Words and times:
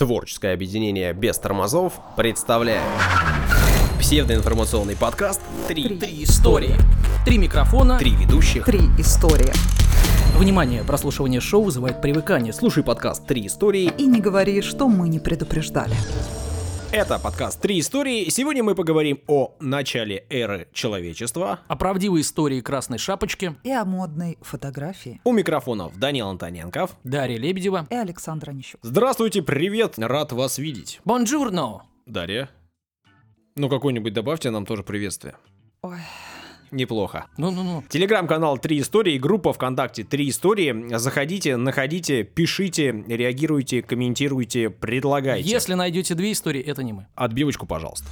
Творческое 0.00 0.54
объединение 0.54 1.12
без 1.12 1.38
тормозов 1.38 1.92
представляет 2.16 2.80
псевдоинформационный 3.98 4.96
подкаст 4.96 5.42
«Три, 5.68 5.98
Три 5.98 6.24
истории. 6.24 6.74
Три 7.26 7.36
микрофона. 7.36 7.98
Три 7.98 8.12
ведущих». 8.12 8.64
Три 8.64 8.80
истории. 8.96 9.52
Внимание, 10.38 10.84
прослушивание 10.84 11.42
шоу 11.42 11.64
вызывает 11.64 12.00
привыкание. 12.00 12.54
Слушай 12.54 12.82
подкаст 12.82 13.26
«Три 13.26 13.46
истории». 13.46 13.92
И 13.98 14.06
не 14.06 14.22
говори, 14.22 14.62
что 14.62 14.88
мы 14.88 15.06
не 15.06 15.18
предупреждали. 15.18 15.94
Это 16.92 17.20
подкаст 17.20 17.60
«Три 17.60 17.78
истории». 17.78 18.28
Сегодня 18.30 18.64
мы 18.64 18.74
поговорим 18.74 19.20
о 19.28 19.54
начале 19.60 20.26
эры 20.28 20.66
человечества. 20.72 21.60
О 21.68 21.76
правдивой 21.76 22.22
истории 22.22 22.60
Красной 22.60 22.98
Шапочки. 22.98 23.54
И 23.62 23.70
о 23.70 23.84
модной 23.84 24.38
фотографии. 24.40 25.20
У 25.22 25.30
микрофонов 25.32 25.96
Данил 26.00 26.26
Антоненков. 26.28 26.96
Дарья 27.04 27.38
Лебедева. 27.38 27.86
И 27.90 27.94
Александра 27.94 28.50
Нищук. 28.50 28.80
Здравствуйте, 28.82 29.40
привет, 29.40 30.00
рад 30.00 30.32
вас 30.32 30.58
видеть. 30.58 31.00
Бонжурно. 31.04 31.84
Дарья. 32.06 32.50
Ну, 33.54 33.68
какой-нибудь 33.68 34.12
добавьте 34.12 34.50
нам 34.50 34.66
тоже 34.66 34.82
приветствие. 34.82 35.36
Ой, 35.82 35.98
Неплохо. 36.70 37.26
Ну-ну-ну. 37.36 37.82
Телеграм-канал 37.88 38.58
«Три 38.58 38.80
истории», 38.80 39.18
группа 39.18 39.52
ВКонтакте 39.52 40.04
«Три 40.04 40.28
истории». 40.28 40.96
Заходите, 40.96 41.56
находите, 41.56 42.22
пишите, 42.22 43.04
реагируйте, 43.08 43.82
комментируйте, 43.82 44.70
предлагайте. 44.70 45.48
Если 45.48 45.74
найдете 45.74 46.14
две 46.14 46.32
истории, 46.32 46.60
это 46.62 46.82
не 46.82 46.92
мы. 46.92 47.06
Отбивочку, 47.14 47.66
пожалуйста. 47.66 48.06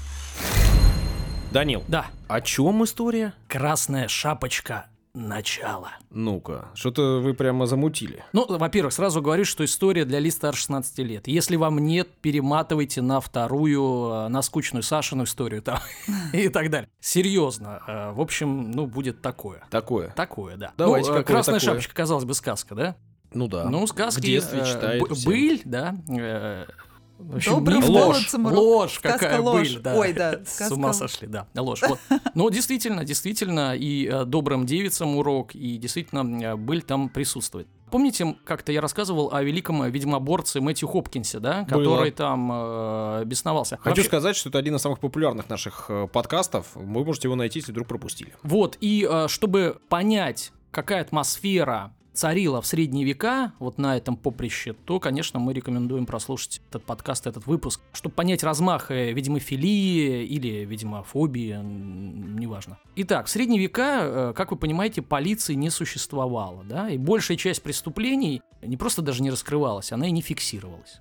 Данил, 1.52 1.82
Да. 1.88 2.06
о 2.28 2.40
чем 2.40 2.84
история? 2.84 3.32
Красная 3.46 4.08
Шапочка. 4.08 4.86
Начало. 5.14 5.90
Ну-ка, 6.10 6.68
что-то 6.74 7.20
вы 7.20 7.34
прямо 7.34 7.66
замутили. 7.66 8.24
Ну, 8.32 8.46
во-первых, 8.48 8.92
сразу 8.92 9.20
говорю, 9.22 9.44
что 9.44 9.64
история 9.64 10.04
для 10.04 10.20
лиц 10.20 10.34
старше 10.36 10.60
16 10.62 10.98
лет. 10.98 11.26
Если 11.28 11.56
вам 11.56 11.78
нет, 11.78 12.08
перематывайте 12.20 13.02
на 13.02 13.20
вторую, 13.20 14.10
э, 14.12 14.28
на 14.28 14.42
скучную 14.42 14.82
Сашину 14.82 15.24
историю 15.24 15.62
там 15.62 15.80
и 16.32 16.48
так 16.48 16.70
далее. 16.70 16.88
Серьезно. 17.00 17.80
э, 17.86 18.12
В 18.12 18.20
общем, 18.20 18.70
ну, 18.70 18.86
будет 18.86 19.20
такое. 19.22 19.64
Такое. 19.70 20.10
Такое, 20.10 20.56
да. 20.56 20.72
Давайте, 20.76 21.10
ну, 21.10 21.18
э, 21.18 21.22
Красная 21.24 21.54
такое? 21.58 21.60
шапочка, 21.74 21.94
казалось 21.94 22.24
бы, 22.24 22.34
сказка, 22.34 22.74
да? 22.74 22.96
Ну 23.32 23.48
да. 23.48 23.64
Ну, 23.68 23.86
сказки. 23.86 24.20
В 24.20 24.24
детстве 24.24 24.60
э, 24.60 24.64
читают 24.66 25.08
б- 25.08 25.14
всем. 25.14 25.30
Быль, 25.30 25.62
да. 25.64 25.94
э, 26.08 26.66
в 27.18 27.36
общем, 27.36 27.52
Добрым 27.54 27.80
молодцам 27.80 28.44
ложь, 28.46 28.52
урок. 28.52 28.64
ложь, 28.64 28.92
Сказка 28.98 29.18
какая 29.18 29.40
ложь. 29.40 29.68
быль, 29.74 29.78
да. 29.80 29.94
Ой, 29.96 30.12
да, 30.12 30.40
С 30.46 30.70
ума 30.70 30.88
ложь. 30.88 30.96
сошли, 30.96 31.26
да, 31.26 31.46
ложь. 31.56 31.82
Вот. 31.82 31.98
Но 32.34 32.48
действительно, 32.50 33.04
действительно, 33.04 33.74
и 33.76 34.06
э, 34.06 34.24
добрым 34.24 34.66
девицам 34.66 35.16
урок, 35.16 35.54
и 35.54 35.76
действительно 35.78 36.42
э, 36.42 36.56
быль 36.56 36.82
там 36.82 37.08
присутствует. 37.08 37.66
Помните, 37.90 38.36
как-то 38.44 38.70
я 38.70 38.80
рассказывал 38.82 39.30
о 39.32 39.42
великом 39.42 39.82
э, 39.82 39.90
ведьмоборце 39.90 40.60
Мэтью 40.60 40.88
Хопкинсе, 40.88 41.38
да, 41.40 41.62
Было. 41.68 41.78
который 41.82 42.10
там 42.12 42.50
э, 42.52 43.22
бесновался. 43.24 43.76
Хочу 43.78 43.88
Вообще- 43.90 44.04
сказать, 44.04 44.36
что 44.36 44.48
это 44.50 44.58
один 44.58 44.76
из 44.76 44.82
самых 44.82 45.00
популярных 45.00 45.48
наших 45.48 45.86
э, 45.88 46.06
подкастов. 46.12 46.66
Вы 46.74 47.04
можете 47.04 47.28
его 47.28 47.34
найти, 47.36 47.58
если 47.60 47.72
вдруг 47.72 47.88
пропустили. 47.88 48.32
Вот, 48.42 48.76
и 48.80 49.08
э, 49.10 49.26
чтобы 49.28 49.78
понять, 49.88 50.52
какая 50.70 51.00
атмосфера 51.00 51.94
царила 52.18 52.60
в 52.60 52.66
средние 52.66 53.04
века 53.04 53.52
вот 53.60 53.78
на 53.78 53.96
этом 53.96 54.16
поприще, 54.16 54.72
то, 54.72 54.98
конечно, 54.98 55.38
мы 55.38 55.52
рекомендуем 55.52 56.04
прослушать 56.04 56.60
этот 56.68 56.82
подкаст, 56.82 57.28
этот 57.28 57.46
выпуск, 57.46 57.80
чтобы 57.92 58.12
понять 58.12 58.42
размах 58.42 58.90
э, 58.90 59.12
ведьмофилии 59.12 60.24
или 60.24 60.64
ведьмофобии, 60.64 61.56
неважно. 61.62 62.78
Итак, 62.96 63.26
в 63.26 63.30
средние 63.30 63.60
века, 63.60 64.00
э, 64.02 64.32
как 64.34 64.50
вы 64.50 64.56
понимаете, 64.56 65.00
полиции 65.00 65.54
не 65.54 65.70
существовало, 65.70 66.64
да, 66.64 66.90
и 66.90 66.98
большая 66.98 67.36
часть 67.36 67.62
преступлений 67.62 68.42
не 68.62 68.76
просто 68.76 69.00
даже 69.00 69.22
не 69.22 69.30
раскрывалась, 69.30 69.92
она 69.92 70.08
и 70.08 70.10
не 70.10 70.20
фиксировалась. 70.20 71.00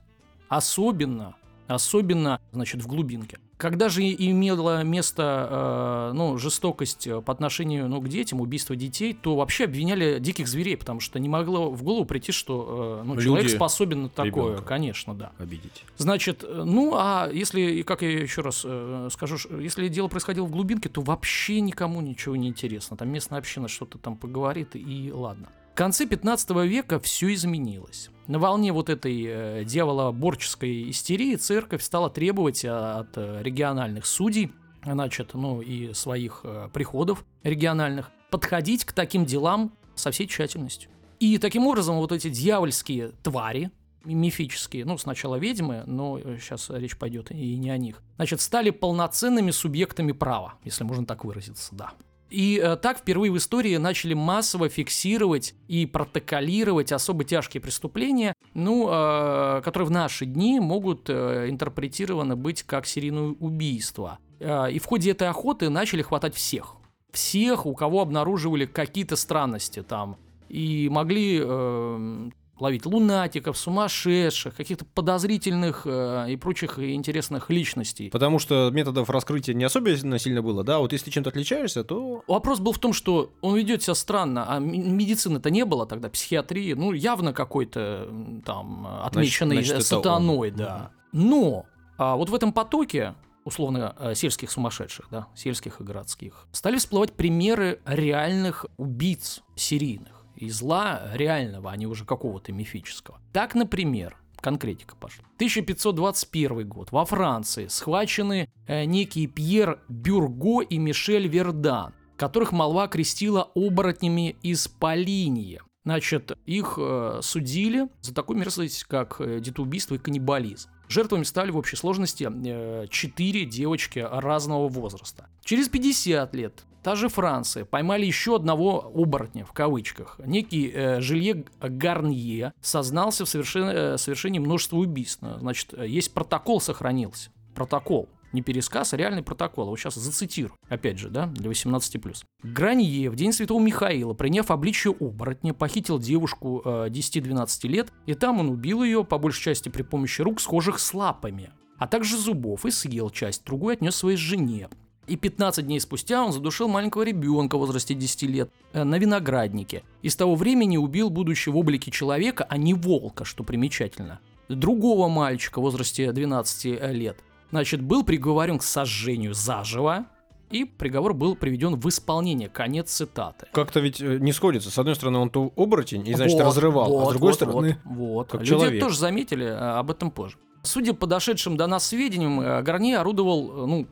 Особенно, 0.49 1.35
особенно, 1.65 2.39
значит, 2.51 2.83
в 2.83 2.87
глубинке. 2.87 3.39
Когда 3.57 3.89
же 3.89 4.03
имела 4.03 4.83
место, 4.83 6.09
э, 6.11 6.13
ну, 6.13 6.37
жестокость 6.37 7.07
по 7.25 7.33
отношению, 7.33 7.89
ну, 7.89 7.99
к 8.01 8.07
детям, 8.07 8.39
убийство 8.39 8.75
детей, 8.75 9.17
то 9.19 9.35
вообще 9.35 9.65
обвиняли 9.65 10.19
диких 10.19 10.47
зверей, 10.47 10.77
потому 10.77 10.99
что 10.99 11.19
не 11.19 11.27
могло 11.27 11.71
в 11.71 11.81
голову 11.81 12.05
прийти, 12.05 12.31
что, 12.31 12.99
э, 13.01 13.05
ну, 13.05 13.15
Люди 13.15 13.25
человек 13.25 13.49
способен 13.49 14.03
на 14.03 14.09
такое, 14.09 14.61
конечно, 14.61 15.15
да. 15.15 15.31
Обидеть. 15.39 15.85
Значит, 15.97 16.43
э, 16.43 16.63
ну, 16.65 16.93
а 16.95 17.29
если, 17.31 17.81
как 17.81 18.03
я 18.03 18.11
еще 18.11 18.41
раз 18.41 18.61
э, 18.63 19.09
скажу, 19.11 19.37
если 19.59 19.87
дело 19.87 20.07
происходило 20.07 20.45
в 20.45 20.51
глубинке, 20.51 20.89
то 20.89 21.01
вообще 21.01 21.59
никому 21.61 22.01
ничего 22.01 22.35
не 22.35 22.47
интересно. 22.47 22.95
Там 22.95 23.09
местная 23.09 23.39
община 23.39 23.67
что-то 23.67 23.97
там 23.97 24.17
поговорит, 24.17 24.75
и 24.75 25.11
ладно. 25.11 25.49
В 25.77 25.79
конце 25.79 26.07
15 26.07 26.49
века 26.65 26.99
все 26.99 27.31
изменилось. 27.35 28.09
На 28.25 28.39
волне 28.39 28.73
вот 28.73 28.89
этой 28.89 29.25
э, 29.27 29.63
дьяволоборческой 29.63 30.89
истерии 30.89 31.35
церковь 31.35 31.83
стала 31.83 32.09
требовать 32.09 32.65
э, 32.65 32.69
от 32.69 33.15
э, 33.15 33.43
региональных 33.43 34.07
судей, 34.07 34.51
значит, 34.83 35.35
ну 35.35 35.61
и 35.61 35.93
своих 35.93 36.41
э, 36.43 36.69
приходов 36.73 37.23
региональных, 37.43 38.09
подходить 38.31 38.85
к 38.85 38.91
таким 38.91 39.23
делам 39.23 39.71
со 39.93 40.09
всей 40.09 40.25
тщательностью. 40.25 40.89
И 41.19 41.37
таким 41.37 41.67
образом 41.67 41.97
вот 41.97 42.11
эти 42.11 42.31
дьявольские 42.31 43.11
твари, 43.21 43.69
мифические, 44.03 44.83
ну, 44.83 44.97
сначала 44.97 45.35
ведьмы, 45.35 45.83
но 45.85 46.19
сейчас 46.39 46.71
речь 46.71 46.97
пойдет 46.97 47.29
и 47.29 47.55
не 47.55 47.69
о 47.69 47.77
них, 47.77 48.01
значит, 48.15 48.41
стали 48.41 48.71
полноценными 48.71 49.51
субъектами 49.51 50.11
права, 50.11 50.55
если 50.63 50.83
можно 50.83 51.05
так 51.05 51.23
выразиться, 51.23 51.75
да. 51.75 51.91
И 52.29 52.61
э, 52.61 52.75
так 52.75 52.99
впервые 52.99 53.31
в 53.31 53.37
истории 53.37 53.77
начали 53.77 54.13
массово 54.13 54.69
фиксировать 54.69 55.55
и 55.67 55.85
протоколировать 55.85 56.91
особо 56.91 57.23
тяжкие 57.23 57.61
преступления, 57.61 58.33
ну, 58.53 58.89
э, 58.89 59.61
которые 59.63 59.87
в 59.87 59.91
наши 59.91 60.25
дни 60.25 60.59
могут 60.59 61.09
э, 61.09 61.47
интерпретированы 61.49 62.35
быть 62.35 62.63
как 62.63 62.85
серийное 62.85 63.35
убийство. 63.39 64.19
Э, 64.39 64.71
и 64.71 64.79
в 64.79 64.85
ходе 64.85 65.11
этой 65.11 65.29
охоты 65.29 65.69
начали 65.69 66.01
хватать 66.01 66.35
всех. 66.35 66.75
Всех, 67.11 67.65
у 67.65 67.73
кого 67.73 68.01
обнаруживали 68.01 68.65
какие-то 68.65 69.15
странности 69.15 69.81
там. 69.81 70.17
И 70.49 70.89
могли 70.91 71.41
э, 71.41 72.29
ловить 72.59 72.85
лунатиков, 72.85 73.57
сумасшедших, 73.57 74.55
каких-то 74.55 74.85
подозрительных 74.85 75.83
э, 75.85 76.27
и 76.29 76.37
прочих 76.37 76.79
интересных 76.79 77.49
личностей. 77.49 78.09
Потому 78.09 78.39
что 78.39 78.69
методов 78.71 79.09
раскрытия 79.09 79.53
не 79.53 79.63
особенно 79.63 80.19
сильно 80.19 80.41
было, 80.41 80.63
да? 80.63 80.79
Вот 80.79 80.93
если 80.93 81.05
ты 81.05 81.11
чем-то 81.11 81.29
отличаешься, 81.29 81.83
то... 81.83 82.23
Вопрос 82.27 82.59
был 82.59 82.71
в 82.71 82.79
том, 82.79 82.93
что 82.93 83.31
он 83.41 83.55
ведет 83.55 83.83
себя 83.83 83.95
странно, 83.95 84.45
а 84.47 84.59
медицины-то 84.59 85.49
не 85.49 85.65
было 85.65 85.85
тогда, 85.85 86.09
психиатрии, 86.09 86.73
ну, 86.73 86.93
явно 86.93 87.33
какой-то 87.33 88.07
там 88.45 88.87
отмеченный 89.03 89.57
значит, 89.57 89.73
это 89.73 89.83
сатаной, 89.83 90.51
да. 90.51 90.91
Но 91.11 91.65
а 91.97 92.15
вот 92.15 92.29
в 92.29 92.35
этом 92.35 92.53
потоке 92.53 93.15
условно 93.47 93.95
э, 93.97 94.13
сельских 94.13 94.51
сумасшедших, 94.51 95.07
да, 95.09 95.27
сельских 95.33 95.79
и 95.79 95.83
городских, 95.83 96.47
стали 96.51 96.77
всплывать 96.77 97.13
примеры 97.13 97.79
реальных 97.85 98.65
убийц 98.75 99.41
серийных 99.55 100.16
и 100.37 100.49
зла 100.49 101.09
реального, 101.13 101.71
а 101.71 101.77
не 101.77 101.87
уже 101.87 102.05
какого-то 102.05 102.53
мифического. 102.53 103.19
Так, 103.33 103.55
например, 103.55 104.17
конкретика 104.39 104.95
пошла. 104.95 105.25
1521 105.35 106.67
год. 106.67 106.91
Во 106.91 107.05
Франции 107.05 107.67
схвачены 107.67 108.49
э, 108.67 108.85
некие 108.85 109.27
Пьер 109.27 109.79
Бюрго 109.89 110.61
и 110.61 110.77
Мишель 110.77 111.27
Вердан, 111.27 111.93
которых 112.15 112.51
молва 112.51 112.87
крестила 112.87 113.51
оборотнями 113.55 114.35
из 114.41 114.67
Полиньи. 114.67 115.61
Значит, 115.87 116.37
их 116.45 116.77
э, 116.77 117.21
судили 117.23 117.87
за 118.01 118.13
такую 118.13 118.37
мерзость, 118.37 118.83
как 118.83 119.21
э, 119.21 119.39
детоубийство 119.39 119.95
и 119.95 119.97
каннибализм. 119.97 120.69
Жертвами 120.89 121.23
стали 121.23 121.51
в 121.51 121.57
общей 121.57 121.77
сложности 121.77 122.29
э, 122.29 122.87
четыре 122.89 123.45
девочки 123.45 123.99
разного 123.99 124.67
возраста. 124.67 125.27
Через 125.45 125.69
50 125.69 126.35
лет 126.35 126.65
та 126.83 126.95
же 126.95 127.09
Франция 127.09 127.65
поймали 127.65 128.05
еще 128.05 128.35
одного 128.35 128.91
оборотня, 128.95 129.45
в 129.45 129.51
кавычках. 129.53 130.19
Некий 130.25 130.71
э, 130.73 131.01
Жилье 131.01 131.45
Гарнье 131.59 132.53
сознался 132.61 133.25
в 133.25 133.29
совершен- 133.29 133.69
э, 133.73 133.97
совершении 133.97 134.39
множества 134.39 134.77
убийств. 134.77 135.21
Значит, 135.39 135.73
э, 135.73 135.87
есть 135.87 136.13
протокол 136.13 136.61
сохранился. 136.61 137.29
Протокол. 137.55 138.09
Не 138.33 138.41
пересказ, 138.41 138.93
а 138.93 138.97
реальный 138.97 139.23
протокол. 139.23 139.67
Вот 139.69 139.79
сейчас 139.79 139.95
зацитирую. 139.95 140.53
Опять 140.69 140.99
же, 140.99 141.09
да, 141.09 141.27
для 141.27 141.49
18+. 141.49 142.25
Гранье 142.43 143.09
в 143.09 143.15
день 143.15 143.31
Святого 143.31 143.61
Михаила, 143.61 144.13
приняв 144.13 144.51
обличие 144.51 144.93
оборотня, 144.99 145.53
похитил 145.53 145.97
девушку 145.97 146.61
э, 146.63 146.89
10-12 146.89 147.67
лет, 147.67 147.91
и 148.05 148.13
там 148.13 148.39
он 148.39 148.49
убил 148.49 148.83
ее, 148.83 149.05
по 149.05 149.17
большей 149.17 149.43
части 149.43 149.69
при 149.69 149.81
помощи 149.81 150.21
рук, 150.21 150.41
схожих 150.41 150.79
с 150.79 150.93
лапами, 150.93 151.51
а 151.79 151.87
также 151.87 152.17
зубов, 152.17 152.65
и 152.65 152.71
съел 152.71 153.09
часть, 153.09 153.45
другую 153.45 153.73
отнес 153.73 153.95
своей 153.95 154.17
жене. 154.17 154.67
И 155.07 155.15
15 155.15 155.65
дней 155.65 155.79
спустя 155.79 156.23
он 156.23 156.33
задушил 156.33 156.67
маленького 156.67 157.03
ребенка 157.03 157.55
в 157.55 157.59
возрасте 157.59 157.93
10 157.93 158.23
лет 158.23 158.51
э, 158.73 158.83
на 158.83 158.97
винограднике. 158.97 159.83
И 160.01 160.09
с 160.09 160.15
того 160.15 160.35
времени 160.35 160.75
убил 160.75 161.09
будущего 161.09 161.53
в 161.53 161.57
облике 161.57 161.91
человека, 161.91 162.45
а 162.49 162.57
не 162.57 162.73
волка, 162.73 163.23
что 163.23 163.43
примечательно. 163.43 164.19
Другого 164.49 165.07
мальчика 165.07 165.59
в 165.59 165.63
возрасте 165.63 166.11
12 166.11 166.65
лет. 166.93 167.17
Значит, 167.51 167.81
был 167.81 168.03
приговорен 168.03 168.59
к 168.59 168.63
сожжению 168.63 169.33
заживо, 169.33 170.07
и 170.49 170.63
приговор 170.63 171.13
был 171.13 171.35
приведен 171.35 171.75
в 171.75 171.87
исполнение. 171.87 172.49
Конец 172.49 172.91
цитаты. 172.91 173.47
Как-то 173.51 173.79
ведь 173.79 174.01
э, 174.01 174.17
не 174.19 174.31
сходится. 174.31 174.71
С 174.71 174.77
одной 174.77 174.95
стороны, 174.95 175.19
он 175.19 175.29
то 175.29 175.51
оборотень 175.55 176.07
и, 176.07 176.13
значит, 176.13 176.37
Вот, 176.37 176.45
разрывал, 176.45 176.85
а 176.85 176.99
вот, 176.99 177.07
с 177.07 177.09
другой 177.11 177.29
вот, 177.29 177.35
стороны... 177.35 177.77
Вот, 177.83 177.95
вот. 177.95 178.31
как 178.31 178.41
Люди 178.41 178.49
человек. 178.49 178.81
тоже 178.81 178.97
заметили, 178.97 179.45
а, 179.45 179.79
об 179.79 179.91
этом 179.91 180.11
позже. 180.11 180.37
Судя 180.67 180.93
по 180.93 181.07
дошедшим 181.07 181.55
до 181.55 181.65
нас 181.65 181.87
сведениям, 181.87 182.41
э, 182.41 182.61
Гарнье 182.61 182.97
орудовал, 182.97 183.49
э, 183.49 183.65
ну, 183.67 183.87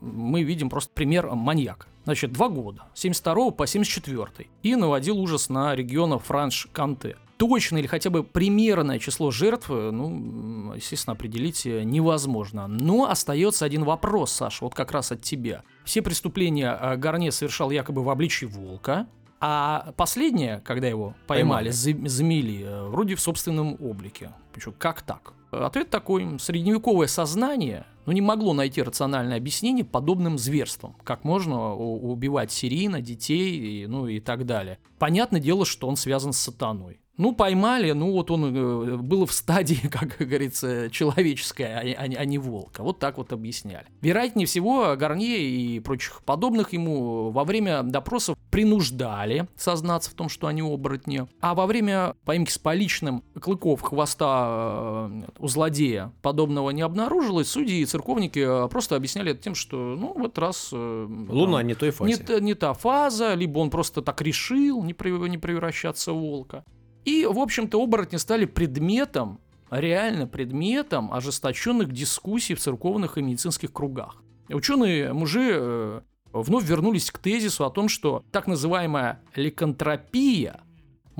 мы 0.00 0.42
видим 0.44 0.70
просто 0.70 0.92
пример 0.94 1.28
маньяка. 1.34 1.86
Значит, 2.04 2.32
два 2.32 2.48
года, 2.48 2.84
с 2.94 3.00
72 3.00 3.50
по 3.50 3.66
74 3.66 4.48
и 4.62 4.76
наводил 4.76 5.18
ужас 5.18 5.48
на 5.48 5.74
региона 5.74 6.18
Франш-Канте. 6.18 7.16
Точное 7.36 7.80
или 7.80 7.88
хотя 7.88 8.10
бы 8.10 8.22
примерное 8.22 8.98
число 8.98 9.32
жертв, 9.32 9.70
э, 9.70 9.90
ну, 9.90 10.72
естественно, 10.74 11.14
определить 11.14 11.64
невозможно. 11.64 12.68
Но 12.68 13.10
остается 13.10 13.64
один 13.64 13.82
вопрос, 13.82 14.30
Саша, 14.30 14.64
вот 14.64 14.74
как 14.74 14.92
раз 14.92 15.10
от 15.10 15.22
тебя. 15.22 15.62
Все 15.84 16.00
преступления 16.00 16.96
Гарне 16.96 17.32
совершал 17.32 17.70
якобы 17.70 18.04
в 18.04 18.08
обличии 18.08 18.46
волка, 18.46 19.08
а 19.40 19.92
последнее, 19.96 20.60
когда 20.64 20.86
его 20.86 21.14
поймали, 21.26 21.70
поймали. 21.70 22.08
замели, 22.08 22.66
вроде 22.88 23.16
в 23.16 23.20
собственном 23.20 23.76
облике. 23.80 24.30
Причем 24.52 24.74
как 24.78 25.02
так? 25.02 25.32
Ответ 25.50 25.90
такой. 25.90 26.38
Средневековое 26.38 27.06
сознание 27.06 27.86
ну, 28.06 28.12
не 28.12 28.20
могло 28.20 28.52
найти 28.54 28.82
рациональное 28.82 29.36
объяснение 29.36 29.84
подобным 29.84 30.38
зверствам. 30.38 30.96
Как 31.04 31.24
можно 31.24 31.74
убивать 31.74 32.50
серийно 32.50 33.00
детей 33.00 33.82
и, 33.82 33.86
ну, 33.86 34.06
и 34.06 34.20
так 34.20 34.46
далее. 34.46 34.78
Понятное 34.98 35.40
дело, 35.40 35.64
что 35.64 35.88
он 35.88 35.96
связан 35.96 36.32
с 36.32 36.38
сатаной. 36.38 37.00
Ну, 37.20 37.34
поймали, 37.34 37.92
ну 37.92 38.12
вот 38.12 38.30
он 38.30 38.46
э, 38.46 38.96
был 38.96 39.26
в 39.26 39.32
стадии, 39.32 39.86
как 39.92 40.16
говорится, 40.18 40.88
человеческая, 40.90 41.94
а, 41.98 42.04
а, 42.04 42.04
а 42.04 42.24
не 42.24 42.38
волка. 42.38 42.82
Вот 42.82 42.98
так 42.98 43.18
вот 43.18 43.34
объясняли. 43.34 43.84
Вероятнее 44.00 44.46
всего, 44.46 44.96
Гарнье 44.96 45.38
и 45.38 45.80
прочих 45.80 46.22
подобных 46.24 46.72
ему 46.72 47.30
во 47.30 47.44
время 47.44 47.82
допросов 47.82 48.38
принуждали 48.50 49.46
сознаться 49.54 50.10
в 50.10 50.14
том, 50.14 50.30
что 50.30 50.46
они 50.46 50.62
оборотни. 50.62 51.26
А 51.42 51.54
во 51.54 51.66
время 51.66 52.14
поимки 52.24 52.50
с 52.50 52.58
поличным 52.58 53.22
клыков 53.38 53.82
хвоста 53.82 55.08
э, 55.10 55.22
у 55.38 55.46
злодея 55.46 56.14
подобного 56.22 56.70
не 56.70 56.80
обнаружилось, 56.80 57.50
судьи 57.50 57.82
и 57.82 57.84
церковники 57.84 58.64
э, 58.64 58.68
просто 58.68 58.96
объясняли 58.96 59.32
это 59.32 59.42
тем, 59.42 59.54
что, 59.54 59.76
ну, 59.76 60.14
в 60.14 60.24
этот 60.24 60.38
раз... 60.38 60.72
Луна 60.72 61.58
там, 61.58 61.66
не 61.66 61.74
той 61.74 61.90
фазы. 61.90 62.10
Не, 62.10 62.40
не 62.40 62.54
та 62.54 62.72
фаза, 62.72 63.34
либо 63.34 63.58
он 63.58 63.68
просто 63.68 64.00
так 64.00 64.22
решил 64.22 64.82
не, 64.82 64.94
не 65.28 65.38
превращаться 65.38 66.14
в 66.14 66.16
волка. 66.16 66.64
И, 67.10 67.26
в 67.26 67.40
общем-то, 67.40 67.82
оборотни 67.82 68.18
стали 68.18 68.44
предметом, 68.44 69.40
реально 69.68 70.28
предметом 70.28 71.12
ожесточенных 71.12 71.90
дискуссий 71.90 72.54
в 72.54 72.60
церковных 72.60 73.18
и 73.18 73.22
медицинских 73.22 73.72
кругах. 73.72 74.22
Ученые 74.48 75.12
мужи 75.12 75.50
э, 75.52 76.00
вновь 76.32 76.64
вернулись 76.64 77.10
к 77.10 77.18
тезису 77.18 77.64
о 77.64 77.70
том, 77.70 77.88
что 77.88 78.24
так 78.30 78.46
называемая 78.46 79.20
ликантропия 79.34 80.60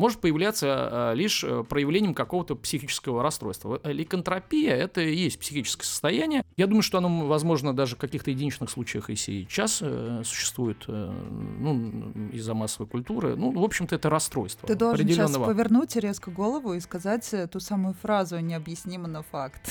может 0.00 0.20
появляться 0.20 1.12
э, 1.12 1.14
лишь 1.14 1.44
э, 1.44 1.62
проявлением 1.62 2.14
какого-то 2.14 2.56
психического 2.56 3.22
расстройства. 3.22 3.80
Э, 3.84 3.92
ликантропия– 3.92 4.74
это 4.76 5.02
и 5.02 5.14
есть 5.14 5.38
психическое 5.38 5.84
состояние. 5.84 6.42
Я 6.56 6.66
думаю, 6.66 6.82
что 6.82 6.98
оно, 6.98 7.26
возможно, 7.26 7.76
даже 7.76 7.96
в 7.96 7.98
каких-то 7.98 8.30
единичных 8.30 8.70
случаях 8.70 9.10
и 9.10 9.16
сейчас 9.16 9.82
существует 10.24 10.84
ну, 10.88 12.12
из-за 12.32 12.54
массовой 12.54 12.88
культуры. 12.88 13.36
Ну, 13.36 13.50
в 13.52 13.62
общем-то, 13.62 13.94
это 13.94 14.08
расстройство. 14.08 14.66
Ты 14.66 14.74
должен 14.74 15.06
сейчас 15.06 15.36
повернуть 15.36 15.94
резко 15.96 16.30
голову 16.30 16.72
и 16.72 16.80
сказать 16.80 17.34
ту 17.52 17.60
самую 17.60 17.94
фразу 17.94 18.38
«необъяснимо, 18.38 19.06
но 19.06 19.22
факт». 19.22 19.70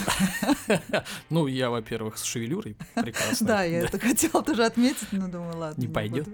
Ну, 1.29 1.47
я, 1.47 1.69
во-первых, 1.69 2.17
с 2.17 2.23
шевелюрой 2.23 2.75
прекрасно. 2.95 3.47
Да, 3.47 3.63
я 3.63 3.79
это 3.79 3.97
хотела 3.99 4.43
тоже 4.43 4.65
отметить, 4.65 5.07
но 5.11 5.27
думаю, 5.27 5.57
ладно. 5.57 5.81
Не 5.81 5.87
пойдет. 5.87 6.27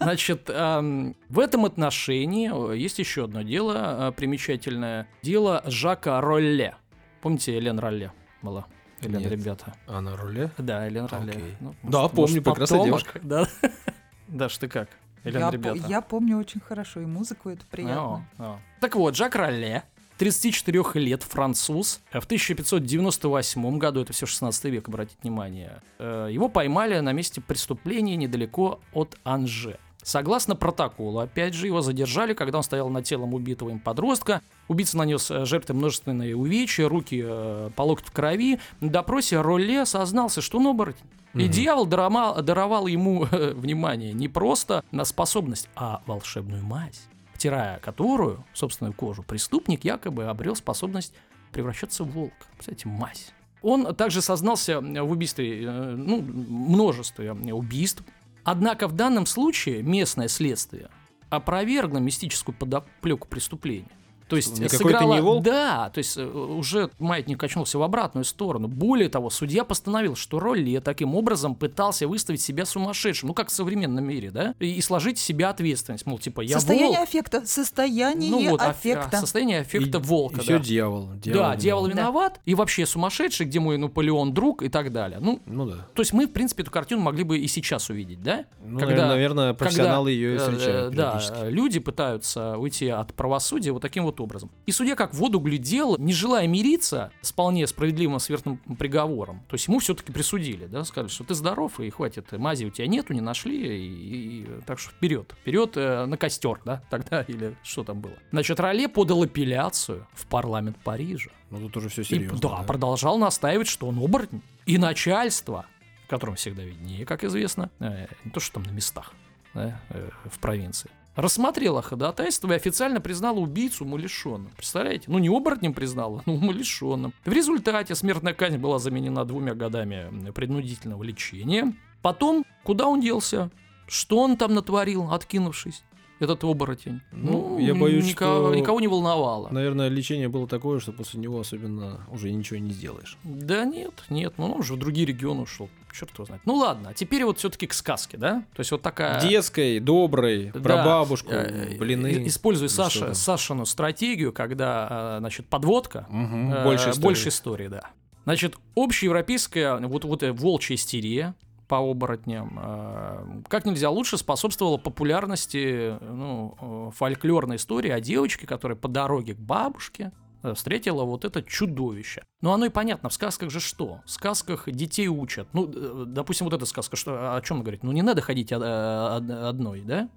Значит, 0.00 0.48
в 0.48 1.38
этом 1.38 1.64
отношении 1.64 2.76
есть 2.76 2.98
еще 2.98 3.24
одно 3.24 3.35
одно 3.36 3.42
дело 3.48 4.06
а, 4.06 4.12
примечательное. 4.12 5.06
Дело 5.22 5.62
Жака 5.66 6.20
Ролле. 6.20 6.76
Помните, 7.20 7.58
Элен 7.58 7.78
Ролле 7.78 8.12
была? 8.40 8.66
Элен, 9.02 9.20
Нет. 9.20 9.30
ребята. 9.30 9.74
Она 9.86 10.16
Ролле? 10.16 10.50
Да, 10.56 10.88
Элен 10.88 11.06
Ролле. 11.06 11.34
Okay. 11.34 11.54
Ну, 11.60 11.74
да, 11.82 12.02
может, 12.02 12.16
помню, 12.16 12.42
прекрасная 12.42 12.84
девушка. 12.84 13.20
Да. 13.22 13.46
Даш, 14.28 14.56
ты 14.56 14.68
как? 14.68 14.88
Элен, 15.24 15.40
я, 15.40 15.50
ребята. 15.50 15.84
я 15.86 16.00
помню 16.00 16.38
очень 16.38 16.60
хорошо, 16.60 17.00
и 17.00 17.04
музыку 17.04 17.50
это 17.50 17.64
приятно. 17.70 18.26
О, 18.38 18.42
о. 18.42 18.58
Так 18.80 18.96
вот, 18.96 19.16
Жак 19.16 19.34
Ролле, 19.34 19.82
34 20.16 20.84
лет, 20.94 21.22
француз. 21.22 22.00
В 22.10 22.24
1598 22.24 23.78
году, 23.78 24.00
это 24.00 24.12
все 24.12 24.24
16 24.24 24.64
век, 24.66 24.88
обратите 24.88 25.18
внимание, 25.22 25.82
э, 25.98 26.28
его 26.30 26.48
поймали 26.48 26.98
на 27.00 27.12
месте 27.12 27.40
преступления 27.40 28.16
недалеко 28.16 28.80
от 28.92 29.18
Анже. 29.24 29.78
Согласно 30.06 30.54
протоколу, 30.54 31.18
опять 31.18 31.52
же, 31.52 31.66
его 31.66 31.80
задержали, 31.80 32.32
когда 32.32 32.58
он 32.58 32.62
стоял 32.62 32.88
над 32.88 33.04
телом 33.04 33.34
убитого 33.34 33.70
им 33.70 33.80
подростка. 33.80 34.40
Убийца 34.68 34.96
нанес 34.96 35.28
э, 35.32 35.44
жертве 35.46 35.74
множественные 35.74 36.36
увечья, 36.36 36.88
руки 36.88 37.20
э, 37.26 37.70
по 37.74 37.82
локоть 37.82 38.06
в 38.06 38.12
крови. 38.12 38.60
На 38.78 38.88
допросе 38.88 39.40
Ролле 39.40 39.82
осознался, 39.82 40.42
что 40.42 40.58
он 40.58 40.68
оборотень. 40.68 41.02
Угу. 41.34 41.42
И 41.42 41.48
дьявол 41.48 41.86
даровал, 41.86 42.40
даровал 42.40 42.86
ему, 42.86 43.24
э, 43.32 43.52
внимание, 43.54 44.12
не 44.12 44.28
просто 44.28 44.84
на 44.92 45.04
способность, 45.04 45.68
а 45.74 46.00
волшебную 46.06 46.62
мазь, 46.62 47.02
втирая 47.34 47.80
которую, 47.80 48.44
собственную 48.52 48.94
кожу, 48.94 49.24
преступник 49.24 49.84
якобы 49.84 50.26
обрел 50.26 50.54
способность 50.54 51.14
превращаться 51.50 52.04
в 52.04 52.12
волка. 52.12 52.46
Представляете, 52.52 52.88
мазь. 52.88 53.32
Он 53.60 53.92
также 53.96 54.22
сознался 54.22 54.80
в 54.80 55.10
убийстве, 55.10 55.64
э, 55.64 55.94
ну, 55.96 56.22
множестве 56.22 57.32
убийств, 57.32 58.04
Однако 58.46 58.86
в 58.86 58.92
данном 58.92 59.26
случае 59.26 59.82
местное 59.82 60.28
следствие 60.28 60.88
опровергло 61.30 61.98
мистическую 61.98 62.54
подоплеку 62.56 63.26
преступления. 63.26 63.90
То 64.28 64.36
есть 64.36 64.58
не 64.58 64.68
сыграла... 64.68 65.14
не 65.14 65.20
волк? 65.20 65.44
Да, 65.44 65.90
то 65.90 65.98
есть 65.98 66.16
э, 66.16 66.24
уже 66.24 66.90
маятник 66.98 67.38
качнулся 67.38 67.78
в 67.78 67.82
обратную 67.82 68.24
сторону. 68.24 68.66
Более 68.68 69.08
того, 69.08 69.30
судья 69.30 69.64
постановил, 69.64 70.16
что 70.16 70.40
Ролли 70.40 70.80
таким 70.80 71.14
образом 71.14 71.54
пытался 71.54 72.08
выставить 72.08 72.40
себя 72.40 72.64
сумасшедшим, 72.64 73.28
ну 73.28 73.34
как 73.34 73.48
в 73.48 73.52
современном 73.52 74.04
мире, 74.04 74.30
да, 74.30 74.54
и, 74.58 74.72
и 74.72 74.80
сложить 74.80 75.18
в 75.18 75.22
себя 75.22 75.50
ответственность, 75.50 76.06
мол, 76.06 76.18
типа 76.18 76.40
я 76.40 76.56
Состояние 76.58 76.98
волк. 76.98 77.08
аффекта, 77.08 77.46
состояние 77.46 78.30
ну, 78.30 78.50
вот, 78.50 78.62
аффекта. 78.62 79.18
Состояние 79.18 79.60
аффекта 79.60 79.98
и, 79.98 80.00
волка, 80.00 80.40
и 80.40 80.42
все 80.42 80.58
дьявол, 80.58 81.12
дьявол. 81.14 81.42
Да, 81.42 81.56
дьявол 81.56 81.86
виноват, 81.86 82.34
да. 82.34 82.40
и 82.44 82.54
вообще 82.54 82.84
сумасшедший, 82.84 83.46
где 83.46 83.60
мой 83.60 83.78
Наполеон 83.78 84.34
друг 84.34 84.62
и 84.62 84.68
так 84.68 84.92
далее. 84.92 85.20
Ну, 85.20 85.40
ну 85.46 85.66
да. 85.66 85.86
То 85.94 86.02
есть 86.02 86.12
мы, 86.12 86.26
в 86.26 86.32
принципе, 86.32 86.62
эту 86.62 86.72
картину 86.72 87.02
могли 87.02 87.22
бы 87.22 87.38
и 87.38 87.46
сейчас 87.46 87.90
увидеть, 87.90 88.22
да? 88.22 88.44
Ну, 88.64 88.78
когда, 88.78 89.06
наверное, 89.06 89.54
профессионалы 89.54 90.10
когда, 90.10 90.10
ее 90.10 90.34
и 90.34 90.38
встречают. 90.38 90.94
Э, 90.94 90.96
да, 90.96 91.22
люди 91.48 91.78
пытаются 91.78 92.58
уйти 92.58 92.88
от 92.88 93.14
правосудия 93.14 93.70
вот 93.70 93.82
таким 93.82 94.04
вот 94.04 94.15
образом. 94.20 94.50
И 94.66 94.72
судья 94.72 94.94
как 94.94 95.12
в 95.12 95.16
воду 95.18 95.38
глядел, 95.38 95.96
не 95.98 96.12
желая 96.12 96.46
мириться 96.46 97.10
с 97.20 97.32
вполне 97.32 97.66
справедливым 97.66 98.18
смертным 98.18 98.58
приговором. 98.78 99.40
То 99.48 99.54
есть 99.54 99.68
ему 99.68 99.78
все-таки 99.78 100.12
присудили, 100.12 100.66
да, 100.66 100.84
сказали, 100.84 101.10
что 101.10 101.24
ты 101.24 101.34
здоров, 101.34 101.80
и 101.80 101.90
хватит, 101.90 102.32
мази 102.32 102.64
у 102.64 102.70
тебя 102.70 102.86
нету, 102.86 103.12
не 103.12 103.20
нашли, 103.20 103.56
и, 103.56 104.42
и 104.42 104.46
так 104.66 104.78
что 104.78 104.90
вперед, 104.90 105.34
вперед 105.40 105.76
э, 105.76 106.06
на 106.06 106.16
костер, 106.16 106.60
да, 106.64 106.82
тогда, 106.90 107.22
или 107.22 107.56
что 107.62 107.84
там 107.84 108.00
было. 108.00 108.14
Значит, 108.30 108.60
Роле 108.60 108.88
подал 108.88 109.22
апелляцию 109.22 110.06
в 110.12 110.26
парламент 110.26 110.76
Парижа. 110.82 111.30
Ну 111.50 111.60
тут 111.60 111.76
уже 111.76 111.88
все 111.88 112.04
серьезно. 112.04 112.36
И, 112.36 112.40
да, 112.40 112.48
да, 112.48 112.62
продолжал 112.62 113.18
настаивать, 113.18 113.68
что 113.68 113.86
он 113.86 113.98
оборотень. 113.98 114.42
И 114.66 114.78
начальство, 114.78 115.66
которому 116.08 116.36
всегда 116.36 116.62
виднее, 116.62 117.06
как 117.06 117.24
известно, 117.24 117.70
э, 117.80 118.06
не 118.24 118.30
то, 118.30 118.40
что 118.40 118.54
там 118.54 118.64
на 118.64 118.70
местах, 118.70 119.12
да, 119.54 119.80
э, 119.90 120.10
в 120.24 120.38
провинции, 120.38 120.90
рассмотрела 121.16 121.82
ходатайство 121.82 122.52
и 122.52 122.56
официально 122.56 123.00
признала 123.00 123.38
убийцу 123.38 123.84
умалишенным. 123.84 124.52
Представляете? 124.56 125.06
Ну, 125.08 125.18
не 125.18 125.28
оборотнем 125.28 125.74
признала, 125.74 126.22
но 126.26 126.34
умалишенным. 126.34 127.12
В 127.24 127.32
результате 127.32 127.94
смертная 127.94 128.34
казнь 128.34 128.58
была 128.58 128.78
заменена 128.78 129.24
двумя 129.24 129.54
годами 129.54 130.30
принудительного 130.32 131.02
лечения. 131.02 131.74
Потом, 132.02 132.44
куда 132.62 132.86
он 132.86 133.00
делся? 133.00 133.50
Что 133.88 134.18
он 134.18 134.36
там 134.36 134.54
натворил, 134.54 135.12
откинувшись? 135.12 135.82
Этот 136.18 136.44
оборотень. 136.44 137.00
Ну, 137.12 137.50
ну 137.50 137.58
я 137.58 137.74
боюсь, 137.74 138.06
никого, 138.06 138.48
что... 138.48 138.54
никого 138.54 138.80
не 138.80 138.88
волновало. 138.88 139.48
Наверное, 139.50 139.88
лечение 139.88 140.28
было 140.28 140.46
такое, 140.46 140.80
что 140.80 140.92
после 140.92 141.20
него 141.20 141.40
особенно 141.40 142.06
уже 142.10 142.30
ничего 142.30 142.58
не 142.58 142.70
сделаешь. 142.70 143.18
Да 143.24 143.64
нет, 143.64 144.04
нет, 144.08 144.34
ну 144.36 144.46
он 144.46 144.60
уже 144.60 144.74
в 144.74 144.78
другие 144.78 145.06
регионы 145.06 145.42
ушел 145.42 145.68
черт 145.96 146.12
его 146.14 146.26
знает. 146.26 146.42
Ну 146.44 146.54
ладно, 146.54 146.90
а 146.90 146.94
теперь 146.94 147.24
вот 147.24 147.38
все-таки 147.38 147.66
к 147.66 147.72
сказке, 147.72 148.16
да? 148.16 148.44
То 148.54 148.60
есть 148.60 148.70
вот 148.70 148.82
такая... 148.82 149.20
Детской, 149.20 149.80
доброй, 149.80 150.50
да, 150.52 150.60
про 150.60 150.76
бабушку, 150.84 151.30
э, 151.32 151.76
блины. 151.78 152.26
Используй 152.26 152.68
Саша, 152.68 153.14
Сашину 153.14 153.66
стратегию, 153.66 154.32
когда, 154.32 155.16
э, 155.16 155.20
значит, 155.20 155.46
подводка, 155.46 156.06
угу, 156.10 156.64
больше, 156.64 156.90
истории. 156.90 157.02
больше 157.02 157.28
истории, 157.30 157.68
да. 157.68 157.90
Значит, 158.24 158.56
общеевропейская 158.74 159.78
вот, 159.78 160.04
вот 160.04 160.22
волчья 160.22 160.74
истерия, 160.74 161.34
по 161.68 161.78
оборотням 161.78 163.44
как 163.48 163.64
нельзя 163.64 163.90
лучше 163.90 164.18
способствовала 164.18 164.76
популярности 164.76 165.98
ну, 166.00 166.92
фольклорной 166.94 167.56
истории 167.56 167.90
о 167.90 168.00
девочке, 168.00 168.46
которая 168.46 168.76
по 168.76 168.88
дороге 168.88 169.34
к 169.34 169.38
бабушке 169.38 170.12
Э, 170.46 170.54
встретила 170.54 171.04
вот 171.04 171.24
это 171.24 171.42
чудовище. 171.42 172.22
Ну, 172.40 172.52
оно 172.52 172.66
и 172.66 172.68
понятно, 172.68 173.08
в 173.08 173.14
сказках 173.14 173.50
же 173.50 173.60
что? 173.60 174.00
В 174.04 174.10
сказках 174.10 174.70
детей 174.70 175.08
учат. 175.08 175.48
Ну, 175.52 175.66
допустим, 175.66 176.44
вот 176.44 176.54
эта 176.54 176.66
сказка, 176.66 176.96
что, 176.96 177.36
о 177.36 177.40
чем 177.40 177.62
говорит? 177.62 177.82
Ну, 177.82 177.92
не 177.92 178.02
надо 178.02 178.20
ходить 178.20 178.52
одной, 178.52 179.80
да? 179.80 180.08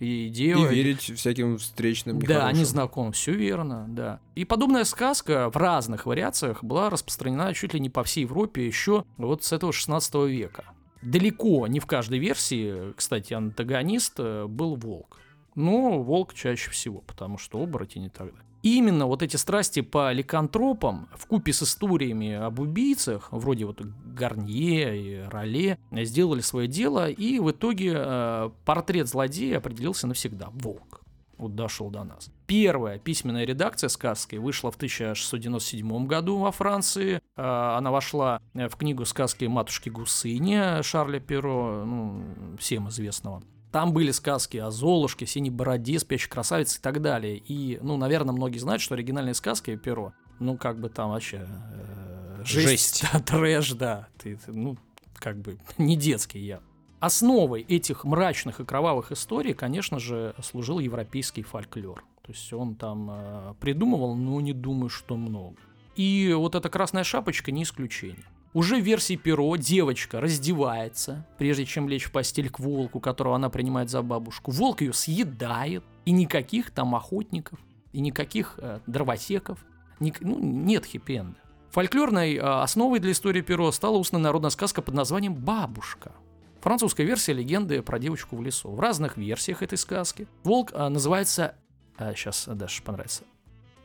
И 0.00 0.26
И 0.26 0.30
делать... 0.30 0.72
верить 0.72 1.02
всяким 1.02 1.58
встречным 1.58 2.18
Да, 2.20 2.26
нехорошим. 2.26 2.48
они 2.48 2.64
знакомы, 2.64 3.12
все 3.12 3.32
верно, 3.32 3.84
да. 3.88 4.18
И 4.34 4.46
подобная 4.46 4.84
сказка 4.84 5.50
в 5.50 5.56
разных 5.56 6.06
вариациях 6.06 6.64
была 6.64 6.88
распространена 6.88 7.52
чуть 7.52 7.74
ли 7.74 7.80
не 7.80 7.90
по 7.90 8.02
всей 8.02 8.22
Европе 8.22 8.66
еще 8.66 9.04
вот 9.18 9.44
с 9.44 9.52
этого 9.52 9.74
16 9.74 10.14
века. 10.26 10.64
Далеко 11.02 11.66
не 11.66 11.80
в 11.80 11.86
каждой 11.86 12.18
версии, 12.18 12.92
кстати, 12.92 13.32
антагонист 13.32 14.14
э, 14.18 14.46
был 14.46 14.76
волк. 14.76 15.18
Но 15.54 16.02
волк 16.02 16.34
чаще 16.34 16.70
всего, 16.70 17.00
потому 17.00 17.38
что 17.38 17.62
оборотень 17.62 18.04
и 18.04 18.08
так 18.08 18.28
далее. 18.28 18.44
И 18.62 18.76
именно 18.76 19.06
вот 19.06 19.22
эти 19.22 19.36
страсти 19.36 19.80
по 19.80 20.12
ликантропам 20.12 21.08
в 21.14 21.26
купе 21.26 21.52
с 21.52 21.62
историями 21.62 22.32
об 22.32 22.58
убийцах, 22.58 23.28
вроде 23.30 23.64
вот 23.64 23.80
Гарнье 23.80 25.00
и 25.00 25.22
Роле, 25.28 25.78
сделали 25.90 26.40
свое 26.40 26.68
дело, 26.68 27.08
и 27.08 27.38
в 27.38 27.50
итоге 27.50 27.94
э, 27.96 28.50
портрет 28.66 29.08
злодея 29.08 29.58
определился 29.58 30.06
навсегда. 30.06 30.50
Волк 30.52 30.99
вот 31.40 31.54
дошел 31.54 31.90
до 31.90 32.04
нас. 32.04 32.30
Первая 32.46 32.98
письменная 32.98 33.44
редакция 33.44 33.88
сказки 33.88 34.36
вышла 34.36 34.70
в 34.70 34.76
1697 34.76 36.06
году 36.06 36.38
во 36.38 36.52
Франции. 36.52 37.20
Э, 37.36 37.76
Она 37.76 37.90
вошла 37.90 38.40
э, 38.54 38.68
в 38.68 38.76
книгу 38.76 39.04
сказки 39.04 39.44
«Матушки 39.46 39.88
Гусыни» 39.88 40.82
Шарля 40.82 41.20
Перо, 41.20 41.84
ну, 41.84 42.24
всем 42.58 42.88
известного. 42.88 43.42
Там 43.72 43.92
были 43.92 44.10
сказки 44.10 44.56
о 44.56 44.70
Золушке, 44.70 45.26
Синей 45.26 45.50
Бороде, 45.50 45.98
Спящей 46.00 46.28
Красавице 46.28 46.78
и 46.78 46.82
так 46.82 47.00
далее. 47.00 47.36
И, 47.38 47.78
ну, 47.82 47.96
наверное, 47.96 48.34
многие 48.34 48.58
знают, 48.58 48.82
что 48.82 48.94
оригинальные 48.94 49.34
сказки 49.34 49.76
Перо, 49.76 50.12
ну, 50.40 50.56
как 50.56 50.80
бы 50.80 50.88
там 50.88 51.10
вообще 51.10 51.46
э, 51.46 52.42
жесть, 52.44 53.00
Жесть. 53.00 53.04
да, 53.12 53.20
трэш, 53.26 53.72
да. 53.74 54.08
Ты, 54.18 54.38
ну, 54.48 54.76
как 55.14 55.38
бы 55.38 55.58
не 55.78 55.96
детский 55.96 56.40
я. 56.40 56.60
Основой 57.00 57.62
этих 57.62 58.04
мрачных 58.04 58.60
и 58.60 58.64
кровавых 58.64 59.10
историй, 59.10 59.54
конечно 59.54 59.98
же, 59.98 60.34
служил 60.42 60.78
европейский 60.78 61.42
фольклор. 61.42 62.04
То 62.22 62.32
есть 62.32 62.52
он 62.52 62.76
там 62.76 63.10
э, 63.10 63.54
придумывал, 63.58 64.14
но 64.14 64.40
не 64.40 64.52
думаю, 64.52 64.90
что 64.90 65.16
много. 65.16 65.56
И 65.96 66.32
вот 66.36 66.54
эта 66.54 66.68
красная 66.68 67.02
шапочка 67.02 67.50
не 67.50 67.62
исключение. 67.62 68.24
Уже 68.52 68.76
в 68.76 68.84
версии 68.84 69.16
Перо 69.16 69.56
девочка 69.56 70.20
раздевается, 70.20 71.26
прежде 71.38 71.64
чем 71.64 71.88
лечь 71.88 72.04
в 72.04 72.12
постель 72.12 72.50
к 72.50 72.58
волку, 72.58 73.00
которого 73.00 73.36
она 73.36 73.48
принимает 73.48 73.88
за 73.88 74.02
бабушку. 74.02 74.50
Волк 74.50 74.82
ее 74.82 74.92
съедает, 74.92 75.84
и 76.04 76.10
никаких 76.10 76.70
там 76.70 76.94
охотников, 76.94 77.60
и 77.92 78.00
никаких 78.00 78.58
э, 78.58 78.80
дровосеков, 78.86 79.64
ник- 80.00 80.20
ну, 80.20 80.38
нет 80.38 80.84
хэппи-энда. 80.84 81.36
Фольклорной 81.70 82.34
э, 82.34 82.40
основой 82.40 82.98
для 82.98 83.12
истории 83.12 83.40
Перо 83.40 83.70
стала 83.70 83.96
устная 83.96 84.20
народная 84.20 84.50
сказка 84.50 84.82
под 84.82 84.94
названием 84.94 85.34
«Бабушка». 85.34 86.12
Французская 86.60 87.04
версия 87.04 87.32
легенды 87.32 87.82
про 87.82 87.98
девочку 87.98 88.36
в 88.36 88.42
лесу. 88.42 88.70
В 88.70 88.80
разных 88.80 89.16
версиях 89.16 89.62
этой 89.62 89.78
сказки 89.78 90.28
волк 90.44 90.72
а, 90.74 90.88
называется, 90.88 91.54
сейчас 91.98 92.46
Даше 92.46 92.82
понравится, 92.82 93.24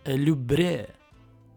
«Любре», 0.06 0.90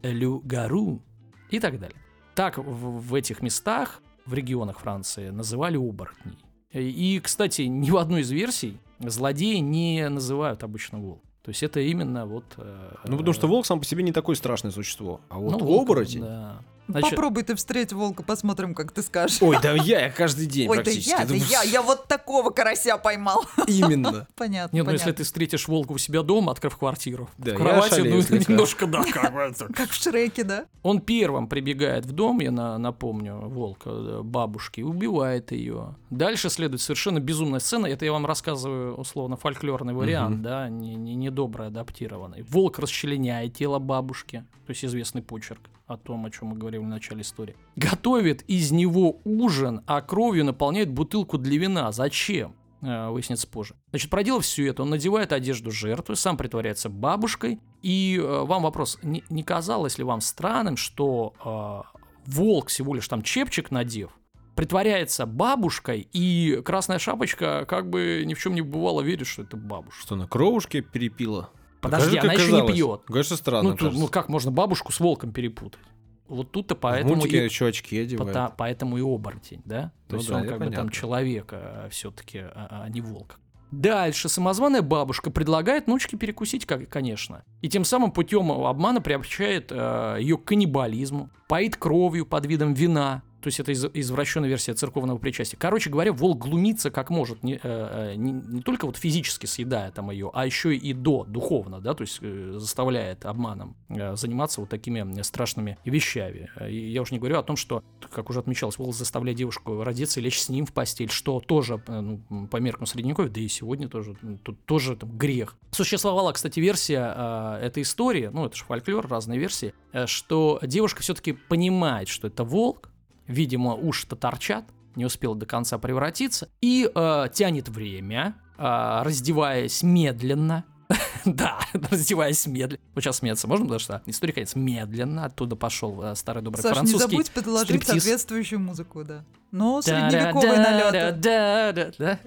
«Лю 0.02 0.40
гару» 0.44 1.02
и 1.50 1.58
так 1.58 1.78
далее. 1.80 1.96
Так 2.34 2.58
в, 2.58 2.62
в 2.62 3.14
этих 3.14 3.42
местах, 3.42 4.00
в 4.24 4.34
регионах 4.34 4.78
Франции, 4.78 5.30
называли 5.30 5.76
оборотней. 5.76 6.38
И, 6.72 7.20
кстати, 7.20 7.62
ни 7.62 7.90
в 7.90 7.96
одной 7.96 8.20
из 8.20 8.30
версий 8.30 8.78
злодеи 9.00 9.56
не 9.56 10.08
называют 10.08 10.62
обычно 10.62 10.98
волк. 10.98 11.22
То 11.42 11.48
есть 11.50 11.62
это 11.62 11.80
именно 11.80 12.26
вот... 12.26 12.44
э, 12.58 12.94
Ну, 13.06 13.16
потому 13.16 13.32
что 13.32 13.48
волк 13.48 13.64
сам 13.64 13.80
по 13.80 13.86
себе 13.86 14.02
не 14.02 14.12
такое 14.12 14.36
страшное 14.36 14.70
существо. 14.70 15.20
А 15.30 15.38
вот 15.38 15.60
ну, 15.60 15.80
оборотень... 15.80 16.20
да. 16.20 16.60
Значит- 16.88 17.10
Попробуй 17.10 17.42
ты 17.42 17.54
встреть 17.54 17.92
волка, 17.92 18.22
посмотрим, 18.22 18.74
как 18.74 18.92
ты 18.92 19.02
скажешь. 19.02 19.38
Ой, 19.42 19.58
да 19.62 19.72
я, 19.74 20.00
я 20.06 20.10
каждый 20.10 20.46
день 20.46 20.68
Ой, 20.68 20.78
да 20.78 20.82
практически. 20.82 21.10
я, 21.10 21.18
да 21.18 21.24
Думаю, 21.26 21.44
я, 21.50 21.62
я 21.62 21.82
вот 21.82 22.08
такого 22.08 22.50
карася 22.50 22.96
поймал. 22.96 23.44
Именно. 23.66 24.26
Понятно, 24.36 24.74
Нет, 24.74 24.86
ну 24.86 24.92
если 24.92 25.12
ты 25.12 25.22
встретишь 25.24 25.68
волка 25.68 25.92
у 25.92 25.98
себя 25.98 26.22
дома, 26.22 26.52
открыв 26.52 26.76
квартиру, 26.78 27.28
Да, 27.36 27.52
в 27.52 27.56
кровати, 27.56 28.00
ну, 28.00 28.22
слегка. 28.22 28.52
немножко, 28.52 28.86
да, 28.86 29.02
как. 29.04 29.28
Как 29.74 29.90
в 29.90 29.94
Шреке, 29.94 30.44
да? 30.44 30.64
Он 30.82 31.00
первым 31.00 31.46
прибегает 31.48 32.06
в 32.06 32.12
дом, 32.12 32.40
я 32.40 32.50
на- 32.50 32.78
напомню, 32.78 33.36
волка, 33.48 34.22
бабушки, 34.22 34.80
убивает 34.80 35.52
ее. 35.52 35.94
Дальше 36.10 36.48
следует 36.50 36.80
совершенно 36.80 37.20
безумная 37.20 37.60
сцена. 37.60 37.86
Это 37.86 38.04
я 38.06 38.12
вам 38.12 38.24
рассказываю 38.26 38.94
условно 38.96 39.36
фольклорный 39.36 39.92
вариант, 39.94 40.42
да, 40.42 40.68
не, 40.68 40.94
не, 40.94 41.14
недобро 41.14 41.66
адаптированный. 41.66 42.42
Волк 42.42 42.78
расчленяет 42.78 43.54
тело 43.54 43.78
бабушки, 43.78 44.44
то 44.66 44.70
есть 44.70 44.84
известный 44.84 45.22
почерк 45.22 45.60
о 45.88 45.96
том, 45.96 46.26
о 46.26 46.30
чем 46.30 46.48
мы 46.48 46.56
говорили 46.56 46.80
в 46.80 46.86
начале 46.86 47.22
истории. 47.22 47.56
Готовит 47.74 48.42
из 48.42 48.70
него 48.70 49.20
ужин, 49.24 49.82
а 49.86 50.00
кровью 50.02 50.44
наполняет 50.44 50.90
бутылку 50.90 51.38
для 51.38 51.58
вина. 51.58 51.90
Зачем? 51.92 52.54
Э, 52.82 53.08
выяснится 53.08 53.48
позже. 53.48 53.74
Значит, 53.90 54.10
проделав 54.10 54.44
все 54.44 54.68
это, 54.68 54.82
он 54.82 54.90
надевает 54.90 55.32
одежду 55.32 55.70
жертвы, 55.70 56.14
сам 56.14 56.36
притворяется 56.36 56.88
бабушкой. 56.88 57.58
И 57.82 58.20
э, 58.22 58.44
вам 58.44 58.62
вопрос, 58.62 58.98
не, 59.02 59.24
не 59.30 59.42
казалось 59.42 59.98
ли 59.98 60.04
вам 60.04 60.20
странным, 60.20 60.76
что 60.76 61.34
э, 61.44 61.98
волк 62.26 62.68
всего 62.68 62.94
лишь 62.94 63.08
там 63.08 63.22
чепчик 63.22 63.70
надев, 63.70 64.10
притворяется 64.54 65.24
бабушкой, 65.24 66.08
и 66.12 66.60
красная 66.64 66.98
шапочка 66.98 67.64
как 67.66 67.88
бы 67.88 68.24
ни 68.26 68.34
в 68.34 68.38
чем 68.38 68.54
не 68.54 68.62
бывало 68.62 69.00
верит, 69.00 69.26
что 69.26 69.42
это 69.42 69.56
бабушка. 69.56 70.02
Что, 70.02 70.16
на 70.16 70.28
кровушке 70.28 70.82
перепила? 70.82 71.50
Подожди, 71.80 72.16
Покажи, 72.16 72.20
она 72.20 72.32
еще 72.32 72.52
не 72.62 72.72
пьет. 72.72 73.02
Конечно, 73.06 73.36
странно. 73.36 73.70
Ну, 73.70 73.76
тут- 73.76 73.94
ну 73.94 74.08
как 74.08 74.28
можно 74.28 74.50
бабушку 74.50 74.92
с 74.92 75.00
волком 75.00 75.32
перепутать? 75.32 75.80
Вот 76.26 76.50
тут-то 76.50 76.74
В 76.74 76.78
поэтому 76.78 77.14
мультике 77.16 77.40
и, 77.40 77.44
еще 77.44 77.66
очки 77.68 77.98
одевают. 78.00 78.34
пота- 78.34 78.52
поэтому 78.56 78.98
и 78.98 79.00
оборотень, 79.00 79.62
да? 79.64 79.92
То 80.08 80.14
Ну 80.14 80.18
есть 80.18 80.28
да, 80.28 80.36
он 80.36 80.42
как 80.42 80.52
бы 80.58 80.64
там 80.66 80.70
понятно. 80.74 80.92
человек 80.92 81.54
все-таки, 81.90 82.38
а, 82.40 82.82
а 82.84 82.88
не 82.88 83.00
волк. 83.00 83.38
Дальше 83.70 84.28
самозваная 84.30 84.80
бабушка 84.82 85.30
предлагает 85.30 85.86
внучке 85.86 86.16
перекусить, 86.16 86.64
как, 86.66 86.88
конечно. 86.88 87.44
И 87.60 87.68
тем 87.68 87.84
самым 87.84 88.12
путем 88.12 88.50
обмана 88.50 89.00
приобщает 89.02 89.70
ее 89.70 90.38
к 90.38 90.44
каннибализму, 90.44 91.30
поит 91.48 91.76
кровью 91.76 92.24
под 92.26 92.46
видом 92.46 92.72
вина. 92.74 93.22
То 93.40 93.48
есть 93.48 93.60
это 93.60 93.72
из- 93.72 93.86
извращенная 93.94 94.48
версия 94.48 94.74
церковного 94.74 95.18
причастия. 95.18 95.56
Короче 95.56 95.90
говоря, 95.90 96.12
волк 96.12 96.38
глумится 96.38 96.90
как 96.90 97.10
может, 97.10 97.42
не, 97.44 97.54
э, 97.54 97.58
э, 97.62 98.14
не- 98.16 98.32
не 98.32 98.62
только 98.62 98.86
вот 98.86 98.96
физически 98.96 99.46
съедая 99.46 99.90
там 99.92 100.10
ее, 100.10 100.30
а 100.34 100.44
еще 100.44 100.74
и 100.76 100.92
до, 100.92 101.24
духовно, 101.24 101.80
да, 101.80 101.94
то 101.94 102.02
есть 102.02 102.18
э, 102.20 102.54
заставляет 102.56 103.24
обманом 103.24 103.76
заниматься 103.88 104.60
вот 104.60 104.70
такими 104.70 105.22
страшными 105.22 105.78
вещами. 105.84 106.50
И 106.68 106.90
я 106.90 107.02
уже 107.02 107.12
не 107.12 107.18
говорю 107.18 107.38
о 107.38 107.42
том, 107.42 107.56
что, 107.56 107.82
как 108.10 108.30
уже 108.30 108.40
отмечалось, 108.40 108.78
волк 108.78 108.94
заставляет 108.94 109.38
девушку 109.38 109.82
родиться 109.82 110.20
и 110.20 110.22
лечь 110.22 110.40
с 110.40 110.48
ним 110.48 110.66
в 110.66 110.72
постель, 110.72 111.10
что 111.10 111.40
тоже 111.40 111.82
ну, 111.88 112.48
по 112.50 112.56
меркам 112.58 112.86
средневековья, 112.86 113.30
да 113.30 113.40
и 113.40 113.48
сегодня 113.48 113.88
тоже, 113.88 114.16
тут 114.42 114.64
тоже 114.64 114.96
там, 114.96 115.16
грех. 115.16 115.56
Существовала, 115.70 116.32
кстати, 116.32 116.60
версия 116.60 117.58
этой 117.62 117.82
истории, 117.82 118.30
ну 118.32 118.46
это 118.46 118.56
же 118.56 118.64
фольклор, 118.64 119.06
разные 119.08 119.38
версии, 119.38 119.74
что 120.06 120.58
девушка 120.62 121.02
все-таки 121.02 121.32
понимает, 121.32 122.08
что 122.08 122.26
это 122.28 122.44
волк, 122.44 122.90
видимо, 123.28 123.74
уши-то 123.74 124.16
торчат, 124.16 124.64
не 124.96 125.04
успел 125.04 125.34
до 125.36 125.46
конца 125.46 125.78
превратиться, 125.78 126.48
и 126.60 126.90
э, 126.92 127.26
тянет 127.32 127.68
время, 127.68 128.34
э, 128.58 129.02
раздеваясь 129.04 129.82
медленно. 129.82 130.64
Да, 131.24 131.58
раздеваясь 131.90 132.46
медленно. 132.46 132.80
Вот 132.94 133.02
сейчас 133.04 133.18
смеяться 133.18 133.46
можно, 133.48 133.66
потому 133.66 133.80
что 133.80 134.02
история, 134.06 134.32
конец, 134.32 134.54
медленно. 134.54 135.26
Оттуда 135.26 135.56
пошел 135.56 136.02
э, 136.02 136.14
старый 136.14 136.42
добрый 136.42 136.62
Саш, 136.62 136.70
не 136.70 136.74
французский 136.74 137.10
забудь 137.10 137.30
предложить 137.30 137.66
стриптиз. 137.66 137.90
соответствующую 137.90 138.60
музыку, 138.60 139.04
да. 139.04 139.24
Но 139.50 139.82
средневековый 139.82 140.56
налет. 140.56 141.20
Да-да-да-да-да. 141.20 142.18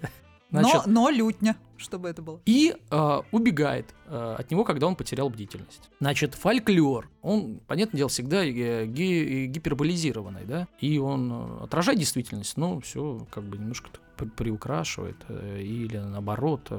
Но, 0.52 0.60
Значит, 0.60 0.86
но 0.86 1.10
лютня, 1.10 1.56
чтобы 1.82 2.10
это 2.10 2.22
было. 2.22 2.40
и 2.46 2.74
э, 2.90 3.20
убегает 3.32 3.94
э, 4.08 4.36
от 4.40 4.50
него, 4.52 4.64
когда 4.64 4.88
он 4.88 4.96
потерял 4.96 5.30
бдительность. 5.30 5.90
Значит, 6.00 6.36
фольклор, 6.36 7.10
он, 7.22 7.60
понятное 7.68 7.98
дело, 7.98 8.10
всегда 8.10 8.46
э, 8.46 8.86
ги- 8.86 9.46
гиперболизированный, 9.48 10.46
да, 10.46 10.68
и 10.80 10.98
он 10.98 11.32
э, 11.32 11.64
отражает 11.64 12.00
действительность, 12.00 12.58
но 12.58 12.80
все 12.80 13.26
как 13.32 13.44
бы 13.44 13.58
немножко 13.58 13.90
приукрашивает 14.36 15.18
э, 15.30 15.62
или 15.62 15.98
наоборот 15.98 16.72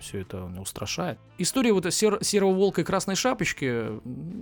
все 0.00 0.18
это 0.20 0.44
устрашает. 0.60 1.18
История 1.38 1.72
вот 1.72 1.92
сер- 1.92 2.22
серого 2.24 2.52
волка 2.54 2.80
и 2.80 2.84
красной 2.84 3.14
шапочки, 3.14 3.64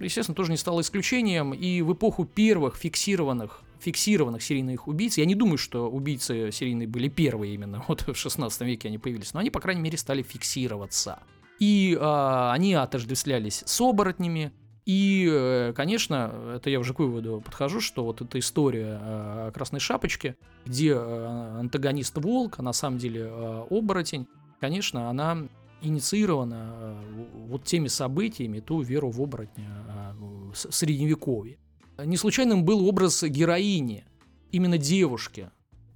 естественно, 0.03 0.35
тоже 0.35 0.51
не 0.53 0.57
стала 0.57 0.81
исключением, 0.81 1.53
и 1.53 1.83
в 1.83 1.93
эпоху 1.93 2.25
первых 2.25 2.77
фиксированных 2.77 3.61
фиксированных 3.81 4.43
серийных 4.43 4.89
убийц. 4.89 5.19
Я 5.19 5.27
не 5.27 5.35
думаю, 5.35 5.59
что 5.59 5.89
убийцы 5.91 6.51
серийные 6.53 6.89
были 6.89 7.09
первые 7.09 7.55
именно, 7.55 7.85
вот 7.89 8.07
в 8.07 8.15
16 8.15 8.61
веке 8.63 8.89
они 8.89 8.99
появились, 8.99 9.35
но 9.35 9.41
они, 9.41 9.51
по 9.51 9.61
крайней 9.61 9.83
мере, 9.83 9.99
стали 9.99 10.23
фиксироваться. 10.23 11.21
И 11.59 11.97
а, 11.99 12.53
они 12.53 12.75
отождествлялись 12.75 13.63
с 13.65 13.81
оборотнями, 13.81 14.53
и, 14.87 15.29
э, 15.29 15.73
конечно, 15.75 16.55
это 16.55 16.71
я 16.71 16.79
уже 16.79 16.95
к 16.95 17.01
выводу 17.01 17.43
подхожу, 17.45 17.81
что 17.81 18.05
вот 18.05 18.23
эта 18.23 18.39
история 18.39 19.01
э, 19.03 19.51
Красной 19.53 19.81
Шапочке, 19.81 20.37
где 20.65 20.93
э, 20.93 21.59
антагонист 21.59 22.17
волк, 22.19 22.61
а 22.61 22.63
на 22.63 22.73
самом 22.73 22.99
деле 22.99 23.23
э, 23.23 23.67
оборотень, 23.69 24.29
конечно, 24.61 25.11
она 25.11 25.49
инициирована 25.83 26.73
э, 26.73 27.03
вот 27.49 27.65
теми 27.65 27.89
событиями, 27.89 28.61
ту 28.61 28.81
веру 28.81 29.11
в 29.11 29.21
оборотня 29.21 29.85
э, 29.89 30.53
с- 30.55 30.71
средневековья. 30.71 31.59
Не 31.99 32.17
случайным 32.17 32.65
был 32.65 32.87
образ 32.87 33.23
героини, 33.23 34.05
именно 34.53 34.79
девушки, 34.79 35.51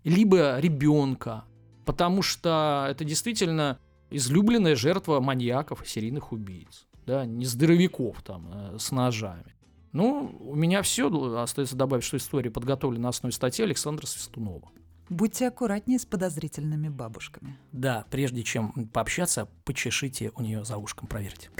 либо 0.05 0.59
ребенка, 0.59 1.45
потому 1.85 2.23
что 2.23 2.87
это 2.89 3.05
действительно 3.05 3.79
излюбленная 4.11 4.77
жертва 4.77 5.21
маньяков 5.21 5.83
и 5.83 5.87
серийных 5.87 6.33
убийц. 6.33 6.87
Да, 7.07 7.25
не 7.25 7.45
здоровяков 7.45 8.23
там 8.23 8.49
э, 8.53 8.77
с 8.79 8.91
ножами. 8.91 9.55
Ну, 9.93 10.37
у 10.41 10.55
меня 10.55 10.83
все. 10.83 11.11
Остается 11.39 11.77
добавить, 11.77 12.05
что 12.05 12.17
история 12.17 12.51
подготовлена 12.51 13.05
на 13.05 13.09
основе 13.09 13.33
статьи 13.33 13.65
Александра 13.65 14.07
Свистунова. 14.07 14.71
Будьте 15.09 15.49
аккуратнее 15.49 15.99
с 15.99 16.07
подозрительными 16.07 16.89
бабушками. 16.89 17.59
Да, 17.73 18.05
прежде 18.11 18.45
чем 18.45 18.89
пообщаться, 18.93 19.49
почешите 19.65 20.31
у 20.37 20.43
нее 20.43 20.65
за 20.65 20.77
ушком, 20.77 21.09
проверьте. 21.09 21.51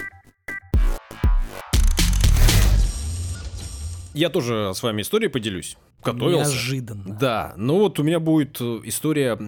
Я 4.15 4.29
тоже 4.31 4.73
с 4.75 4.83
вами 4.83 5.03
историей 5.03 5.29
поделюсь. 5.31 5.77
Готовился. 6.03 6.51
Неожиданно. 6.51 7.17
Да, 7.19 7.53
ну 7.57 7.79
вот 7.79 7.99
у 7.99 8.03
меня 8.03 8.21
будет 8.21 8.61
э, 8.61 8.81
история 8.85 9.39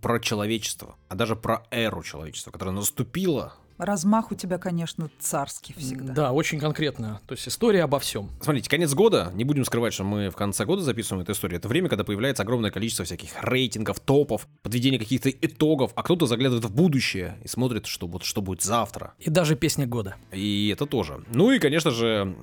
про 0.00 0.20
человечество, 0.20 0.96
а 1.08 1.16
даже 1.16 1.34
про 1.34 1.64
эру 1.70 2.02
человечества, 2.02 2.50
которая 2.52 2.74
наступила. 2.74 3.54
Размах 3.78 4.32
у 4.32 4.34
тебя, 4.34 4.56
конечно, 4.56 5.10
царский 5.18 5.74
всегда. 5.74 6.14
Да, 6.14 6.32
очень 6.32 6.58
конкретно. 6.58 7.20
То 7.26 7.34
есть 7.34 7.46
история 7.46 7.82
обо 7.84 7.98
всем. 7.98 8.30
Смотрите, 8.40 8.70
конец 8.70 8.94
года, 8.94 9.30
не 9.34 9.44
будем 9.44 9.66
скрывать, 9.66 9.92
что 9.92 10.04
мы 10.04 10.30
в 10.30 10.36
конце 10.36 10.64
года 10.64 10.82
записываем 10.82 11.22
эту 11.22 11.32
историю. 11.32 11.58
Это 11.58 11.68
время, 11.68 11.90
когда 11.90 12.02
появляется 12.02 12.42
огромное 12.42 12.70
количество 12.70 13.04
всяких 13.04 13.30
рейтингов, 13.42 14.00
топов, 14.00 14.48
подведения 14.62 14.98
каких-то 14.98 15.28
итогов, 15.28 15.92
а 15.94 16.02
кто-то 16.02 16.26
заглядывает 16.26 16.64
в 16.64 16.74
будущее 16.74 17.36
и 17.44 17.48
смотрит, 17.48 17.84
что, 17.86 18.06
вот, 18.06 18.22
что 18.22 18.40
будет 18.40 18.62
завтра. 18.62 19.12
И 19.18 19.28
даже 19.28 19.56
песня 19.56 19.86
года. 19.86 20.16
И 20.32 20.70
это 20.72 20.86
тоже. 20.86 21.22
Ну 21.34 21.50
и, 21.50 21.58
конечно 21.58 21.90
же, 21.90 22.34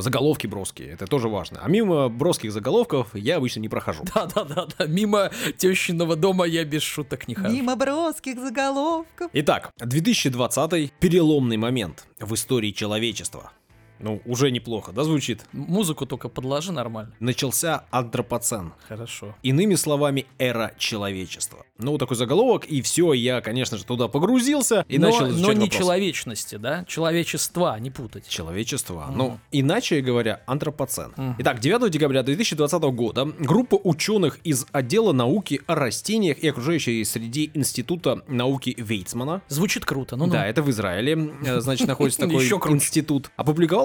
заголовки 0.00 0.46
броские, 0.46 0.90
это 0.90 1.06
тоже 1.06 1.28
важно. 1.28 1.60
А 1.62 1.68
мимо 1.68 2.08
броских 2.08 2.52
заголовков 2.52 3.14
я 3.14 3.36
обычно 3.36 3.60
не 3.60 3.68
прохожу. 3.68 4.04
Да-да-да, 4.14 4.86
мимо 4.86 5.30
тещиного 5.56 6.16
дома 6.16 6.46
я 6.46 6.64
без 6.64 6.82
шуток 6.82 7.28
не 7.28 7.34
хожу. 7.34 7.54
Мимо 7.54 7.76
броских 7.76 8.38
заголовков. 8.38 9.30
Итак, 9.32 9.70
2020 9.78 10.92
переломный 10.92 11.56
момент 11.56 12.06
в 12.18 12.34
истории 12.34 12.72
человечества. 12.72 13.52
Ну, 14.00 14.20
уже 14.24 14.50
неплохо, 14.50 14.92
да, 14.92 15.04
звучит? 15.04 15.44
Музыку 15.52 16.06
только 16.06 16.28
подложи 16.28 16.72
нормально. 16.72 17.12
Начался 17.20 17.84
антропоцен. 17.90 18.72
Хорошо. 18.88 19.34
Иными 19.42 19.74
словами, 19.74 20.26
эра 20.38 20.72
человечества. 20.78 21.64
Ну, 21.78 21.98
такой 21.98 22.16
заголовок, 22.16 22.64
и 22.66 22.82
все, 22.82 23.12
я, 23.12 23.40
конечно 23.40 23.76
же, 23.78 23.84
туда 23.84 24.08
погрузился 24.08 24.84
и 24.88 24.98
но, 24.98 25.08
начал 25.08 25.28
изучать 25.28 25.46
но 25.46 25.52
не 25.52 25.60
вопрос. 25.66 25.78
человечности, 25.78 26.56
да? 26.56 26.84
Человечества, 26.86 27.78
не 27.78 27.90
путать. 27.90 28.28
Человечество. 28.28 29.06
Мгм. 29.08 29.18
Ну, 29.18 29.38
иначе 29.52 30.00
говоря, 30.00 30.42
антропоцен. 30.46 31.12
Мгм. 31.16 31.36
Итак, 31.38 31.60
9 31.60 31.90
декабря 31.90 32.22
2020 32.22 32.82
года 32.82 33.24
группа 33.38 33.76
ученых 33.82 34.38
из 34.44 34.66
отдела 34.72 35.12
науки 35.12 35.60
о 35.66 35.74
растениях 35.74 36.38
и 36.38 36.48
окружающей 36.48 37.04
среде 37.04 37.50
Института 37.54 38.22
науки 38.28 38.74
Вейцмана 38.78 39.42
Звучит 39.48 39.84
круто, 39.84 40.16
ну 40.16 40.26
Да, 40.26 40.46
это 40.46 40.62
в 40.62 40.70
Израиле, 40.70 41.32
э, 41.44 41.60
значит, 41.60 41.88
находится 41.88 42.20
такой 42.26 42.44
Ещё 42.44 42.58
круче. 42.58 42.76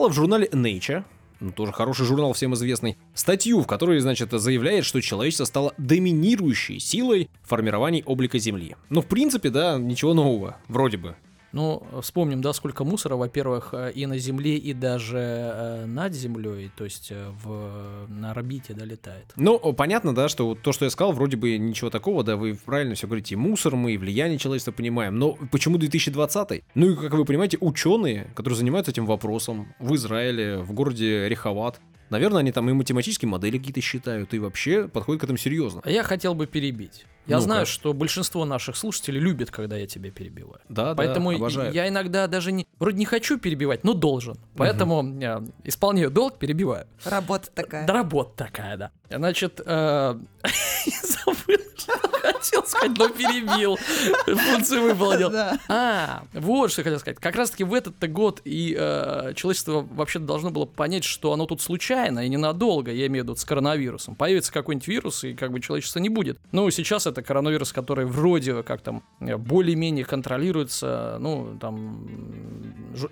Опубликовала 0.06 0.10
в 0.10 0.14
журнале 0.14 0.48
Nature, 0.52 1.04
ну, 1.40 1.52
тоже 1.52 1.72
хороший 1.72 2.06
журнал, 2.06 2.34
всем 2.34 2.54
известный, 2.54 2.98
статью, 3.14 3.62
в 3.62 3.68
которой, 3.68 4.00
значит, 4.00 4.32
заявляет, 4.32 4.86
что 4.86 5.02
человечество 5.02 5.46
стало 5.46 5.74
доминирующей 5.78 6.80
силой 6.80 7.30
формировании 7.44 8.04
облика 8.06 8.38
Земли. 8.38 8.76
Ну, 8.90 9.02
в 9.02 9.08
принципе, 9.08 9.50
да, 9.50 9.78
ничего 9.78 10.14
нового, 10.14 10.58
вроде 10.68 10.98
бы. 10.98 11.16
Ну, 11.56 11.82
вспомним, 12.02 12.42
да, 12.42 12.52
сколько 12.52 12.84
мусора, 12.84 13.16
во-первых, 13.16 13.70
э, 13.72 13.94
и 13.96 14.06
на 14.08 14.18
Земле, 14.18 14.58
и 14.58 14.74
даже 14.74 15.18
э, 15.18 15.86
над 15.86 16.14
Землей, 16.14 16.70
то 16.76 16.84
есть 16.84 17.12
э, 17.12 17.30
в, 17.44 18.08
на 18.10 18.32
орбите, 18.32 18.74
да, 18.74 18.84
летает. 18.84 19.32
Ну, 19.38 19.58
понятно, 19.72 20.14
да, 20.14 20.28
что 20.28 20.54
то, 20.54 20.74
что 20.74 20.84
я 20.84 20.92
сказал, 20.92 21.14
вроде 21.14 21.38
бы 21.38 21.58
ничего 21.58 21.90
такого, 21.90 22.26
да, 22.26 22.36
вы 22.36 22.56
правильно 22.56 22.96
все 22.96 23.08
говорите, 23.08 23.36
и 23.36 23.38
мусор 23.38 23.78
мы, 23.78 23.94
и 23.94 23.98
влияние 23.98 24.38
человечества 24.38 24.74
понимаем, 24.74 25.18
но 25.18 25.38
почему 25.50 25.78
2020? 25.78 26.62
Ну 26.76 26.92
и, 26.92 26.96
как 26.98 27.14
вы 27.14 27.24
понимаете, 27.24 27.58
ученые, 27.62 28.34
которые 28.36 28.58
занимаются 28.58 28.92
этим 28.92 29.06
вопросом 29.06 29.74
в 29.80 29.96
Израиле, 29.96 30.58
в 30.58 30.74
городе 30.74 31.30
Рехават, 31.30 31.80
наверное, 32.10 32.42
они 32.42 32.52
там 32.52 32.70
и 32.70 32.74
математические 32.74 33.30
модели 33.30 33.60
какие-то 33.60 33.80
считают, 33.80 34.34
и 34.34 34.40
вообще 34.40 34.90
подходят 34.90 35.22
к 35.22 35.24
этому 35.24 35.38
серьезно. 35.38 35.80
А 35.86 35.90
я 35.90 36.04
хотел 36.04 36.36
бы 36.36 36.48
перебить. 36.48 37.06
Я 37.28 37.38
Ну-ка. 37.38 37.46
знаю, 37.46 37.66
что 37.66 37.94
большинство 37.94 38.46
наших 38.46 38.76
слушателей 38.76 39.20
любит, 39.20 39.50
когда 39.50 39.78
я 39.78 39.88
тебя 39.88 40.12
перебиваю. 40.12 40.60
Да, 40.70 40.94
Поэтому 40.96 41.32
да, 41.32 41.38
обожаю. 41.38 41.74
я 41.74 41.88
иногда 41.88 42.28
даже 42.28 42.52
не, 42.52 42.68
вроде 42.78 42.98
не 42.98 43.06
хочу 43.06 43.40
перебивать, 43.40 43.84
но 43.84 43.94
должен. 43.94 44.38
Поэтому 44.56 45.20
я 45.20 45.44
исполняю 45.64 46.12
долг, 46.12 46.38
перебиваю. 46.38 46.86
Работа 47.04 47.50
такая. 47.54 47.88
Да 47.88 47.94
работа 47.94 48.46
такая, 48.46 48.78
да. 48.78 48.92
Значит, 49.10 49.62
э, 49.66 50.16
я 50.86 51.02
забыл, 51.02 51.58
что 51.78 51.94
хотел 52.34 52.66
сказать, 52.66 52.98
но 52.98 53.10
перебил. 53.10 53.78
Функцию 54.26 54.84
выполнил. 54.84 55.30
Да. 55.30 55.60
А, 55.68 56.24
вот 56.34 56.72
что 56.72 56.82
я 56.82 56.84
хотел 56.84 57.00
сказать. 57.00 57.20
Как 57.20 57.36
раз-таки 57.36 57.64
в 57.64 57.74
этот 57.74 57.96
вообще 57.98 58.42
и 58.46 58.76
э, 58.78 59.34
человечество 59.36 59.88
вообще 59.92 60.20
должно 60.20 60.52
было 60.52 60.66
понять, 60.66 61.04
что 61.04 61.34
оно 61.34 61.46
тут 61.46 61.62
случайно 61.62 62.26
и 62.26 62.30
ненадолго, 62.30 62.92
я 62.92 63.08
имею 63.08 63.24
в 63.24 63.28
виду 63.28 63.36
с 63.36 63.46
коронавирусом. 63.46 64.16
Появится 64.16 64.52
какой-нибудь 64.52 64.88
вирус, 64.88 65.24
и 65.24 65.34
как 65.34 65.52
бы 65.52 65.60
человечества 65.60 66.00
не 66.00 66.10
будет. 66.10 66.40
Ну, 66.52 66.70
сейчас 66.72 67.08
это 67.08 67.22
коронавирус, 67.22 67.74
который 67.74 68.06
вроде 68.06 68.64
как 68.64 68.82
там 68.82 69.04
э, 69.20 69.38
более-менее 69.38 70.06
контролируется, 70.06 71.18
ну, 71.20 71.58
там, 71.60 72.08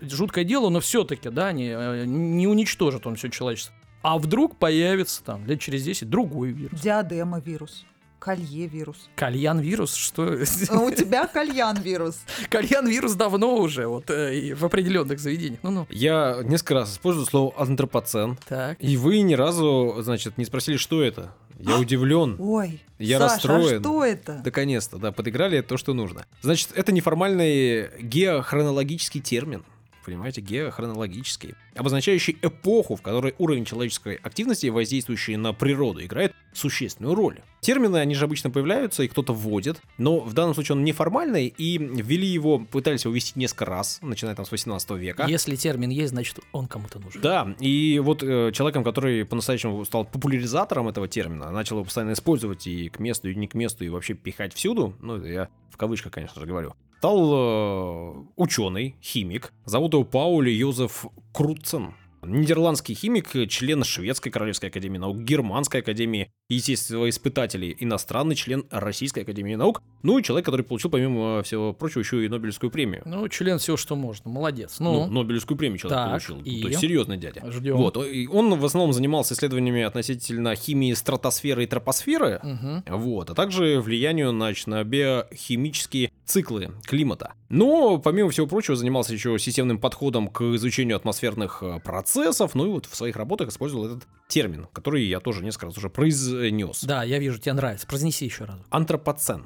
жуткое 0.01 0.43
дело, 0.43 0.69
но 0.69 0.79
все-таки, 0.79 1.29
да, 1.29 1.51
не, 1.51 1.69
э, 1.69 2.05
не 2.05 2.47
уничтожит 2.47 3.05
он 3.07 3.15
все 3.15 3.29
человечество. 3.29 3.75
А 4.03 4.17
вдруг 4.19 4.57
появится 4.57 5.23
там 5.23 5.45
лет 5.47 5.59
через 5.59 5.83
10 5.83 6.09
другой 6.09 6.49
вирус. 6.51 6.79
Диадема 6.79 7.39
вирус. 7.39 7.85
Колье 8.19 8.67
вирус. 8.67 9.09
Кальян 9.17 9.59
вирус, 9.59 9.93
что? 9.95 10.37
А 10.69 10.79
у 10.79 10.91
тебя 10.91 11.27
кальян 11.27 11.75
вирус. 11.81 12.21
Кальян 12.49 12.87
вирус 12.87 13.15
давно 13.15 13.57
уже, 13.57 13.85
вот 13.87 14.09
э, 14.09 14.35
и 14.39 14.53
в 14.53 14.63
определенных 14.63 15.19
заведениях. 15.19 15.59
Ну-ну. 15.61 15.87
Я 15.89 16.37
несколько 16.43 16.75
раз 16.75 16.93
использую 16.93 17.25
слово 17.25 17.53
антропоцен, 17.57 18.37
Так. 18.47 18.77
и 18.79 18.95
вы 18.95 19.19
ни 19.23 19.33
разу, 19.33 19.95
значит, 19.99 20.37
не 20.37 20.45
спросили, 20.45 20.77
что 20.77 21.03
это. 21.03 21.33
Я 21.59 21.77
удивлен. 21.77 22.37
Ой, 22.39 22.81
Я 22.97 23.19
Саша, 23.19 23.33
расстроен. 23.33 23.77
а 23.77 23.79
что 23.81 24.05
это? 24.05 24.41
Наконец-то, 24.45 24.97
да, 24.99 25.11
подыграли 25.11 25.59
то, 25.59 25.75
что 25.75 25.93
нужно. 25.93 26.25
Значит, 26.41 26.69
это 26.75 26.93
неформальный 26.93 27.89
геохронологический 28.01 29.19
термин. 29.21 29.63
Понимаете, 30.03 30.41
геохронологический, 30.41 31.55
обозначающий 31.75 32.37
эпоху, 32.41 32.95
в 32.95 33.01
которой 33.01 33.35
уровень 33.37 33.65
человеческой 33.65 34.15
активности, 34.15 34.67
воздействующий 34.67 35.35
на 35.35 35.53
природу, 35.53 36.03
играет 36.03 36.33
существенную 36.53 37.15
роль. 37.15 37.39
Термины, 37.61 37.97
они 37.97 38.13
же 38.13 38.25
обычно 38.25 38.49
появляются, 38.49 39.03
и 39.03 39.07
кто-то 39.07 39.33
вводит, 39.33 39.81
но 39.97 40.19
в 40.19 40.33
данном 40.33 40.53
случае 40.53 40.75
он 40.75 40.83
неформальный, 40.83 41.47
и 41.47 41.77
ввели 41.77 42.27
его, 42.27 42.59
пытались 42.59 43.05
его 43.05 43.13
ввести 43.13 43.39
несколько 43.39 43.65
раз, 43.65 43.99
начиная 44.01 44.35
там 44.35 44.45
с 44.45 44.51
18 44.51 44.91
века. 44.91 45.25
Если 45.27 45.55
термин 45.55 45.89
есть, 45.89 46.11
значит 46.11 46.39
он 46.51 46.67
кому-то 46.67 46.99
нужен. 46.99 47.21
Да, 47.21 47.55
и 47.59 47.99
вот 48.03 48.21
э, 48.21 48.51
человеком, 48.53 48.83
который 48.83 49.25
по-настоящему 49.25 49.85
стал 49.85 50.05
популяризатором 50.05 50.89
этого 50.89 51.07
термина, 51.07 51.51
начал 51.51 51.77
его 51.77 51.85
постоянно 51.85 52.13
использовать 52.13 52.67
и 52.67 52.89
к 52.89 52.99
месту, 52.99 53.29
и 53.29 53.35
не 53.35 53.47
к 53.47 53.53
месту, 53.53 53.85
и 53.85 53.89
вообще 53.89 54.13
пихать 54.13 54.53
всюду, 54.53 54.93
ну, 55.01 55.17
это 55.17 55.27
я 55.27 55.49
в 55.73 55.77
кавычках, 55.77 56.11
конечно 56.11 56.39
же, 56.39 56.47
говорю, 56.47 56.75
стал 57.03 57.33
э, 57.33 58.13
ученый, 58.37 58.95
химик, 59.03 59.51
зовут 59.65 59.91
его 59.93 60.05
Паули 60.05 60.51
Йозеф 60.51 61.05
Круцен. 61.33 61.95
Нидерландский 62.25 62.95
химик, 62.95 63.29
член 63.49 63.83
Шведской 63.83 64.31
Королевской 64.31 64.69
Академии 64.69 64.97
Наук, 64.97 65.19
Германской 65.19 65.81
Академии 65.81 66.29
Естествоиспытателей, 66.49 67.75
иностранный 67.79 68.35
член 68.35 68.65
Российской 68.69 69.21
Академии 69.21 69.55
Наук, 69.55 69.81
ну 70.03 70.17
и 70.17 70.23
человек, 70.23 70.45
который 70.45 70.63
получил, 70.63 70.89
помимо 70.91 71.41
всего 71.43 71.73
прочего, 71.73 72.01
еще 72.01 72.25
и 72.25 72.29
Нобелевскую 72.29 72.69
премию. 72.69 73.01
Ну, 73.05 73.27
член 73.29 73.57
всего, 73.57 73.77
что 73.77 73.95
можно. 73.95 74.29
Молодец. 74.29 74.77
Ну, 74.79 75.05
Ну, 75.07 75.21
Нобелевскую 75.23 75.57
премию 75.57 75.79
человек 75.79 75.97
Так, 75.97 76.09
получил. 76.09 76.39
и? 76.43 76.61
То 76.61 76.67
есть 76.67 76.79
серьезный 76.79 77.17
дядя. 77.17 77.49
Ждем. 77.51 77.77
Вот. 77.77 77.97
и 78.05 78.27
Он 78.27 78.59
в 78.59 78.65
основном 78.65 78.93
занимался 78.93 79.33
исследованиями 79.33 79.81
относительно 79.81 80.55
химии 80.55 80.93
стратосферы 80.93 81.63
и 81.63 81.67
тропосферы. 81.67 82.39
Мгм. 82.43 82.83
Вот, 82.87 83.29
а 83.29 83.33
также 83.35 83.79
влиянию 83.81 84.31
значит, 84.31 84.67
на 84.67 84.83
биохимические 84.83 86.11
циклы 86.25 86.71
климата. 86.85 87.33
Но, 87.49 87.97
помимо 87.99 88.29
всего 88.29 88.47
прочего, 88.47 88.75
занимался 88.75 89.13
еще 89.13 89.37
системным 89.37 89.77
подходом 89.77 90.27
к 90.27 90.41
изучению 90.55 90.97
атмосферных 90.97 91.61
э, 91.61 91.79
процессов, 92.13 92.55
ну 92.55 92.65
и 92.65 92.69
вот 92.69 92.85
в 92.85 92.95
своих 92.95 93.15
работах 93.15 93.49
использовал 93.49 93.85
этот 93.87 94.07
термин, 94.27 94.67
который 94.73 95.03
я 95.05 95.19
тоже 95.19 95.43
несколько 95.43 95.67
раз 95.67 95.77
уже 95.77 95.89
произнес. 95.89 96.83
Да, 96.83 97.03
я 97.03 97.19
вижу, 97.19 97.37
тебе 97.39 97.53
нравится. 97.53 97.85
Произнеси 97.87 98.25
еще 98.25 98.45
раз. 98.45 98.57
Антропоцен. 98.69 99.45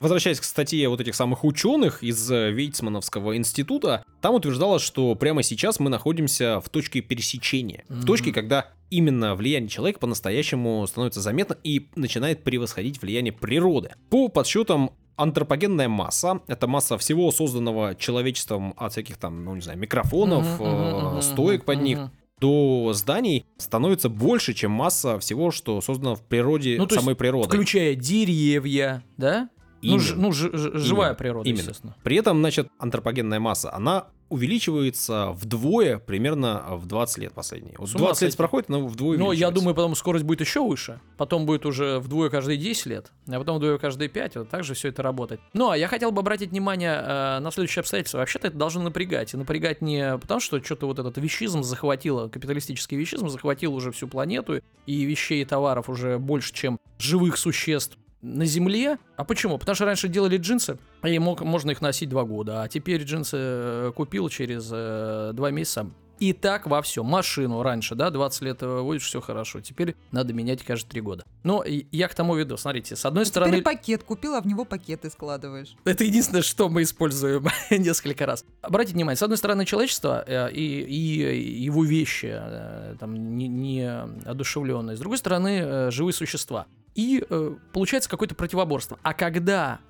Возвращаясь 0.00 0.40
к 0.40 0.44
статье 0.44 0.88
вот 0.88 1.00
этих 1.00 1.14
самых 1.14 1.44
ученых 1.44 2.02
из 2.02 2.30
э, 2.30 2.50
Вейцмановского 2.50 3.36
института, 3.36 4.04
там 4.20 4.34
утверждалось, 4.34 4.82
что 4.82 5.14
прямо 5.14 5.42
сейчас 5.42 5.80
мы 5.80 5.90
находимся 5.90 6.60
в 6.60 6.68
точке 6.68 7.00
пересечения. 7.00 7.84
В 7.88 7.98
Мгм. 7.98 8.06
точке, 8.06 8.32
когда 8.32 8.70
именно 8.90 9.34
влияние 9.34 9.68
человека 9.68 9.98
по-настоящему 10.00 10.86
становится 10.86 11.20
заметно 11.20 11.56
и 11.64 11.88
начинает 11.96 12.44
превосходить 12.44 13.00
влияние 13.02 13.32
природы. 13.32 13.90
По 14.10 14.28
подсчетам 14.28 14.92
антропогенная 15.18 15.88
масса, 15.88 16.40
это 16.46 16.66
масса 16.66 16.96
всего 16.96 17.30
созданного 17.30 17.94
человечеством 17.94 18.72
от 18.76 18.92
всяких 18.92 19.16
там, 19.18 19.44
ну 19.44 19.54
не 19.54 19.60
знаю, 19.60 19.78
микрофонов, 19.78 20.46
э, 20.60 20.64
мгм, 20.64 21.06
мгм, 21.10 21.22
стоек 21.22 21.64
под 21.64 21.82
них, 21.82 21.98
до 22.40 22.92
зданий 22.94 23.44
становится 23.56 24.08
больше, 24.08 24.54
чем 24.54 24.70
масса 24.70 25.18
всего, 25.18 25.50
что 25.50 25.80
создано 25.80 26.14
в 26.14 26.22
природе 26.22 26.76
Ну, 26.78 26.88
самой 26.88 27.16
природы. 27.16 27.48
Включая 27.48 27.94
деревья, 27.94 29.02
да? 29.16 29.50
Ну, 29.82 29.98
ж- 29.98 30.10
Именно. 30.12 30.22
ну, 30.22 30.32
ж- 30.32 30.50
ж- 30.52 30.70
живая 30.78 31.08
Именно. 31.10 31.14
природа, 31.18 31.48
Именно. 31.48 31.60
естественно. 31.60 31.96
При 32.02 32.16
этом, 32.16 32.38
значит, 32.38 32.68
антропогенная 32.78 33.40
масса, 33.40 33.72
она 33.74 34.06
увеличивается 34.28 35.30
вдвое 35.32 35.98
примерно 35.98 36.64
в 36.76 36.86
20 36.86 37.18
лет 37.18 37.32
последние. 37.32 37.74
Вот 37.78 37.88
С 37.88 37.94
ума 37.94 38.06
20 38.06 38.22
лет 38.22 38.36
проходит, 38.36 38.70
она 38.70 38.78
вдвое 38.80 39.18
Но 39.18 39.32
я 39.32 39.50
думаю, 39.50 39.74
потом 39.74 39.94
скорость 39.94 40.24
будет 40.24 40.40
еще 40.40 40.62
выше. 40.62 41.00
Потом 41.16 41.46
будет 41.46 41.66
уже 41.66 41.98
вдвое 41.98 42.30
каждые 42.30 42.58
10 42.58 42.86
лет, 42.86 43.12
а 43.26 43.38
потом 43.38 43.58
вдвое 43.58 43.78
каждые 43.78 44.08
5. 44.08 44.36
Вот 44.36 44.48
так 44.50 44.64
же 44.64 44.74
все 44.74 44.88
это 44.88 45.02
работает. 45.02 45.40
Ну, 45.52 45.70
а 45.70 45.76
я 45.76 45.88
хотел 45.88 46.10
бы 46.10 46.20
обратить 46.20 46.50
внимание 46.50 46.94
э, 46.94 47.38
на 47.40 47.50
следующее 47.50 47.80
обстоятельство. 47.80 48.18
Вообще-то 48.18 48.48
это 48.48 48.56
должно 48.56 48.82
напрягать. 48.82 49.34
И 49.34 49.36
напрягать 49.36 49.80
не 49.80 50.18
потому, 50.18 50.40
что 50.40 50.62
что-то 50.62 50.86
вот 50.86 50.98
этот 50.98 51.16
вещизм 51.18 51.62
захватило, 51.62 52.28
капиталистический 52.28 52.96
вещизм 52.96 53.28
захватил 53.28 53.74
уже 53.74 53.92
всю 53.92 54.08
планету, 54.08 54.60
и 54.86 55.04
вещей 55.04 55.42
и 55.42 55.44
товаров 55.44 55.88
уже 55.88 56.18
больше, 56.18 56.52
чем 56.52 56.78
живых 56.98 57.36
существ 57.36 57.98
на 58.22 58.44
Земле. 58.44 58.98
А 59.16 59.24
почему? 59.24 59.58
Потому 59.58 59.74
что 59.74 59.84
раньше 59.84 60.08
делали 60.08 60.36
джинсы, 60.36 60.78
и 61.04 61.18
мог, 61.18 61.40
можно 61.42 61.70
их 61.70 61.80
носить 61.80 62.08
два 62.08 62.24
года, 62.24 62.62
а 62.62 62.68
теперь 62.68 63.02
джинсы 63.02 63.36
э, 63.38 63.92
купил 63.94 64.28
через 64.28 64.68
э, 64.72 65.32
два 65.34 65.50
месяца. 65.50 65.90
И 66.18 66.32
так 66.32 66.66
во 66.66 66.82
всем. 66.82 67.06
Машину 67.06 67.62
раньше, 67.62 67.94
да, 67.94 68.10
20 68.10 68.42
лет 68.42 68.62
э, 68.62 68.80
водишь, 68.80 69.04
все 69.04 69.20
хорошо. 69.20 69.60
Теперь 69.60 69.94
надо 70.10 70.32
менять 70.32 70.64
каждые 70.64 70.90
три 70.90 71.00
года. 71.00 71.24
Но 71.44 71.64
я 71.64 72.08
к 72.08 72.14
тому 72.14 72.34
веду, 72.34 72.56
смотрите, 72.56 72.96
с 72.96 73.04
одной 73.06 73.24
стороны... 73.24 73.52
Теперь 73.52 73.62
пакет 73.62 74.02
купил, 74.02 74.34
а 74.34 74.40
в 74.40 74.46
него 74.46 74.64
пакеты 74.64 75.10
складываешь. 75.10 75.76
Это 75.84 76.04
единственное, 76.04 76.42
что 76.42 76.68
мы 76.68 76.82
используем 76.82 77.46
несколько 77.70 78.26
раз. 78.26 78.44
Обратите 78.62 78.94
внимание, 78.94 79.16
с 79.16 79.22
одной 79.22 79.38
стороны, 79.38 79.64
человечество 79.64 80.24
э, 80.26 80.50
и, 80.50 80.80
и 80.80 81.62
его 81.62 81.84
вещи, 81.84 82.30
э, 82.32 82.96
там, 82.98 83.36
не, 83.36 83.46
не 83.46 83.88
одушевленные, 84.26 84.96
с 84.96 85.00
другой 85.00 85.18
стороны, 85.18 85.60
э, 85.62 85.90
живые 85.92 86.14
существа. 86.14 86.66
И 86.94 87.24
э, 87.28 87.56
получается 87.72 88.08
какое-то 88.10 88.34
противоборство. 88.34 88.98
А 89.02 89.14
когда 89.14 89.80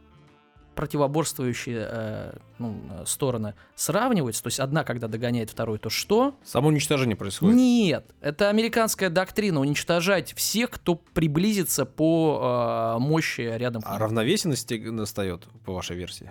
противоборствующие 0.74 1.88
э, 1.90 2.37
ну, 2.58 2.80
э, 2.90 3.04
стороны 3.04 3.54
сравниваются, 3.74 4.44
то 4.44 4.46
есть 4.46 4.61
одна, 4.61 4.84
когда 4.84 5.08
догоняет 5.08 5.50
вторую, 5.50 5.80
то 5.80 5.90
что? 5.90 6.37
Самоуничтожение 6.44 7.16
происходит. 7.16 7.56
Нет, 7.56 8.14
это 8.20 8.48
американская 8.48 9.11
доктрина 9.11 9.58
уничтожать 9.58 10.34
всех, 10.34 10.70
кто 10.70 10.94
приблизится 10.94 11.84
по 11.84 12.94
э, 12.96 13.00
мощи 13.00 13.40
рядом. 13.40 13.82
А 13.84 13.98
насте- 13.98 14.90
настает, 14.92 15.48
по 15.64 15.72
вашей 15.72 15.96
версии? 15.96 16.30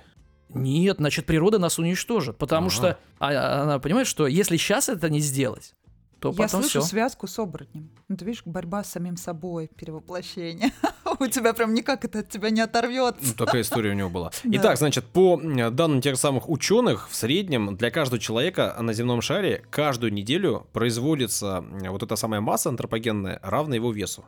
Нет, 0.53 0.95
значит, 0.97 1.25
природа 1.25 1.59
нас 1.59 1.77
уничтожит. 1.77 2.37
Потому 2.37 2.67
Ага. 2.67 2.75
что 2.75 2.97
а- 3.19 3.63
она 3.63 3.79
понимает, 3.79 4.07
что 4.07 4.27
если 4.27 4.55
сейчас 4.55 4.87
это 4.87 5.09
не 5.09 5.19
сделать, 5.19 5.75
то 6.19 6.33
Я 6.37 6.47
слышу 6.47 6.67
все. 6.67 6.81
связку 6.81 7.27
с 7.27 7.37
оборотнем. 7.39 7.89
Ну, 8.07 8.17
ты 8.17 8.25
видишь, 8.25 8.41
борьба 8.45 8.83
с 8.83 8.91
самим 8.91 9.17
собой, 9.17 9.69
перевоплощение. 9.75 10.71
У 11.19 11.27
тебя 11.27 11.53
прям 11.53 11.73
никак 11.73 12.05
это 12.05 12.19
от 12.19 12.29
тебя 12.29 12.49
не 12.49 12.61
оторвется. 12.61 13.21
Ну, 13.37 13.45
такая 13.45 13.61
история 13.61 13.91
у 13.91 13.93
него 13.93 14.09
была. 14.09 14.31
Да. 14.43 14.57
Итак, 14.57 14.77
значит, 14.77 15.05
по 15.05 15.37
данным 15.37 16.01
тех 16.01 16.17
самых 16.17 16.49
ученых, 16.49 17.09
в 17.09 17.15
среднем 17.15 17.75
для 17.75 17.91
каждого 17.91 18.19
человека 18.19 18.75
на 18.79 18.93
земном 18.93 19.21
шаре 19.21 19.63
каждую 19.69 20.13
неделю 20.13 20.67
производится 20.73 21.63
вот 21.89 22.01
эта 22.03 22.15
самая 22.15 22.41
масса 22.41 22.69
антропогенная, 22.69 23.39
равная 23.43 23.77
его 23.77 23.91
весу. 23.91 24.25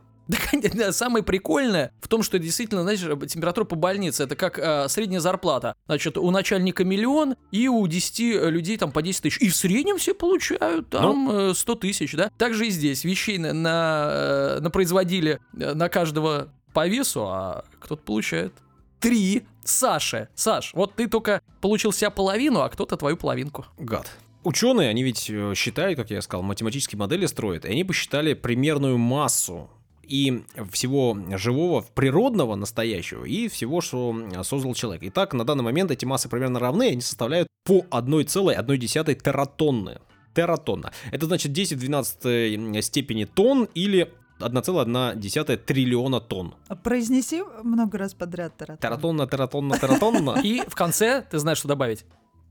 Да, 0.74 0.92
самое 0.92 1.24
прикольное 1.24 1.92
в 2.02 2.08
том, 2.08 2.24
что 2.24 2.40
действительно, 2.40 2.84
знаешь, 2.84 3.00
температура 3.00 3.66
по 3.66 3.76
больнице, 3.76 4.24
это 4.24 4.36
как 4.36 4.60
э, 4.60 4.88
средняя 4.88 5.20
зарплата. 5.20 5.76
Значит, 5.88 6.18
у 6.18 6.30
начальника 6.32 6.84
миллион, 6.84 7.36
и 7.52 7.68
у 7.68 7.86
10 7.88 8.20
людей 8.50 8.78
там 8.78 8.92
по 8.92 9.02
10 9.02 9.24
тысяч. 9.24 9.38
И 9.40 9.50
в 9.50 9.56
среднем 9.56 9.98
все 9.98 10.14
получают 10.14 10.90
там 10.90 11.30
э, 11.32 11.54
100 11.54 11.76
тысяч, 11.76 12.14
да? 12.14 12.32
Также 12.38 12.68
и 12.68 12.70
здесь 12.70 13.04
вещей 13.04 13.38
на, 13.38 13.54
на, 13.54 14.10
э, 14.12 14.60
напроизводили 14.62 15.40
э, 15.58 15.74
на 15.74 15.90
каждого 15.90 16.50
по 16.74 16.88
весу, 16.88 17.26
а 17.26 17.66
кто-то 17.80 18.04
получает 18.04 18.54
три. 19.00 19.44
Саша, 19.64 20.30
Саш, 20.34 20.74
вот 20.74 20.96
ты 20.96 21.08
только 21.08 21.42
получил 21.62 21.92
себя 21.92 22.10
половину, 22.10 22.62
а 22.62 22.70
кто-то 22.70 22.98
твою 22.98 23.18
половинку. 23.18 23.66
Гад. 23.78 24.10
Ученые, 24.44 24.90
они 24.90 25.04
ведь 25.04 25.30
э, 25.30 25.54
считают, 25.56 25.98
как 25.98 26.10
я 26.10 26.22
сказал, 26.22 26.44
математические 26.44 26.98
модели 26.98 27.26
строят, 27.26 27.66
и 27.66 27.70
они 27.70 27.84
посчитали 27.84 28.34
примерную 28.34 28.98
массу 28.98 29.70
и 30.10 30.44
всего 30.72 31.18
живого, 31.38 31.86
природного, 31.94 32.56
настоящего, 32.56 33.24
и 33.26 33.48
всего, 33.48 33.82
что 33.82 34.16
создал 34.44 34.74
человек. 34.74 35.04
Итак, 35.06 35.34
на 35.34 35.46
данный 35.46 35.64
момент 35.64 35.92
эти 35.92 36.06
массы 36.06 36.28
примерно 36.30 36.60
равны, 36.60 36.90
они 36.90 37.02
составляют 37.02 37.48
по 37.64 37.86
1,1 37.92 39.16
тератонны. 39.16 40.00
Тератонна. 40.34 40.92
Это 41.12 41.26
значит 41.26 41.52
10 41.54 41.78
в 41.78 41.80
12 41.80 42.86
степени 42.86 43.26
тонн 43.26 43.68
или 43.74 44.14
1,1 44.40 45.58
триллиона 45.58 46.20
тонн. 46.22 46.56
А 46.68 46.76
Произнеси 46.76 47.44
много 47.64 47.98
раз 47.98 48.14
подряд, 48.14 48.56
Таратон. 48.58 48.78
Тератонна, 48.78 49.28
тератонна, 49.28 49.78
тератонна. 49.78 50.40
И 50.44 50.62
в 50.68 50.76
конце, 50.76 51.26
ты 51.30 51.40
знаешь, 51.40 51.58
что 51.58 51.68
добавить? 51.68 52.06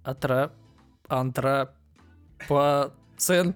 Атра... 0.05 0.53
Антра... 1.09 1.75
По... 2.49 2.92
Цен. 3.16 3.55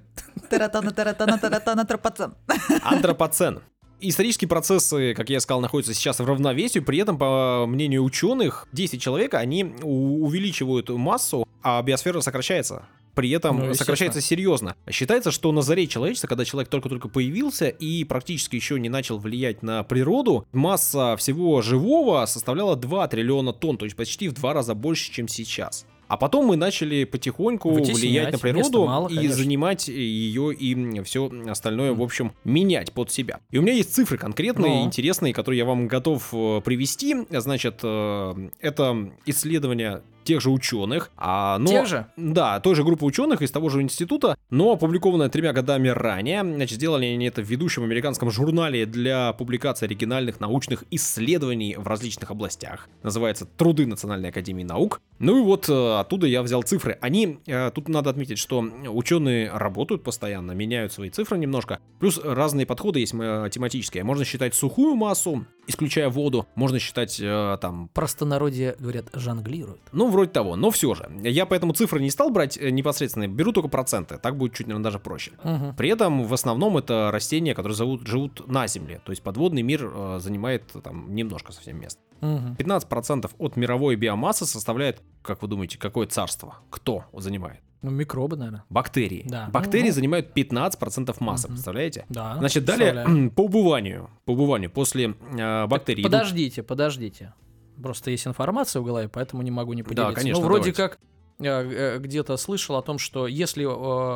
Таратона, 0.50 0.90
таратона, 0.90 1.38
таратона, 1.38 1.84
тропоцен. 1.84 2.34
Антропоцен. 2.82 3.60
Исторические 4.04 4.48
процессы, 4.48 5.14
как 5.14 5.30
я 5.30 5.38
сказал, 5.38 5.60
находятся 5.60 5.94
сейчас 5.94 6.18
в 6.18 6.24
равновесии, 6.24 6.80
при 6.80 6.98
этом, 6.98 7.16
по 7.18 7.66
мнению 7.68 8.02
ученых, 8.02 8.66
10 8.72 9.00
человек, 9.00 9.34
они 9.34 9.64
увеличивают 9.82 10.88
массу, 10.90 11.46
а 11.62 11.80
биосфера 11.82 12.20
сокращается. 12.20 12.86
При 13.14 13.30
этом 13.30 13.68
Ну, 13.68 13.74
сокращается 13.74 14.20
серьезно. 14.20 14.74
Считается, 14.90 15.30
что 15.30 15.52
на 15.52 15.62
заре 15.62 15.86
человечества, 15.86 16.26
когда 16.26 16.44
человек 16.44 16.68
только-только 16.68 17.08
появился 17.08 17.68
и 17.68 18.04
практически 18.04 18.56
еще 18.56 18.80
не 18.80 18.88
начал 18.88 19.18
влиять 19.18 19.62
на 19.62 19.84
природу, 19.84 20.46
масса 20.52 21.16
всего 21.16 21.62
живого 21.62 22.24
составляла 22.26 22.74
2 22.74 23.06
триллиона 23.08 23.52
тонн, 23.52 23.76
то 23.76 23.84
есть 23.84 23.96
почти 23.96 24.28
в 24.28 24.32
два 24.32 24.52
раза 24.54 24.74
больше, 24.74 25.12
чем 25.12 25.28
сейчас. 25.28 25.86
А 26.12 26.18
потом 26.18 26.44
мы 26.44 26.56
начали 26.56 27.04
потихоньку 27.04 27.70
Вытеснять, 27.70 27.96
влиять 27.96 28.32
на 28.32 28.38
природу 28.38 28.84
мало, 28.84 29.08
и 29.08 29.14
конечно. 29.14 29.34
занимать 29.34 29.88
ее 29.88 30.52
и 30.52 31.00
все 31.04 31.32
остальное, 31.48 31.94
в 31.94 32.02
общем, 32.02 32.32
менять 32.44 32.92
под 32.92 33.10
себя. 33.10 33.40
И 33.50 33.56
у 33.56 33.62
меня 33.62 33.72
есть 33.72 33.94
цифры 33.94 34.18
конкретные, 34.18 34.80
Ну. 34.80 34.84
интересные, 34.84 35.32
которые 35.32 35.60
я 35.60 35.64
вам 35.64 35.88
готов 35.88 36.28
э, 36.34 36.60
привести. 36.62 37.16
Значит, 37.30 37.80
э, 37.82 38.48
это 38.60 39.10
исследования 39.24 40.02
тех 40.24 40.40
же 40.40 40.50
ученых. 40.50 41.10
А, 41.16 41.58
но, 41.58 41.68
Тех 41.68 41.86
же? 41.86 42.06
Да, 42.16 42.60
той 42.60 42.74
же 42.74 42.84
группы 42.84 43.04
ученых 43.04 43.42
из 43.42 43.50
того 43.50 43.68
же 43.68 43.82
института, 43.82 44.36
но 44.50 44.72
опубликованная 44.72 45.28
тремя 45.28 45.52
годами 45.52 45.88
ранее. 45.88 46.42
Значит, 46.42 46.76
сделали 46.76 47.06
они 47.06 47.26
это 47.26 47.42
в 47.42 47.46
ведущем 47.46 47.84
американском 47.84 48.30
журнале 48.30 48.86
для 48.86 49.32
публикации 49.32 49.86
оригинальных 49.86 50.40
научных 50.40 50.84
исследований 50.90 51.76
в 51.76 51.86
различных 51.86 52.30
областях. 52.30 52.88
Называется 53.02 53.46
«Труды 53.46 53.86
Национальной 53.86 54.30
Академии 54.30 54.64
Наук». 54.64 55.00
Ну 55.18 55.38
и 55.38 55.42
вот 55.42 55.68
э, 55.68 55.98
оттуда 56.02 56.26
я 56.26 56.42
взял 56.42 56.62
цифры. 56.62 56.98
Они, 57.00 57.38
э, 57.46 57.70
тут 57.74 57.88
надо 57.88 58.10
отметить, 58.10 58.38
что 58.38 58.60
ученые 58.60 59.50
работают 59.50 60.04
постоянно, 60.04 60.52
меняют 60.52 60.92
свои 60.92 61.10
цифры 61.10 61.38
немножко. 61.38 61.80
Плюс 61.98 62.20
разные 62.22 62.66
подходы 62.66 63.00
есть 63.00 63.14
математические. 63.14 64.04
Можно 64.04 64.24
считать 64.24 64.54
сухую 64.54 64.94
массу, 64.94 65.46
исключая 65.66 66.08
воду. 66.08 66.46
Можно 66.54 66.78
считать 66.78 67.18
э, 67.20 67.58
там 67.60 67.88
Простонародье, 67.94 68.76
говорят, 68.78 69.06
жонглируют. 69.14 69.80
ну, 69.92 70.08
вроде 70.10 70.30
того, 70.30 70.56
но 70.56 70.70
все 70.70 70.94
же. 70.94 71.10
Я 71.22 71.46
поэтому 71.46 71.72
цифры 71.72 72.00
не 72.00 72.10
стал 72.10 72.30
брать 72.30 72.58
э, 72.58 72.70
непосредственно, 72.70 73.28
беру 73.28 73.52
только 73.52 73.68
проценты, 73.68 74.18
так 74.18 74.36
будет 74.36 74.54
чуть, 74.54 74.66
наверное, 74.66 74.84
даже 74.84 74.98
проще. 74.98 75.32
Мгм. 75.44 75.74
При 75.76 75.88
этом 75.88 76.24
в 76.24 76.34
основном 76.34 76.76
это 76.76 77.10
растения, 77.12 77.54
которые 77.54 77.76
зовут, 77.76 78.06
живут 78.06 78.46
на 78.48 78.66
Земле, 78.66 79.00
то 79.04 79.10
есть 79.12 79.22
подводный 79.22 79.62
мир 79.62 79.90
э, 79.92 80.18
занимает 80.20 80.64
э, 80.74 80.80
там 80.80 81.14
немножко 81.14 81.52
совсем 81.52 81.80
мест. 81.80 81.98
Мгм. 82.22 82.54
15% 82.56 83.30
от 83.38 83.56
мировой 83.56 83.96
биомассы 83.96 84.46
составляет, 84.46 85.02
как 85.22 85.42
вы 85.42 85.48
думаете, 85.48 85.78
какое 85.78 86.06
царство? 86.06 86.56
Кто 86.70 87.04
занимает? 87.12 87.60
Ну, 87.82 87.90
микробы, 87.90 88.36
наверное. 88.36 88.62
Бактерии. 88.70 89.24
Да. 89.28 89.48
Бактерии 89.52 89.82
Ну, 89.82 89.88
ну. 89.88 89.94
занимают 89.94 90.32
15% 90.32 91.20
массы, 91.20 91.48
Мгм. 91.48 91.54
представляете? 91.54 92.06
Да. 92.08 92.36
Значит, 92.38 92.64
далее 92.64 93.30
по 93.36 93.42
убыванию, 93.42 94.08
по 94.24 94.30
убыванию 94.32 94.70
после 94.70 95.16
э, 95.36 95.66
бактерий 95.66 96.02
идут- 96.02 96.12
Подождите, 96.12 96.62
подождите. 96.62 97.34
Просто 97.82 98.12
есть 98.12 98.26
информация 98.26 98.80
в 98.80 98.84
голове, 98.84 99.08
поэтому 99.08 99.42
не 99.42 99.50
могу 99.50 99.72
не 99.72 99.82
поделиться. 99.82 100.14
конечно, 100.14 100.40
Ну, 100.40 100.46
вроде 100.46 100.72
давайте. 100.72 100.96
как 100.96 100.98
э, 101.40 101.44
э, 101.46 101.98
где-то 101.98 102.36
слышал 102.36 102.76
о 102.76 102.82
том, 102.82 102.98
что 102.98 103.26
если 103.26 103.66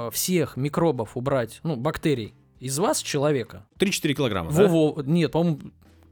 э, 0.06 0.10
всех 0.12 0.56
микробов 0.56 1.16
убрать, 1.16 1.58
ну, 1.64 1.74
бактерий, 1.74 2.34
из 2.60 2.78
вас, 2.78 3.02
человека, 3.02 3.66
3-4 3.80 4.14
килограмма, 4.14 4.52
да? 4.52 4.68
во-во, 4.68 5.02
нет, 5.02 5.32
по-моему, 5.32 5.58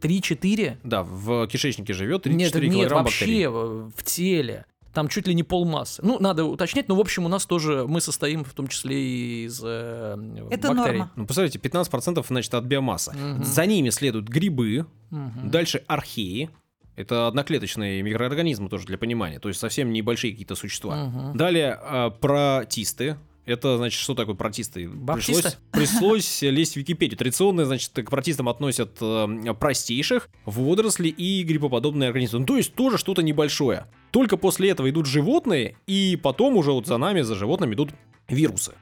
3-4? 0.05 0.79
Да, 0.85 1.03
в 1.03 1.47
кишечнике 1.49 1.93
живет 1.95 2.27
3-4 2.27 2.31
Нет, 2.35 2.55
нет, 2.55 2.93
вообще 2.93 3.25
бактерий. 3.27 3.47
в 3.47 3.91
в 3.97 4.03
теле. 4.05 4.67
Там 4.93 5.09
чуть 5.09 5.27
ли 5.27 5.35
не 5.35 5.43
полмассы. 5.43 6.01
Ну, 6.05 6.21
надо 6.21 6.45
уточнять, 6.45 6.87
но, 6.89 6.95
в 6.95 7.01
общем, 7.01 7.25
у 7.25 7.29
нас 7.29 7.47
тоже, 7.47 7.85
мы 7.89 8.01
состоим 8.01 8.45
в 8.45 8.53
том 8.53 8.69
числе 8.69 8.97
и 8.97 9.45
из 9.47 9.61
э, 9.65 10.17
Это 10.53 10.69
бактерий. 10.69 10.99
норма. 10.99 11.11
Ну, 11.17 11.27
посмотрите, 11.27 11.59
15% 11.59 12.25
значит 12.29 12.55
от 12.55 12.63
биомассы. 12.65 13.13
Мгм. 13.13 13.43
За 13.43 13.67
ними 13.67 13.91
следуют 13.91 14.29
грибы, 14.29 14.87
Мгм. 15.11 15.51
дальше 15.51 15.83
археи. 15.89 16.49
Это 16.95 17.27
одноклеточные 17.27 18.03
микроорганизмы 18.03 18.69
тоже 18.69 18.87
для 18.87 18.97
понимания, 18.97 19.41
то 19.41 19.49
есть 19.49 19.59
совсем 19.59 19.93
небольшие 19.93 20.31
какие-то 20.31 20.55
существа. 20.55 21.07
Мгм. 21.07 21.37
Далее 21.37 21.77
э, 21.83 22.11
протисты, 22.21 23.17
Это, 23.47 23.77
значит, 23.77 24.01
что 24.01 24.15
такое 24.15 24.35
протисты? 24.35 24.89
Баптисты? 24.89 25.53
Пришлось, 25.71 25.91
пришлось 25.91 26.43
лезть 26.43 26.75
в 26.75 26.77
Википедию. 26.77 27.19
Традиционно, 27.19 27.65
значит, 27.67 27.93
к 27.93 28.11
протистам 28.11 28.49
относят 28.49 28.97
э, 29.01 29.55
простейших, 29.59 30.31
водоросли 30.47 31.09
и 31.09 31.43
грибоподобные 31.43 32.09
организмы. 32.09 32.41
Ну, 32.41 32.47
то 32.47 32.57
есть 32.57 32.75
тоже 32.75 32.97
что-то 32.97 33.23
небольшое. 33.23 33.87
Только 34.11 34.37
после 34.37 34.71
этого 34.71 34.89
идут 34.89 35.07
животные, 35.07 35.77
и 35.87 36.19
потом 36.23 36.57
уже 36.57 36.73
вот 36.73 36.87
за 36.87 36.97
нами, 36.97 37.21
за 37.21 37.35
животными 37.35 37.75
идут 37.75 37.91
вирусы. 38.29 38.75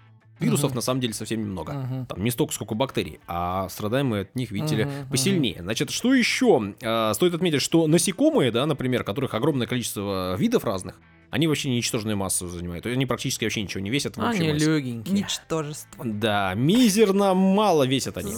Вирусов 0.42 0.70
Мгм. 0.70 0.76
на 0.76 0.80
самом 0.82 1.00
деле 1.00 1.14
совсем 1.14 1.40
немного. 1.40 1.72
Мгм. 1.72 2.06
Там 2.06 2.22
не 2.24 2.30
столько, 2.30 2.52
сколько 2.54 2.74
бактерий, 2.74 3.20
а 3.26 3.68
страдаем 3.68 4.06
мы 4.08 4.20
от 4.20 4.34
них, 4.34 4.50
видите 4.50 4.76
ли, 4.76 4.84
мгм. 4.84 5.08
посильнее. 5.10 5.58
Значит, 5.60 5.90
что 5.90 6.14
еще? 6.14 6.74
Э, 6.80 7.12
стоит 7.14 7.34
отметить, 7.34 7.62
что 7.62 7.86
насекомые, 7.86 8.50
да, 8.50 8.66
например, 8.66 9.04
которых 9.04 9.34
огромное 9.34 9.66
количество 9.66 10.34
видов 10.36 10.64
разных, 10.64 11.00
они 11.30 11.46
вообще 11.46 11.70
ничтожную 11.70 12.16
массу 12.16 12.46
занимают. 12.46 12.82
То 12.82 12.90
есть 12.90 12.96
Они 12.96 13.06
практически 13.06 13.44
вообще 13.44 13.62
ничего 13.62 13.80
не 13.82 13.88
весят. 13.88 14.16
в 14.16 14.20
Они 14.20 14.50
массе. 14.52 14.66
легенькие. 14.76 15.14
Ничтожество. 15.20 16.04
Да, 16.04 16.52
мизерно 16.54 17.32
мало 17.32 17.84
весят 17.86 18.18
они. 18.18 18.34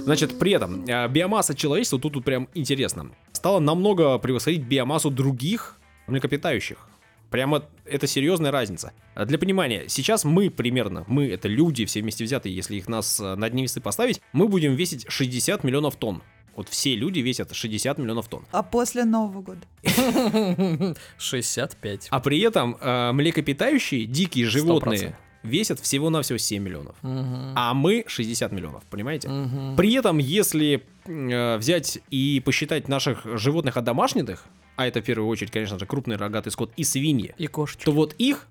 Значит, 0.00 0.38
при 0.38 0.52
этом 0.52 0.84
э, 0.86 1.08
биомасса 1.08 1.54
человечества, 1.54 1.98
тут, 1.98 2.14
тут 2.14 2.24
прям 2.24 2.48
интересно, 2.54 3.10
стала 3.32 3.58
намного 3.58 4.16
превосходить 4.18 4.62
биомассу 4.62 5.10
других 5.10 5.76
млекопитающих. 6.06 6.87
Прямо 7.30 7.64
это 7.84 8.06
серьезная 8.06 8.50
разница. 8.50 8.92
А 9.14 9.24
Для 9.24 9.38
понимания, 9.38 9.84
сейчас 9.88 10.24
мы 10.24 10.50
примерно, 10.50 11.04
мы 11.08 11.28
это 11.28 11.48
люди 11.48 11.84
все 11.84 12.00
вместе 12.00 12.24
взятые, 12.24 12.54
если 12.54 12.76
их 12.76 12.88
нас 12.88 13.20
э, 13.20 13.34
на 13.34 13.46
одни 13.46 13.62
весы 13.62 13.80
поставить, 13.80 14.20
мы 14.32 14.48
будем 14.48 14.74
весить 14.74 15.06
60 15.08 15.62
миллионов 15.64 15.96
тонн. 15.96 16.22
Вот 16.56 16.68
все 16.68 16.96
люди 16.96 17.20
весят 17.20 17.54
60 17.54 17.98
миллионов 17.98 18.28
тонн. 18.28 18.44
А 18.50 18.62
после 18.62 19.04
Нового 19.04 19.42
года? 19.42 19.60
65. 21.18 22.08
А 22.10 22.20
при 22.20 22.40
этом 22.40 22.76
э, 22.80 23.12
млекопитающие, 23.12 24.06
дикие 24.06 24.46
животные, 24.46 25.16
100%. 25.44 25.48
весят 25.48 25.80
всего-навсего 25.80 26.38
7 26.38 26.62
миллионов. 26.62 26.96
Мгм. 27.02 27.52
А 27.54 27.74
мы 27.74 28.04
60 28.06 28.50
миллионов, 28.52 28.82
понимаете? 28.90 29.28
Мгм. 29.28 29.76
При 29.76 29.92
этом, 29.94 30.18
если 30.18 30.82
э, 31.04 31.56
взять 31.58 32.00
и 32.10 32.40
посчитать 32.44 32.88
наших 32.88 33.24
животных 33.38 33.76
одомашненных, 33.76 34.44
а 34.78 34.86
это 34.86 35.00
в 35.00 35.04
первую 35.04 35.28
очередь, 35.28 35.50
конечно 35.50 35.78
же, 35.78 35.86
крупный 35.86 36.16
рогатый 36.16 36.52
скот 36.52 36.70
и 36.76 36.84
свиньи, 36.84 37.34
И 37.36 37.48
кошечки. 37.48 37.84
то 37.84 37.90
вот 37.92 38.14
их 38.18 38.46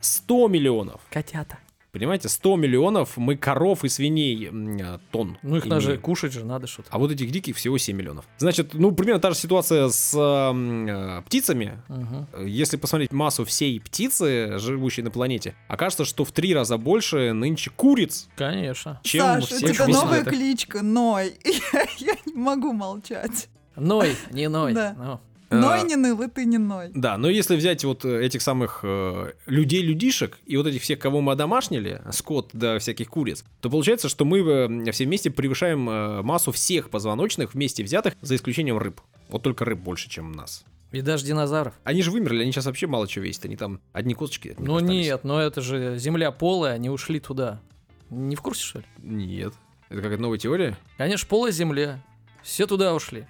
100 0.00 0.48
миллионов. 0.48 1.00
Котята. 1.10 1.58
Понимаете, 1.90 2.28
100 2.28 2.56
миллионов 2.56 3.16
мы 3.16 3.36
коров 3.36 3.82
и 3.82 3.88
свиней 3.88 4.48
м, 4.48 4.76
э, 4.76 4.98
тонн. 5.10 5.38
Ну 5.42 5.56
их 5.56 5.62
имеем. 5.64 5.70
даже 5.80 5.96
кушать 5.96 6.30
же 6.32 6.44
надо 6.44 6.66
что-то. 6.66 6.88
А 6.92 6.98
вот 6.98 7.10
этих 7.10 7.30
диких 7.30 7.56
всего 7.56 7.78
7 7.78 7.96
миллионов. 7.96 8.26
Значит, 8.36 8.74
ну, 8.74 8.92
примерно 8.92 9.18
та 9.20 9.30
же 9.30 9.36
ситуация 9.36 9.88
с 9.88 10.14
э, 10.14 11.22
птицами. 11.26 11.80
Мгм. 11.88 12.28
Если 12.46 12.76
посмотреть 12.76 13.12
массу 13.12 13.46
всей 13.46 13.80
птицы, 13.80 14.58
живущей 14.58 15.02
на 15.02 15.10
планете, 15.10 15.54
окажется, 15.68 16.04
что 16.04 16.24
в 16.26 16.32
три 16.32 16.54
раза 16.54 16.76
больше 16.76 17.32
нынче 17.32 17.70
куриц, 17.74 18.28
Конечно. 18.36 19.00
чем 19.02 19.22
Саш, 19.24 19.44
у 19.44 19.46
всех 19.46 19.58
тебя 19.72 19.84
вместе 19.86 20.04
новая 20.04 20.22
кличка 20.24 20.82
Ной. 20.82 21.34
Я, 21.72 21.86
я 21.98 22.14
не 22.26 22.34
могу 22.34 22.72
молчать. 22.74 23.48
Ной, 23.74 24.14
не 24.30 24.48
ной. 24.48 24.74
Да. 24.74 24.94
Ну. 24.98 25.20
Э, 25.50 25.56
Ной 25.58 25.82
не 25.84 25.96
ныл, 25.96 26.20
и 26.22 26.28
ты 26.28 26.44
не 26.44 26.58
ной. 26.58 26.90
Да, 26.94 27.16
но 27.18 27.28
если 27.28 27.54
взять 27.56 27.84
вот 27.84 28.04
э, 28.04 28.24
этих 28.24 28.42
самых 28.42 28.80
э, 28.82 29.32
людей-людишек 29.46 30.38
и 30.46 30.56
вот 30.56 30.66
этих 30.66 30.82
всех, 30.82 30.98
кого 30.98 31.20
мы 31.20 31.32
одомашнили, 31.32 32.02
скот 32.10 32.50
до 32.52 32.78
всяких 32.78 33.08
куриц, 33.08 33.44
то 33.60 33.70
получается, 33.70 34.08
что 34.08 34.24
мы 34.24 34.38
э, 34.40 34.90
все 34.92 35.04
вместе 35.04 35.30
превышаем 35.30 35.88
э, 35.88 36.22
массу 36.22 36.52
всех 36.52 36.90
позвоночных 36.90 37.54
вместе 37.54 37.84
взятых, 37.84 38.14
за 38.22 38.34
исключением 38.36 38.78
рыб. 38.78 39.00
Вот 39.28 39.42
только 39.42 39.64
рыб 39.64 39.78
больше, 39.78 40.08
чем 40.08 40.32
нас. 40.32 40.64
И 40.92 41.00
даже 41.00 41.24
динозавров. 41.24 41.74
Они 41.84 42.02
же 42.02 42.10
вымерли, 42.10 42.42
они 42.42 42.52
сейчас 42.52 42.66
вообще 42.66 42.86
мало 42.86 43.06
чего 43.08 43.24
весят, 43.24 43.44
они 43.44 43.56
там 43.56 43.80
одни 43.92 44.14
косточки. 44.14 44.48
от 44.48 44.58
них 44.60 44.68
Ну 44.68 44.76
остались. 44.76 45.06
нет, 45.06 45.24
но 45.24 45.40
это 45.40 45.60
же 45.60 45.98
земля 45.98 46.30
полая, 46.30 46.74
они 46.74 46.90
ушли 46.90 47.20
туда. 47.20 47.60
Не 48.08 48.36
в 48.36 48.40
курсе, 48.40 48.62
что 48.64 48.78
ли? 48.80 48.84
Нет. 48.98 49.52
Это 49.88 50.00
какая-то 50.02 50.22
новая 50.22 50.38
теория? 50.38 50.76
Конечно, 50.96 51.26
полая 51.28 51.52
земля. 51.52 52.02
Все 52.42 52.66
туда 52.66 52.94
ушли. 52.94 53.26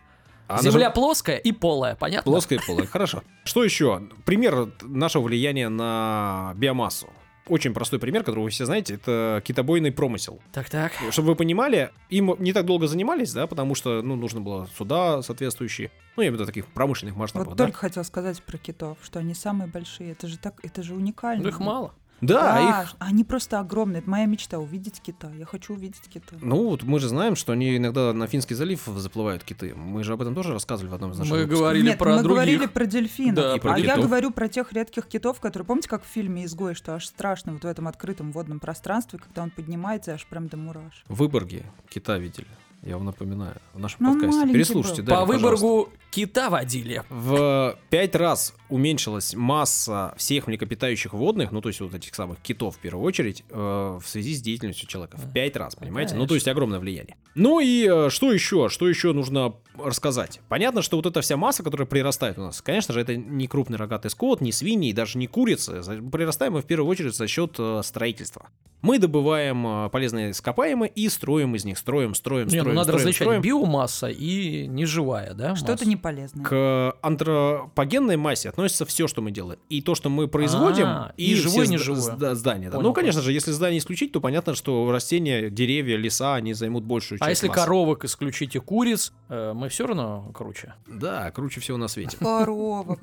Она 0.49 0.63
же 0.63 0.71
земля 0.71 0.91
плоская 0.91 1.37
и 1.37 1.53
полая, 1.53 1.97
понятно? 1.97 2.31
Плоская 2.31 2.59
и 2.59 2.63
полая, 2.67 2.87
хорошо. 2.87 3.23
Что 3.45 3.65
еще? 3.65 4.03
Пример 4.25 4.69
нашего 4.83 5.25
влияния 5.25 5.69
на 5.69 6.53
биомассу. 6.57 7.09
Очень 7.49 7.75
простой 7.75 8.01
пример, 8.01 8.25
который 8.25 8.43
вы 8.43 8.51
все 8.51 8.65
знаете, 8.65 8.95
это 8.95 9.41
китобойный 9.45 9.93
промысел. 9.93 10.41
Так-так. 10.53 10.93
Чтобы 11.11 11.29
вы 11.29 11.35
понимали, 11.37 11.93
им 12.11 12.35
не 12.41 12.53
так 12.53 12.67
долго 12.67 12.89
занимались, 12.89 13.33
да, 13.33 13.47
потому 13.47 13.77
что, 13.77 14.03
ну, 14.03 14.17
нужно 14.17 14.41
было 14.41 14.69
суда 14.77 15.23
соответствующие, 15.23 15.93
ну, 16.17 16.23
я 16.25 16.29
имею 16.29 16.39
в 16.39 16.41
виду 16.41 16.47
таких 16.47 16.67
промышленных 16.67 17.15
масштабов, 17.15 17.49
Вот 17.49 17.57
да? 17.57 17.65
только 17.65 17.79
хотел 17.79 18.03
сказать 18.03 18.43
про 18.43 18.59
китов, 18.59 18.99
что 19.01 19.21
они 19.21 19.33
самые 19.33 19.69
большие. 19.69 20.11
Это 20.11 20.27
же 20.27 20.39
так, 20.39 20.55
это 20.65 20.83
же 20.83 20.95
уникально. 20.95 21.45
Ну 21.45 21.49
их 21.49 21.61
мало. 21.61 21.95
Да, 22.21 22.83
их... 22.83 22.95
они 22.99 23.25
просто 23.25 23.61
огромные. 23.61 24.01
Это 24.01 24.09
моя 24.11 24.27
мечта 24.27 24.59
увидеть 24.59 25.01
кита. 25.01 25.31
Я 25.39 25.45
хочу 25.45 25.75
увидеть 25.75 26.01
кита. 26.09 26.37
Ну, 26.41 26.71
вот 26.71 26.83
мы 26.83 26.99
же 26.99 27.09
знаем, 27.09 27.37
что 27.37 27.53
они 27.53 27.77
иногда 27.77 28.13
на 28.13 28.27
Финский 28.27 28.55
залив 28.55 28.83
заплывают 28.97 29.45
киты. 29.45 29.75
Мы 29.75 30.03
же 30.03 30.15
об 30.15 30.23
этом 30.23 30.35
тоже 30.35 30.53
рассказывали 30.53 30.91
в 30.91 30.95
одном 30.95 31.13
из 31.13 31.19
наших 31.19 31.33
Мы 31.33 31.39
выпусков. 31.41 31.59
говорили 31.61 31.87
Нет, 31.89 31.99
про 31.99 32.11
мы 32.15 32.23
других. 32.23 32.31
говорили 32.31 32.67
про 32.67 32.87
дельфинов. 32.87 33.35
Да, 33.35 33.57
И 33.57 33.61
про 33.61 33.75
а 33.75 33.79
я 33.79 33.97
говорю 33.97 34.31
про 34.31 34.49
тех 34.49 34.73
редких 34.73 35.07
китов, 35.07 35.41
которые, 35.41 35.67
помните, 35.67 35.89
как 35.89 36.05
в 36.05 36.07
фильме 36.07 36.45
«Изгой», 36.47 36.75
что 36.75 36.95
аж 36.95 37.07
страшно 37.07 37.53
вот 37.53 37.65
в 37.65 37.67
этом 37.67 37.87
открытом 37.89 38.33
водном 38.33 38.61
пространстве, 38.61 39.19
когда 39.19 39.43
он 39.43 39.51
поднимается, 39.51 40.15
аж 40.15 40.27
прям 40.27 40.49
до 40.49 40.57
мураш. 40.57 41.05
В 41.09 41.17
Выборге 41.17 41.65
кита 41.91 42.17
видели. 42.19 42.47
Я 42.87 42.97
вам 42.97 43.07
напоминаю. 43.07 43.57
В 43.75 43.81
нашем 43.81 43.99
Ну, 44.01 44.13
подкасте. 44.13 44.53
Переслушайте. 44.53 45.03
был. 45.03 45.09
Дарья, 45.09 45.21
По 45.27 45.33
пожалуйста. 45.33 45.67
Выборгу 45.67 45.93
кита 46.13 46.51
водили. 46.51 47.03
В 47.11 47.77
пять 47.91 48.15
раз 48.15 48.55
уменьшилась 48.69 49.35
масса 49.35 50.15
всех 50.17 50.47
млекопитающих 50.47 51.13
водных, 51.13 51.51
ну 51.51 51.61
то 51.61 51.69
есть 51.69 51.81
вот 51.81 51.95
этих 51.95 52.15
самых 52.15 52.39
китов 52.41 52.77
в 52.77 52.79
первую 52.79 53.05
очередь, 53.05 53.45
э, 53.51 53.99
в 54.03 54.07
связи 54.09 54.35
с 54.35 54.41
деятельностью 54.41 54.89
человека. 54.89 55.17
В 55.17 55.33
пять 55.33 55.57
раз, 55.57 55.75
понимаете? 55.75 56.15
Ну 56.15 56.27
то 56.29 56.35
есть 56.37 56.47
огромное 56.47 56.79
влияние. 56.79 57.17
Ну 57.35 57.59
и 57.61 57.87
э, 57.89 58.09
что 58.09 58.33
еще? 58.33 58.69
Что 58.69 58.89
еще 58.89 59.13
нужно 59.13 59.55
рассказать? 59.77 60.41
Понятно, 60.49 60.81
что 60.81 60.97
вот 60.97 61.07
эта 61.07 61.21
вся 61.21 61.37
масса, 61.37 61.63
которая 61.65 61.87
прирастает 61.87 62.39
у 62.39 62.43
нас, 62.43 62.63
конечно 62.63 62.95
же, 62.95 63.01
это 63.01 63.17
не 63.17 63.49
крупный 63.49 63.79
рогатый 63.79 64.11
скот, 64.11 64.41
не 64.41 64.53
свиньи, 64.53 64.91
и 64.91 64.93
даже 64.93 65.19
не 65.19 65.27
курицы. 65.27 65.83
Прирастаем 66.13 66.53
мы 66.55 66.63
в 66.63 66.67
первую 66.67 66.89
очередь 66.89 67.17
за 67.17 67.27
счет 67.27 67.57
э, 67.59 67.81
строительства. 67.85 68.49
Мы 68.83 68.99
добываем 68.99 69.91
полезные 69.91 70.31
ископаемые 70.31 70.91
и 70.95 71.09
строим 71.09 71.57
из 71.57 71.65
них, 71.65 71.77
строим, 71.79 72.15
строим, 72.15 72.47
Не, 72.47 72.59
строим, 72.61 72.75
ну 72.76 72.76
надо 72.77 72.85
строим, 72.93 72.99
различать 73.01 73.27
строим. 73.27 73.41
биомасса 73.43 74.09
и 74.09 74.67
неживая, 74.67 75.35
да? 75.35 75.55
Что-то 75.57 75.73
масса? 75.73 75.87
не 75.89 75.97
полезное. 75.97 76.45
К 76.45 76.97
антропогенной 77.03 78.17
массе 78.17 78.49
относится 78.49 78.85
все, 78.87 79.07
что 79.09 79.23
мы 79.23 79.31
делаем. 79.31 79.59
И 79.69 79.83
то, 79.83 79.95
что 79.95 80.09
мы 80.11 80.29
производим, 80.29 80.87
А, 80.87 81.13
и, 81.17 81.33
и 81.33 81.35
живое, 81.35 81.67
неживое. 81.67 82.01
зда- 82.01 82.35
здания. 82.35 82.67
да. 82.71 82.77
Понял, 82.77 82.89
ну, 82.89 82.95
конечно 82.95 83.21
же, 83.23 83.33
если 83.33 83.51
здание 83.53 83.79
исключить, 83.79 84.13
то 84.13 84.21
понятно, 84.21 84.55
что 84.55 84.91
растения, 84.93 85.51
деревья, 85.51 85.97
леса, 85.97 86.35
они 86.35 86.53
займут 86.55 86.85
большую 86.85 87.19
часть 87.19 87.27
А 87.27 87.31
если 87.31 87.49
массы. 87.49 87.61
коровок 87.61 88.05
исключить 88.05 88.57
и 88.57 88.59
куриц, 88.59 89.13
э, 89.29 89.53
мы 89.55 89.69
все 89.69 89.87
равно 89.87 90.31
круче. 90.35 90.75
Да, 90.87 91.31
круче 91.31 91.61
всего 91.61 91.77
на 91.79 91.89
свете. 91.89 92.17
Корова. 92.19 92.97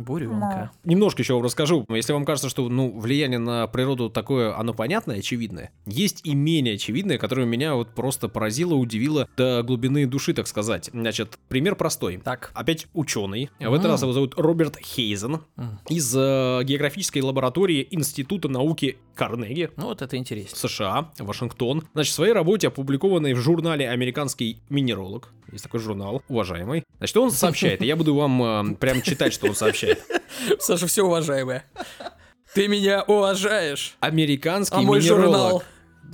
Буренка. 0.00 0.70
Немножко 0.84 1.22
еще 1.22 1.34
вам 1.34 1.42
расскажу. 1.42 1.84
Если 1.88 2.12
вам 2.12 2.24
кажется, 2.24 2.48
что 2.48 2.68
ну, 2.68 2.98
влияние 2.98 3.38
на 3.38 3.66
природу 3.66 4.10
такое, 4.10 4.56
оно 4.56 4.74
понятное, 4.74 5.18
очевидное, 5.18 5.70
есть 5.86 6.20
и 6.24 6.34
менее 6.34 6.74
очевидное, 6.74 7.18
которое 7.18 7.46
меня 7.46 7.74
вот 7.74 7.90
просто 7.90 8.28
поразило, 8.28 8.74
удивило 8.74 9.28
до 9.36 9.62
глубины 9.62 10.06
души, 10.06 10.34
так 10.34 10.46
сказать. 10.46 10.90
Значит, 10.92 11.38
пример 11.48 11.76
простой. 11.76 12.20
Так. 12.24 12.50
Опять 12.54 12.86
ученый. 12.92 13.50
В 13.60 13.72
этот 13.72 13.86
раз 13.86 14.02
его 14.02 14.12
зовут 14.12 14.34
Роберт 14.36 14.78
Хейзен 14.78 15.40
М. 15.56 15.78
из 15.88 16.14
э, 16.16 16.62
географической 16.64 17.22
лаборатории 17.22 17.86
Института 17.90 18.48
науки 18.48 18.98
Карнеги. 19.14 19.70
Ну 19.76 19.86
вот 19.86 20.02
это 20.02 20.16
интересно. 20.16 20.56
США, 20.56 21.10
Вашингтон. 21.18 21.84
Значит, 21.94 22.12
в 22.12 22.14
своей 22.14 22.32
работе, 22.32 22.68
опубликованной 22.68 23.34
в 23.34 23.38
журнале 23.38 23.88
«Американский 23.88 24.58
минеролог», 24.68 25.32
есть 25.52 25.64
такой 25.64 25.80
журнал, 25.80 26.22
уважаемый. 26.28 26.84
Значит, 26.98 27.16
он 27.16 27.30
сообщает, 27.30 27.82
и 27.82 27.86
я 27.86 27.96
буду 27.96 28.14
вам 28.14 28.42
э, 28.42 28.74
прям 28.76 29.02
читать, 29.02 29.32
что 29.32 29.46
он 29.46 29.54
сообщает. 29.54 29.83
Саша, 30.58 30.86
все 30.86 31.02
уважаемое. 31.04 31.64
Ты 32.54 32.68
меня 32.68 33.02
уважаешь. 33.02 33.96
Американский 34.00 34.76
А 34.76 34.80
мой 34.82 35.00
минеролог. 35.00 35.24
журнал? 35.24 35.62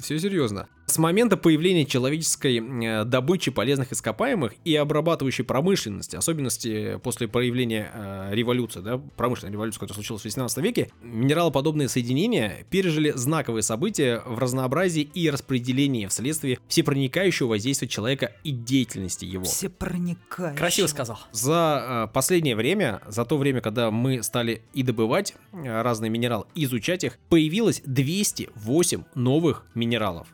Все 0.01 0.19
серьезно. 0.19 0.69
С 0.91 0.99
момента 0.99 1.37
появления 1.37 1.87
человеческой 1.87 2.59
э, 2.59 3.05
добычи 3.05 3.53
полезных 3.53 3.93
ископаемых 3.93 4.55
и 4.65 4.75
обрабатывающей 4.75 5.45
промышленности, 5.45 6.17
особенности 6.17 6.99
после 7.01 7.29
появления 7.29 7.93
э, 7.95 8.31
революции, 8.33 8.81
да, 8.81 8.99
промышленной 8.99 9.53
революции, 9.53 9.79
которая 9.79 9.95
случилась 9.95 10.23
в 10.23 10.25
18 10.25 10.59
веке, 10.59 10.91
минералоподобные 11.01 11.89
соединения 11.89 12.67
пережили 12.71 13.13
знаковые 13.15 13.63
события 13.63 14.21
в 14.27 14.41
разнообразии 14.41 15.03
и 15.03 15.31
распределении 15.31 16.07
вследствие 16.07 16.59
всепроникающего 16.67 17.51
воздействия 17.51 17.87
человека 17.87 18.33
и 18.43 18.51
деятельности 18.51 19.25
его. 19.25 19.45
Все 19.45 19.69
проникающие. 19.69 20.59
Красиво 20.59 20.89
сказал. 20.89 21.21
За 21.31 22.09
э, 22.09 22.13
последнее 22.13 22.57
время, 22.57 23.01
за 23.07 23.25
то 23.25 23.39
время, 23.39 23.61
когда 23.61 23.93
мы 23.93 24.25
стали 24.25 24.63
и 24.75 24.83
добывать 24.83 25.37
э, 25.53 25.83
разные 25.83 26.11
минералы, 26.11 26.47
и 26.57 26.65
изучать 26.65 27.05
их, 27.05 27.21
появилось 27.29 27.81
208 27.87 29.05
новых 29.15 29.65
минералов. 29.77 30.27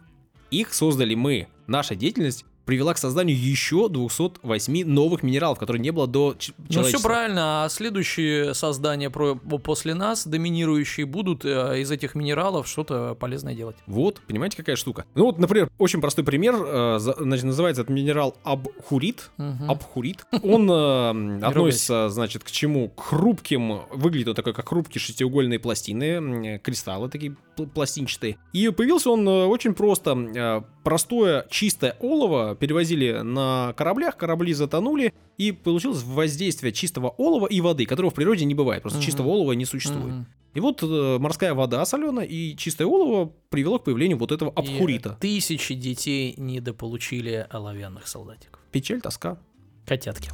Их 0.50 0.72
создали 0.74 1.14
мы, 1.14 1.48
наша 1.66 1.94
деятельность, 1.94 2.44
привела 2.64 2.94
к 2.94 2.98
созданию 2.98 3.38
еще 3.40 3.88
208 3.88 4.84
новых 4.84 5.22
минералов, 5.22 5.56
которые 5.56 5.80
не 5.80 5.92
было 5.92 6.08
до 6.08 6.34
ч- 6.36 6.52
Ну, 6.58 6.64
все 6.64 6.74
человечества. 6.74 7.08
правильно, 7.08 7.64
а 7.64 7.68
следующие 7.68 8.54
создания 8.54 9.08
про- 9.08 9.36
после 9.36 9.94
нас, 9.94 10.26
доминирующие, 10.26 11.06
будут 11.06 11.44
э, 11.44 11.80
из 11.80 11.92
этих 11.92 12.16
минералов 12.16 12.66
что-то 12.66 13.14
полезное 13.14 13.54
делать. 13.54 13.76
Вот, 13.86 14.20
понимаете, 14.26 14.56
какая 14.56 14.74
штука? 14.74 15.04
Ну 15.14 15.26
вот, 15.26 15.38
например, 15.38 15.70
очень 15.78 16.00
простой 16.00 16.24
пример, 16.24 16.56
э, 16.58 16.96
значит, 16.98 17.44
называется 17.44 17.82
этот 17.82 17.94
минерал 17.94 18.36
абхурит. 18.42 19.30
Мгм. 19.36 19.70
Абхурит. 19.70 20.24
Он 20.42 20.68
э, 20.68 21.40
относится, 21.46 22.08
значит, 22.08 22.42
к 22.42 22.50
чему? 22.50 22.88
К 22.88 23.00
хрупким, 23.00 23.82
выглядит 23.92 24.26
он 24.26 24.34
такой, 24.34 24.54
как 24.54 24.68
хрупкие 24.68 25.00
шестиугольные 25.00 25.60
пластины, 25.60 26.58
кристаллы 26.64 27.08
такие 27.10 27.36
пластинчатые. 27.56 28.36
И 28.52 28.68
появился 28.70 29.10
он 29.10 29.26
э, 29.28 29.44
очень 29.46 29.74
просто. 29.74 30.12
Э, 30.12 30.62
Простое 30.84 31.46
чистое 31.50 31.96
олово 32.00 32.54
перевозили 32.54 33.20
на 33.22 33.74
кораблях, 33.76 34.16
корабли 34.16 34.52
затонули, 34.54 35.12
и 35.36 35.50
получилось 35.50 36.02
воздействие 36.04 36.72
чистого 36.72 37.08
олова 37.08 37.46
и 37.46 37.60
воды, 37.60 37.86
которого 37.86 38.10
в 38.10 38.14
природе 38.14 38.44
не 38.44 38.54
бывает, 38.54 38.82
просто 38.82 38.98
Мгм. 38.98 39.06
чистого 39.06 39.28
олова 39.28 39.52
не 39.52 39.64
существует. 39.64 40.14
Мгм. 40.14 40.26
И 40.54 40.60
вот 40.60 40.82
э, 40.82 41.18
морская 41.18 41.54
вода 41.54 41.84
соленая 41.84 42.24
и 42.24 42.56
чистое 42.56 42.86
олово 42.86 43.32
привело 43.50 43.78
к 43.80 43.84
появлению 43.84 44.16
вот 44.18 44.30
этого 44.32 44.50
И 44.50 44.52
абхурита. 44.54 45.18
тысячи 45.20 45.74
детей 45.74 46.34
недополучили 46.36 47.46
оловянных 47.50 48.06
солдатиков. 48.06 48.60
Печаль, 48.70 49.00
тоска. 49.00 49.38
Котятки. 49.86 50.30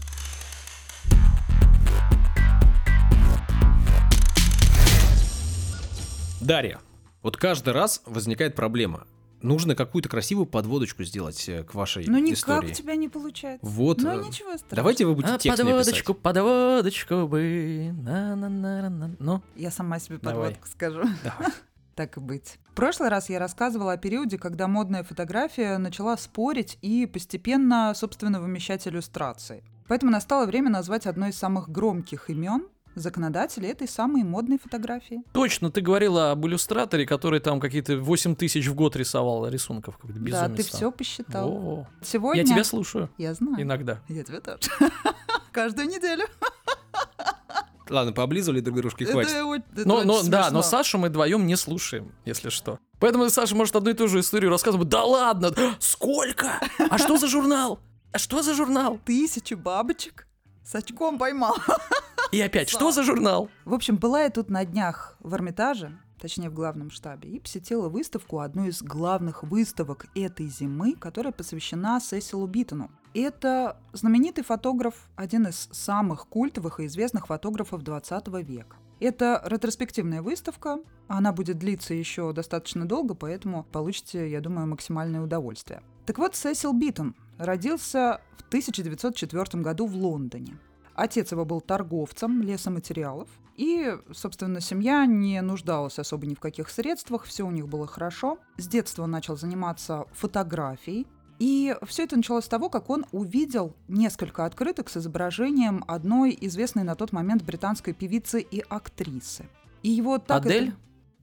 Дарья, 6.40 6.78
вот 7.22 7.36
каждый 7.36 7.72
раз 7.72 8.02
возникает 8.06 8.54
проблема. 8.54 9.06
Нужно 9.40 9.74
какую-то 9.74 10.08
красивую 10.08 10.46
подводочку 10.46 11.02
сделать 11.02 11.48
э, 11.48 11.64
к 11.64 11.74
вашей 11.74 12.06
Ну 12.06 12.18
никак 12.18 12.38
истории. 12.38 12.70
у 12.70 12.74
тебя 12.74 12.94
не 12.94 13.08
получается. 13.08 13.66
Вот. 13.66 14.00
Ну 14.00 14.10
э, 14.10 14.24
ничего 14.24 14.50
страшного. 14.50 14.76
Давайте 14.76 15.04
вы 15.04 15.14
будете 15.16 15.34
А 15.34 15.38
текст 15.38 15.62
мне 15.62 15.72
подводочку, 15.72 16.12
писать. 16.14 16.22
подводочку 16.22 17.26
бы. 17.26 17.92
На-на-на-на. 18.04 19.16
Ну, 19.18 19.42
Я 19.56 19.70
сама 19.72 19.98
себе 19.98 20.18
Давай. 20.18 20.50
подводку 20.50 20.68
скажу. 20.68 21.02
давай. 21.24 21.48
Так 21.94 22.16
и 22.16 22.20
быть. 22.20 22.58
В 22.70 22.74
прошлый 22.74 23.10
раз 23.10 23.28
я 23.28 23.38
рассказывала 23.38 23.92
о 23.92 23.96
периоде, 23.98 24.38
когда 24.38 24.66
модная 24.66 25.02
фотография 25.04 25.76
начала 25.76 26.16
спорить 26.16 26.78
и 26.80 27.04
постепенно, 27.04 27.92
собственно, 27.94 28.40
вымещать 28.40 28.88
иллюстрации. 28.88 29.62
Поэтому 29.88 30.10
настало 30.10 30.46
время 30.46 30.70
назвать 30.70 31.06
одно 31.06 31.26
из 31.26 31.36
самых 31.36 31.68
громких 31.68 32.30
имен 32.30 32.66
законодателей 32.94 33.70
этой 33.70 33.88
самой 33.88 34.22
модной 34.22 34.58
фотографии. 34.58 35.22
Точно, 35.32 35.70
ты 35.70 35.80
говорила 35.80 36.30
об 36.32 36.46
иллюстраторе, 36.46 37.06
который 37.06 37.40
там 37.40 37.60
какие-то 37.60 37.96
8 37.98 38.36
тысяч 38.36 38.66
в 38.66 38.74
год 38.74 38.96
рисовал 38.96 39.48
рисунков. 39.48 39.98
Да, 40.02 40.48
ты 40.48 40.56
там. 40.56 40.64
все 40.64 40.92
посчитал. 40.92 41.50
Во-во. 41.50 41.88
Сегодня... 42.02 42.42
Я 42.42 42.46
тебя 42.46 42.64
слушаю 42.64 43.10
Я 43.18 43.34
знаю. 43.34 43.62
иногда. 43.62 44.00
Я 44.08 44.24
тебя 44.24 44.40
тоже. 44.40 44.58
Каждую 45.52 45.88
неделю. 45.88 46.24
Ладно, 47.90 48.12
пооблизывали 48.12 48.60
друг 48.60 48.76
дружки, 48.78 49.04
хватит. 49.04 49.32
Это 49.32 49.62
это 49.74 49.88
Но, 49.88 50.02
но, 50.02 50.22
да, 50.22 50.50
но 50.50 50.62
Сашу 50.62 50.98
мы 50.98 51.08
вдвоем 51.08 51.46
не 51.46 51.56
слушаем, 51.56 52.12
если 52.24 52.48
что. 52.48 52.78
Поэтому 52.98 53.28
Саша 53.28 53.54
может 53.54 53.76
одну 53.76 53.90
и 53.90 53.94
ту 53.94 54.08
же 54.08 54.20
историю 54.20 54.50
рассказывать. 54.50 54.88
Да 54.88 55.04
ладно, 55.04 55.52
сколько? 55.78 56.60
А 56.78 56.98
что 56.98 57.16
за 57.16 57.26
журнал? 57.26 57.80
А 58.12 58.18
что 58.18 58.42
за 58.42 58.54
журнал? 58.54 58.98
Тысячу 59.04 59.56
бабочек 59.56 60.26
с 60.64 60.74
очком 60.74 61.18
поймал. 61.18 61.56
И 62.32 62.40
опять, 62.40 62.70
что 62.70 62.90
за 62.92 63.02
журнал? 63.02 63.50
В 63.66 63.74
общем, 63.74 63.98
была 63.98 64.22
я 64.22 64.30
тут 64.30 64.48
на 64.48 64.64
днях 64.64 65.18
в 65.20 65.34
Эрмитаже, 65.34 65.98
точнее 66.18 66.48
в 66.48 66.54
главном 66.54 66.90
штабе, 66.90 67.28
и 67.28 67.38
посетила 67.38 67.90
выставку, 67.90 68.38
одну 68.38 68.64
из 68.64 68.82
главных 68.82 69.42
выставок 69.42 70.06
этой 70.14 70.46
зимы, 70.46 70.94
которая 70.94 71.34
посвящена 71.34 72.00
Сесилу 72.00 72.46
Биттону. 72.46 72.90
Это 73.12 73.76
знаменитый 73.92 74.44
фотограф, 74.44 75.10
один 75.14 75.46
из 75.46 75.68
самых 75.72 76.26
культовых 76.26 76.80
и 76.80 76.86
известных 76.86 77.26
фотографов 77.26 77.82
20 77.82 78.28
века. 78.46 78.76
Это 78.98 79.42
ретроспективная 79.44 80.22
выставка, 80.22 80.78
она 81.08 81.32
будет 81.32 81.58
длиться 81.58 81.92
еще 81.92 82.32
достаточно 82.32 82.88
долго, 82.88 83.12
поэтому 83.12 83.64
получите, 83.64 84.30
я 84.30 84.40
думаю, 84.40 84.66
максимальное 84.68 85.20
удовольствие. 85.20 85.82
Так 86.06 86.16
вот, 86.16 86.34
Сесил 86.34 86.72
Биттон 86.72 87.14
родился 87.36 88.22
в 88.38 88.48
1904 88.48 89.62
году 89.62 89.86
в 89.86 89.94
Лондоне. 89.94 90.56
Отец 90.94 91.32
его 91.32 91.44
был 91.44 91.60
торговцем 91.60 92.42
лесоматериалов, 92.42 93.28
и, 93.56 93.96
собственно, 94.12 94.60
семья 94.60 95.04
не 95.06 95.40
нуждалась 95.42 95.98
особо 95.98 96.26
ни 96.26 96.34
в 96.34 96.40
каких 96.40 96.68
средствах, 96.70 97.24
все 97.24 97.46
у 97.46 97.50
них 97.50 97.68
было 97.68 97.86
хорошо. 97.86 98.38
С 98.56 98.66
детства 98.66 99.04
он 99.04 99.10
начал 99.10 99.36
заниматься 99.36 100.04
фотографией, 100.12 101.06
и 101.38 101.76
все 101.86 102.04
это 102.04 102.16
началось 102.16 102.44
с 102.44 102.48
того, 102.48 102.68
как 102.68 102.88
он 102.90 103.04
увидел 103.12 103.74
несколько 103.88 104.44
открыток 104.44 104.88
с 104.90 104.96
изображением 104.98 105.84
одной 105.88 106.36
известной 106.40 106.82
на 106.84 106.94
тот 106.94 107.12
момент 107.12 107.42
британской 107.42 107.92
певицы 107.94 108.40
и 108.40 108.62
актрисы. 108.68 109.48
И 109.82 109.90
его 109.90 110.18
так 110.18 110.46
это- 110.46 110.54
Адель? 110.56 110.74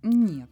Нет. 0.03 0.49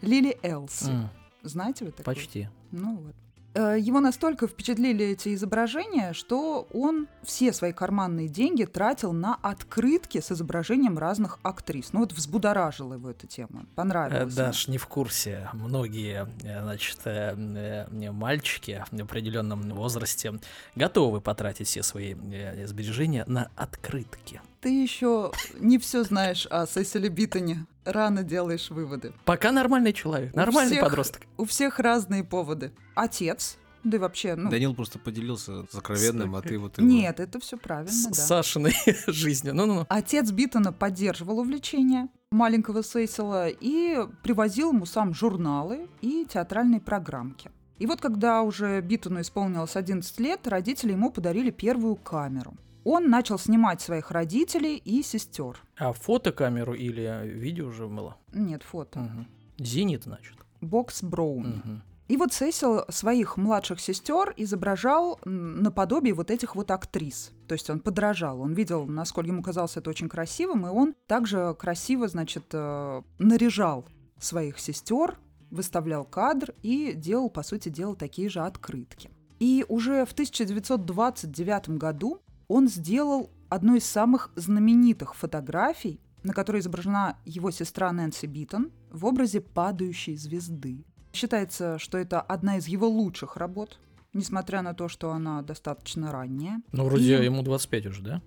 Лили 0.00 0.36
Элси. 0.42 0.90
М, 0.90 1.08
Знаете 1.42 1.84
вы 1.84 1.90
такое? 1.92 2.14
Почти. 2.14 2.48
Ну 2.72 2.96
вот. 2.96 3.14
Э, 3.54 3.76
Его 3.78 4.00
настолько 4.00 4.46
впечатлили 4.46 5.06
эти 5.06 5.34
изображения, 5.34 6.12
что 6.12 6.66
он 6.72 7.06
все 7.22 7.52
свои 7.52 7.72
карманные 7.72 8.28
деньги 8.28 8.64
тратил 8.64 9.12
на 9.12 9.36
открытки 9.36 10.20
с 10.20 10.32
изображением 10.32 10.98
разных 10.98 11.38
актрис. 11.42 11.92
Ну 11.92 12.00
вот 12.00 12.12
взбудоражила 12.12 12.94
его 12.94 13.10
эта 13.10 13.26
тема. 13.26 13.62
Э, 13.62 13.66
Понравилось. 13.74 14.34
ему. 14.34 14.46
Даш, 14.46 14.68
не 14.68 14.78
в 14.78 14.86
курсе. 14.88 15.48
Многие, 15.52 16.28
э, 16.42 16.62
значит, 16.62 16.98
э, 17.04 17.86
э, 17.90 18.10
мальчики 18.10 18.84
в 18.90 19.00
определенном 19.00 19.70
возрасте 19.70 20.32
готовы 20.74 21.20
потратить 21.20 21.68
все 21.68 21.82
свои 21.82 22.14
э, 22.14 22.66
сбережения 22.66 23.24
на 23.26 23.50
открытки. 23.56 24.40
Ты 24.64 24.82
еще 24.82 25.30
не 25.60 25.76
все 25.78 26.04
знаешь 26.04 26.46
о 26.50 26.66
Сесиле 26.66 27.10
Биттоне. 27.10 27.66
Рано 27.84 28.22
делаешь 28.22 28.70
выводы. 28.70 29.12
Пока 29.26 29.52
нормальный 29.52 29.92
человек, 29.92 30.32
У 30.32 30.36
нормальный 30.38 30.72
всех- 30.72 30.84
подросток. 30.84 31.22
У 31.36 31.44
всех 31.44 31.78
разные 31.78 32.24
поводы. 32.24 32.72
Отец, 32.94 33.58
да 33.84 33.98
и 33.98 34.00
вообще, 34.00 34.34
ну... 34.36 34.48
Данил 34.48 34.74
просто 34.74 34.98
поделился 34.98 35.66
сокровенным, 35.70 36.34
а 36.34 36.40
ты 36.40 36.56
вот... 36.58 36.78
его- 36.78 36.88
Нет, 36.88 37.20
это 37.20 37.38
все 37.40 37.58
правильно, 37.58 37.92
С 37.92 38.06
да. 38.06 38.14
Сашиной 38.14 38.72
жизнью. 39.06 39.54
Ну-ну-ну. 39.54 39.84
Отец 39.90 40.30
Биттона 40.30 40.72
поддерживал 40.72 41.40
увлечение 41.40 42.08
маленького 42.30 42.82
Сесила 42.82 43.48
и 43.50 43.98
привозил 44.22 44.72
ему 44.72 44.86
сам 44.86 45.12
журналы 45.12 45.86
и 46.00 46.26
театральные 46.26 46.80
программки. 46.80 47.50
И 47.78 47.84
вот 47.84 48.00
когда 48.00 48.40
уже 48.40 48.80
Биттону 48.80 49.20
исполнилось 49.20 49.76
11 49.76 50.18
лет, 50.20 50.48
родители 50.48 50.92
ему 50.92 51.10
подарили 51.12 51.50
первую 51.50 51.96
камеру. 51.96 52.54
Он 52.84 53.08
начал 53.08 53.38
снимать 53.38 53.80
своих 53.80 54.10
родителей 54.10 54.76
и 54.76 55.02
сестер. 55.02 55.58
А 55.76 55.92
фотокамеру 55.92 56.74
или 56.74 57.26
видео 57.26 57.68
уже 57.68 57.86
было? 57.86 58.16
Нет, 58.32 58.62
фото. 58.62 59.00
Мгм. 59.00 59.26
Зенит, 59.58 60.04
значит. 60.04 60.36
Бокс 60.60 61.02
Броун. 61.02 61.62
Мгм. 61.64 61.82
И 62.06 62.18
вот 62.18 62.34
Сесил 62.34 62.82
своих 62.90 63.38
младших 63.38 63.80
сестер 63.80 64.34
изображал 64.36 65.18
наподобие 65.24 66.12
вот 66.12 66.30
этих 66.30 66.54
вот 66.54 66.70
актрис. 66.70 67.32
То 67.48 67.54
есть 67.54 67.70
он 67.70 67.80
подражал, 67.80 68.42
он 68.42 68.52
видел, 68.52 68.84
насколько 68.86 69.30
ему 69.30 69.42
казалось 69.42 69.78
это 69.78 69.88
очень 69.88 70.10
красивым, 70.10 70.66
и 70.66 70.70
он 70.70 70.94
также 71.06 71.56
красиво, 71.58 72.06
значит, 72.06 72.44
э, 72.52 73.02
наряжал 73.18 73.86
своих 74.18 74.58
сестер, 74.58 75.18
выставлял 75.50 76.04
кадр 76.04 76.52
и 76.62 76.92
делал, 76.94 77.30
по 77.30 77.42
сути 77.42 77.70
дела, 77.70 77.96
такие 77.96 78.28
же 78.28 78.40
открытки. 78.40 79.10
И 79.38 79.64
уже 79.68 80.04
в 80.04 80.12
1929 80.12 81.70
году 81.78 82.20
он 82.48 82.68
сделал 82.68 83.30
одну 83.48 83.76
из 83.76 83.84
самых 83.84 84.32
знаменитых 84.36 85.14
фотографий, 85.14 86.00
на 86.22 86.32
которой 86.32 86.60
изображена 86.60 87.18
его 87.24 87.50
сестра 87.50 87.92
Нэнси 87.92 88.26
Биттон 88.26 88.70
в 88.90 89.04
образе 89.06 89.40
падающей 89.40 90.16
звезды. 90.16 90.84
Считается, 91.12 91.78
что 91.78 91.98
это 91.98 92.20
одна 92.20 92.56
из 92.56 92.66
его 92.66 92.88
лучших 92.88 93.36
работ, 93.36 93.78
несмотря 94.12 94.62
на 94.62 94.74
то, 94.74 94.88
что 94.88 95.12
она 95.12 95.42
достаточно 95.42 96.10
ранняя. 96.10 96.60
Ну, 96.72 96.84
вроде 96.84 97.20
И- 97.20 97.24
ему 97.24 97.42
25 97.42 97.86
уже, 97.86 98.02
да? 98.02 98.22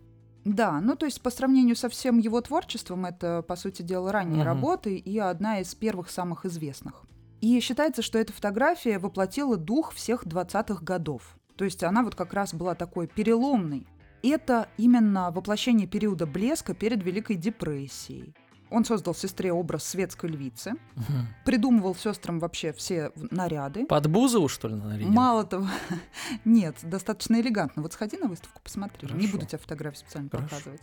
Да, 0.45 0.79
ну 0.79 0.95
то 0.95 1.05
есть 1.05 1.21
по 1.21 1.29
сравнению 1.29 1.75
со 1.75 1.89
всем 1.89 2.19
его 2.19 2.39
творчеством, 2.39 3.05
это, 3.05 3.41
по 3.41 3.57
сути 3.57 3.81
дела, 3.81 4.13
ранние 4.13 4.37
Мгм. 4.43 4.45
работы 4.45 4.95
и 4.95 5.17
одна 5.17 5.59
из 5.59 5.75
первых 5.75 6.09
самых 6.09 6.45
известных. 6.45 7.03
И 7.41 7.59
считается, 7.59 8.01
что 8.01 8.17
эта 8.17 8.31
фотография 8.31 8.97
воплотила 8.97 9.57
дух 9.57 9.91
всех 9.93 10.25
20-х 10.25 10.83
годов. 10.83 11.37
То 11.57 11.65
есть 11.65 11.83
она 11.83 12.03
вот 12.03 12.15
как 12.15 12.33
раз 12.33 12.53
была 12.53 12.75
такой 12.75 13.07
переломной. 13.07 13.85
Это 14.23 14.67
именно 14.77 15.31
воплощение 15.31 15.87
периода 15.87 16.25
блеска 16.25 16.73
перед 16.73 17.03
Великой 17.03 17.35
депрессией. 17.35 18.33
Он 18.69 18.83
создал 18.83 19.15
сестре 19.15 19.53
образ 19.53 19.85
светской 19.85 20.29
львицы, 20.29 20.73
Мгм. 20.95 21.27
придумывал 21.45 21.95
сестрам 21.95 22.39
вообще 22.39 22.73
все 22.73 23.11
наряды. 23.31 23.85
Под 23.85 24.07
Бузову, 24.07 24.49
что 24.49 24.67
ли, 24.67 24.75
нарядил? 24.75 25.07
Мало 25.09 25.45
того, 25.45 25.67
нет, 26.45 26.75
достаточно 26.83 27.39
элегантно. 27.39 27.81
Вот 27.81 27.93
сходи 27.93 28.17
на 28.17 28.27
выставку, 28.27 28.59
посмотри. 28.61 29.07
Не 29.07 29.13
Хорошо. 29.13 29.31
буду 29.31 29.45
тебе 29.45 29.57
фотографии 29.59 29.97
специально 29.99 30.29
Хорошо. 30.29 30.49
показывать. 30.49 30.81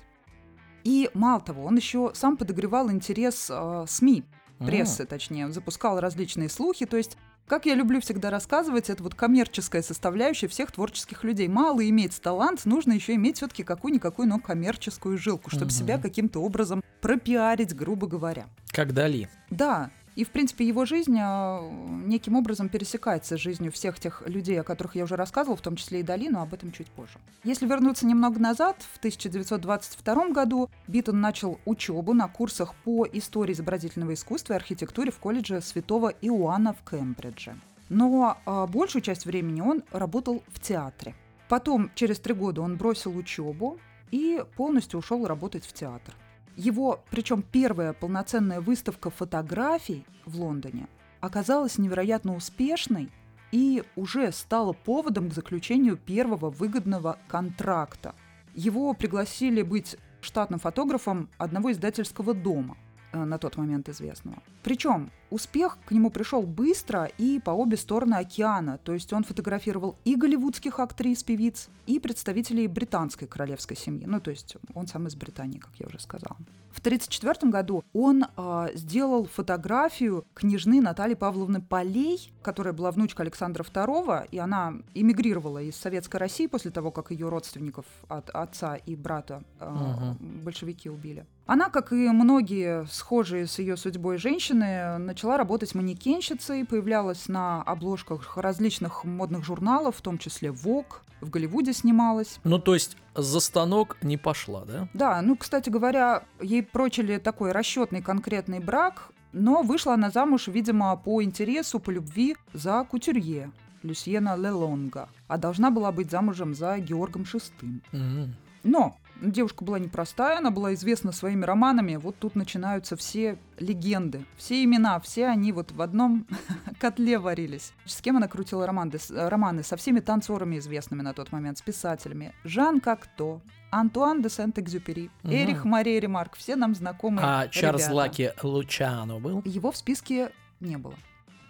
И 0.84 1.10
мало 1.12 1.40
того, 1.40 1.64
он 1.64 1.76
еще 1.76 2.12
сам 2.14 2.36
подогревал 2.38 2.90
интерес 2.90 3.48
э, 3.50 3.84
СМИ, 3.86 4.24
М. 4.60 4.66
прессы, 4.66 5.04
точнее, 5.04 5.50
запускал 5.50 6.00
различные 6.00 6.48
слухи. 6.48 6.86
То 6.86 6.96
есть 6.96 7.18
Как 7.46 7.66
я 7.66 7.74
люблю 7.74 8.00
всегда 8.00 8.30
рассказывать, 8.30 8.88
это 8.88 9.02
вот 9.02 9.14
коммерческая 9.14 9.82
составляющая 9.82 10.48
всех 10.48 10.72
творческих 10.72 11.24
людей. 11.24 11.46
Мало 11.46 11.86
иметь 11.90 12.18
талант, 12.22 12.64
нужно 12.64 12.92
еще 12.92 13.14
иметь 13.14 13.36
все-таки 13.36 13.62
какую-никакую, 13.64 14.26
но 14.28 14.38
коммерческую 14.38 15.18
жилку, 15.18 15.50
чтобы 15.50 15.66
Мгм. 15.66 15.72
себя 15.72 15.98
каким-то 15.98 16.40
образом 16.40 16.82
пропиарить, 17.02 17.74
грубо 17.76 18.06
говоря. 18.06 18.46
Как 18.68 18.94
Дали. 18.94 19.28
Да, 19.50 19.90
и, 20.16 20.24
в 20.24 20.30
принципе, 20.30 20.66
его 20.66 20.84
жизнь 20.84 21.16
а, 21.20 21.60
неким 22.04 22.36
образом 22.36 22.68
пересекается 22.68 23.36
с 23.36 23.40
жизнью 23.40 23.72
всех 23.72 23.98
тех 23.98 24.22
людей, 24.26 24.60
о 24.60 24.64
которых 24.64 24.94
я 24.94 25.04
уже 25.04 25.16
рассказывал, 25.16 25.56
в 25.56 25.60
том 25.60 25.76
числе 25.76 26.00
и 26.00 26.02
Дали, 26.02 26.28
но 26.28 26.42
об 26.42 26.54
этом 26.54 26.70
чуть 26.70 26.86
позже. 26.88 27.18
Если 27.42 27.66
вернуться 27.66 28.06
немного 28.06 28.38
назад, 28.38 28.76
в 28.92 28.98
1922 28.98 30.28
году 30.28 30.70
Биттон 30.86 31.20
начал 31.20 31.58
учебу 31.64 32.14
на 32.14 32.28
курсах 32.28 32.74
по 32.84 33.06
истории 33.12 33.52
изобразительного 33.52 34.14
искусства 34.14 34.52
и 34.52 34.56
архитектуре 34.56 35.10
в 35.10 35.18
колледже 35.18 35.60
Святого 35.60 36.10
Иоанна 36.20 36.74
в 36.74 36.88
Кембридже. 36.88 37.56
Но 37.88 38.38
а, 38.46 38.66
большую 38.66 39.02
часть 39.02 39.26
времени 39.26 39.60
он 39.60 39.82
работал 39.90 40.42
в 40.48 40.60
театре. 40.60 41.14
Потом, 41.48 41.90
через 41.94 42.18
три 42.20 42.34
года, 42.34 42.62
он 42.62 42.76
бросил 42.76 43.16
учебу 43.16 43.78
и 44.10 44.42
полностью 44.56 45.00
ушел 45.00 45.26
работать 45.26 45.64
в 45.64 45.72
театр. 45.72 46.14
Его, 46.56 47.02
причем 47.10 47.42
первая 47.42 47.92
полноценная 47.92 48.60
выставка 48.60 49.10
фотографий 49.10 50.06
в 50.24 50.40
Лондоне 50.40 50.88
оказалась 51.20 51.78
невероятно 51.78 52.36
успешной 52.36 53.10
и 53.50 53.82
уже 53.96 54.30
стала 54.32 54.72
поводом 54.72 55.30
к 55.30 55.34
заключению 55.34 55.96
первого 55.96 56.50
выгодного 56.50 57.18
контракта. 57.28 58.14
Его 58.54 58.94
пригласили 58.94 59.62
быть 59.62 59.96
штатным 60.20 60.60
фотографом 60.60 61.28
одного 61.38 61.72
издательского 61.72 62.34
дома 62.34 62.76
на 63.14 63.38
тот 63.38 63.56
момент 63.56 63.88
известного. 63.88 64.42
Причем 64.62 65.10
успех 65.30 65.78
к 65.86 65.90
нему 65.92 66.10
пришел 66.10 66.42
быстро 66.42 67.04
и 67.18 67.38
по 67.38 67.50
обе 67.50 67.76
стороны 67.76 68.14
океана, 68.14 68.78
то 68.78 68.92
есть 68.92 69.12
он 69.12 69.24
фотографировал 69.24 69.96
и 70.04 70.16
голливудских 70.16 70.80
актрис, 70.80 71.22
певиц, 71.22 71.68
и 71.86 71.98
представителей 71.98 72.66
британской 72.66 73.28
королевской 73.28 73.76
семьи, 73.76 74.04
ну 74.06 74.20
то 74.20 74.30
есть 74.30 74.56
он 74.74 74.86
сам 74.86 75.06
из 75.06 75.14
Британии, 75.14 75.58
как 75.58 75.72
я 75.78 75.86
уже 75.86 76.00
сказала. 76.00 76.36
В 76.74 76.80
1934 76.80 77.52
году 77.52 77.84
он 77.92 78.24
а, 78.36 78.68
сделал 78.74 79.26
фотографию 79.26 80.24
княжны 80.34 80.80
Натальи 80.80 81.14
Павловны 81.14 81.62
Полей, 81.62 82.32
которая 82.42 82.74
была 82.74 82.90
внучка 82.90 83.22
Александра 83.22 83.62
II, 83.62 84.28
и 84.32 84.38
она 84.38 84.74
эмигрировала 84.92 85.62
из 85.62 85.76
Советской 85.76 86.16
России 86.16 86.48
после 86.48 86.72
того, 86.72 86.90
как 86.90 87.12
ее 87.12 87.28
родственников 87.28 87.86
от 88.08 88.28
отца 88.30 88.74
и 88.74 88.96
брата 88.96 89.44
а, 89.60 90.16
большевики 90.20 90.90
убили. 90.90 91.26
Она, 91.46 91.68
как 91.68 91.92
и 91.92 92.08
многие 92.08 92.86
схожие 92.86 93.46
с 93.46 93.58
ее 93.58 93.76
судьбой 93.76 94.16
женщины, 94.16 94.96
начала 94.96 95.36
работать 95.36 95.74
манекенщицей, 95.74 96.64
появлялась 96.64 97.28
на 97.28 97.62
обложках 97.62 98.38
различных 98.38 99.04
модных 99.04 99.44
журналов, 99.44 99.96
в 99.96 100.00
том 100.00 100.16
числе 100.16 100.48
Vogue, 100.48 101.02
в 101.20 101.28
Голливуде 101.28 101.74
снималась. 101.74 102.38
Ну, 102.44 102.58
то 102.58 102.74
есть 102.74 102.96
за 103.14 103.40
станок 103.40 103.98
не 104.02 104.16
пошла, 104.16 104.64
да? 104.64 104.88
Да, 104.94 105.20
ну, 105.22 105.36
кстати 105.36 105.68
говоря, 105.68 106.24
ей 106.40 106.62
прочили 106.62 107.18
такой 107.18 107.52
расчетный 107.52 108.00
конкретный 108.00 108.60
брак, 108.60 109.10
но 109.32 109.62
вышла 109.62 109.94
она 109.94 110.10
замуж, 110.10 110.48
видимо, 110.48 110.96
по 110.96 111.22
интересу, 111.22 111.78
по 111.78 111.90
любви 111.90 112.36
за 112.54 112.84
кутюрье 112.90 113.50
Люсьена 113.82 114.36
Лелонга, 114.36 115.08
а 115.28 115.36
должна 115.36 115.70
была 115.70 115.92
быть 115.92 116.10
замужем 116.10 116.54
за 116.54 116.78
Георгом 116.78 117.22
VI. 117.22 117.80
М. 117.92 118.34
Но 118.62 118.96
девушка 119.20 119.64
была 119.64 119.78
непростая, 119.78 120.38
она 120.38 120.50
была 120.50 120.74
известна 120.74 121.12
своими 121.12 121.44
романами. 121.44 121.96
Вот 121.96 122.18
тут 122.18 122.34
начинаются 122.34 122.96
все 122.96 123.38
легенды, 123.58 124.24
все 124.36 124.62
имена, 124.64 124.98
все 125.00 125.26
они 125.26 125.52
вот 125.52 125.72
в 125.72 125.80
одном 125.82 126.26
котле 126.80 127.18
варились. 127.18 127.72
С 127.86 128.00
кем 128.00 128.16
она 128.16 128.28
крутила 128.28 128.66
романы? 128.66 128.98
С- 128.98 129.10
романы? 129.10 129.62
Со 129.62 129.76
всеми 129.76 130.00
танцорами 130.00 130.58
известными 130.58 131.02
на 131.02 131.12
тот 131.14 131.32
момент, 131.32 131.58
с 131.58 131.62
писателями. 131.62 132.34
Жан 132.44 132.80
Кокто, 132.80 133.40
Антуан 133.70 134.22
де 134.22 134.28
Сент-Экзюпери, 134.28 135.10
Мгм. 135.22 135.32
Эрих 135.32 135.64
Мария 135.64 136.00
Ремарк, 136.00 136.36
все 136.36 136.56
нам 136.56 136.74
знакомые 136.74 137.24
А 137.26 137.48
Чарльз. 137.48 137.88
Лаки 137.88 138.32
Лучано 138.42 139.18
был? 139.18 139.42
Его 139.44 139.70
в 139.72 139.76
списке 139.76 140.30
не 140.60 140.76
было. 140.76 140.94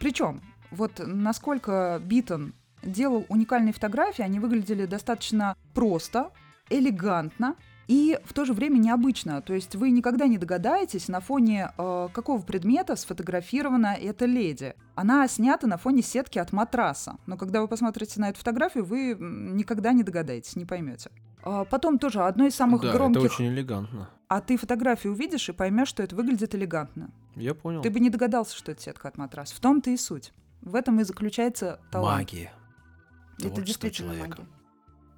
Причем, 0.01 0.41
вот 0.71 1.01
насколько 1.05 2.01
Биттон 2.05 2.53
делал 2.83 3.25
уникальные 3.29 3.73
фотографии, 3.73 4.23
они 4.23 4.39
выглядели 4.41 4.85
достаточно 4.87 5.57
просто, 5.73 6.31
элегантно 6.71 7.57
и 7.87 8.19
в 8.25 8.33
то 8.33 8.45
же 8.45 8.53
время 8.53 8.79
необычно. 8.79 9.43
То 9.43 9.55
есть 9.55 9.75
вы 9.77 9.91
никогда 9.91 10.27
не 10.27 10.39
догадаетесь, 10.39 11.09
на 11.09 11.21
фоне 11.21 11.71
э, 11.77 12.09
какого 12.13 12.41
предмета 12.41 12.97
сфотографирована 12.97 13.97
эта 14.01 14.25
леди. 14.25 14.75
Она 14.95 15.27
снята 15.29 15.67
на 15.67 15.77
фоне 15.77 16.03
сетки 16.03 16.39
от 16.39 16.53
матраса. 16.53 17.17
Но 17.27 17.37
когда 17.37 17.61
вы 17.61 17.69
посмотрите 17.69 18.21
на 18.21 18.31
эту 18.31 18.39
фотографию, 18.39 18.85
вы 18.85 19.17
никогда 19.19 19.93
не 19.93 20.03
догадаетесь, 20.03 20.57
не 20.57 20.65
поймете. 20.65 21.11
А 21.43 21.65
Потом 21.65 21.99
тоже 21.99 22.23
одно 22.23 22.47
из 22.47 22.55
самых 22.55 22.83
да, 22.83 22.93
громких... 22.93 23.25
это 23.25 23.35
очень 23.35 23.49
элегантно. 23.49 24.09
А 24.29 24.41
ты 24.41 24.57
фотографию 24.57 25.13
увидишь 25.13 25.49
и 25.49 25.53
поймешь, 25.53 25.89
что 25.89 26.03
это 26.03 26.17
выглядит 26.17 26.55
элегантно. 26.55 27.11
Я 27.37 27.55
понял. 27.55 27.83
Ты 27.83 27.91
бы 27.91 28.01
не 28.01 28.09
догадался, 28.09 28.57
что 28.57 28.73
это 28.73 28.81
сетка 28.81 29.09
от 29.09 29.19
матраса. 29.19 29.55
В 29.55 29.61
том-то 29.61 29.91
и 29.91 29.97
суть. 29.97 30.33
В 30.63 30.75
этом 30.75 30.99
и 31.01 31.05
заключается 31.05 31.81
талант. 31.91 32.21
Магия. 32.21 32.53
Это 33.39 33.49
творчество 33.49 33.65
действительно 33.65 34.15
человека. 34.15 34.41
магия. 34.41 34.54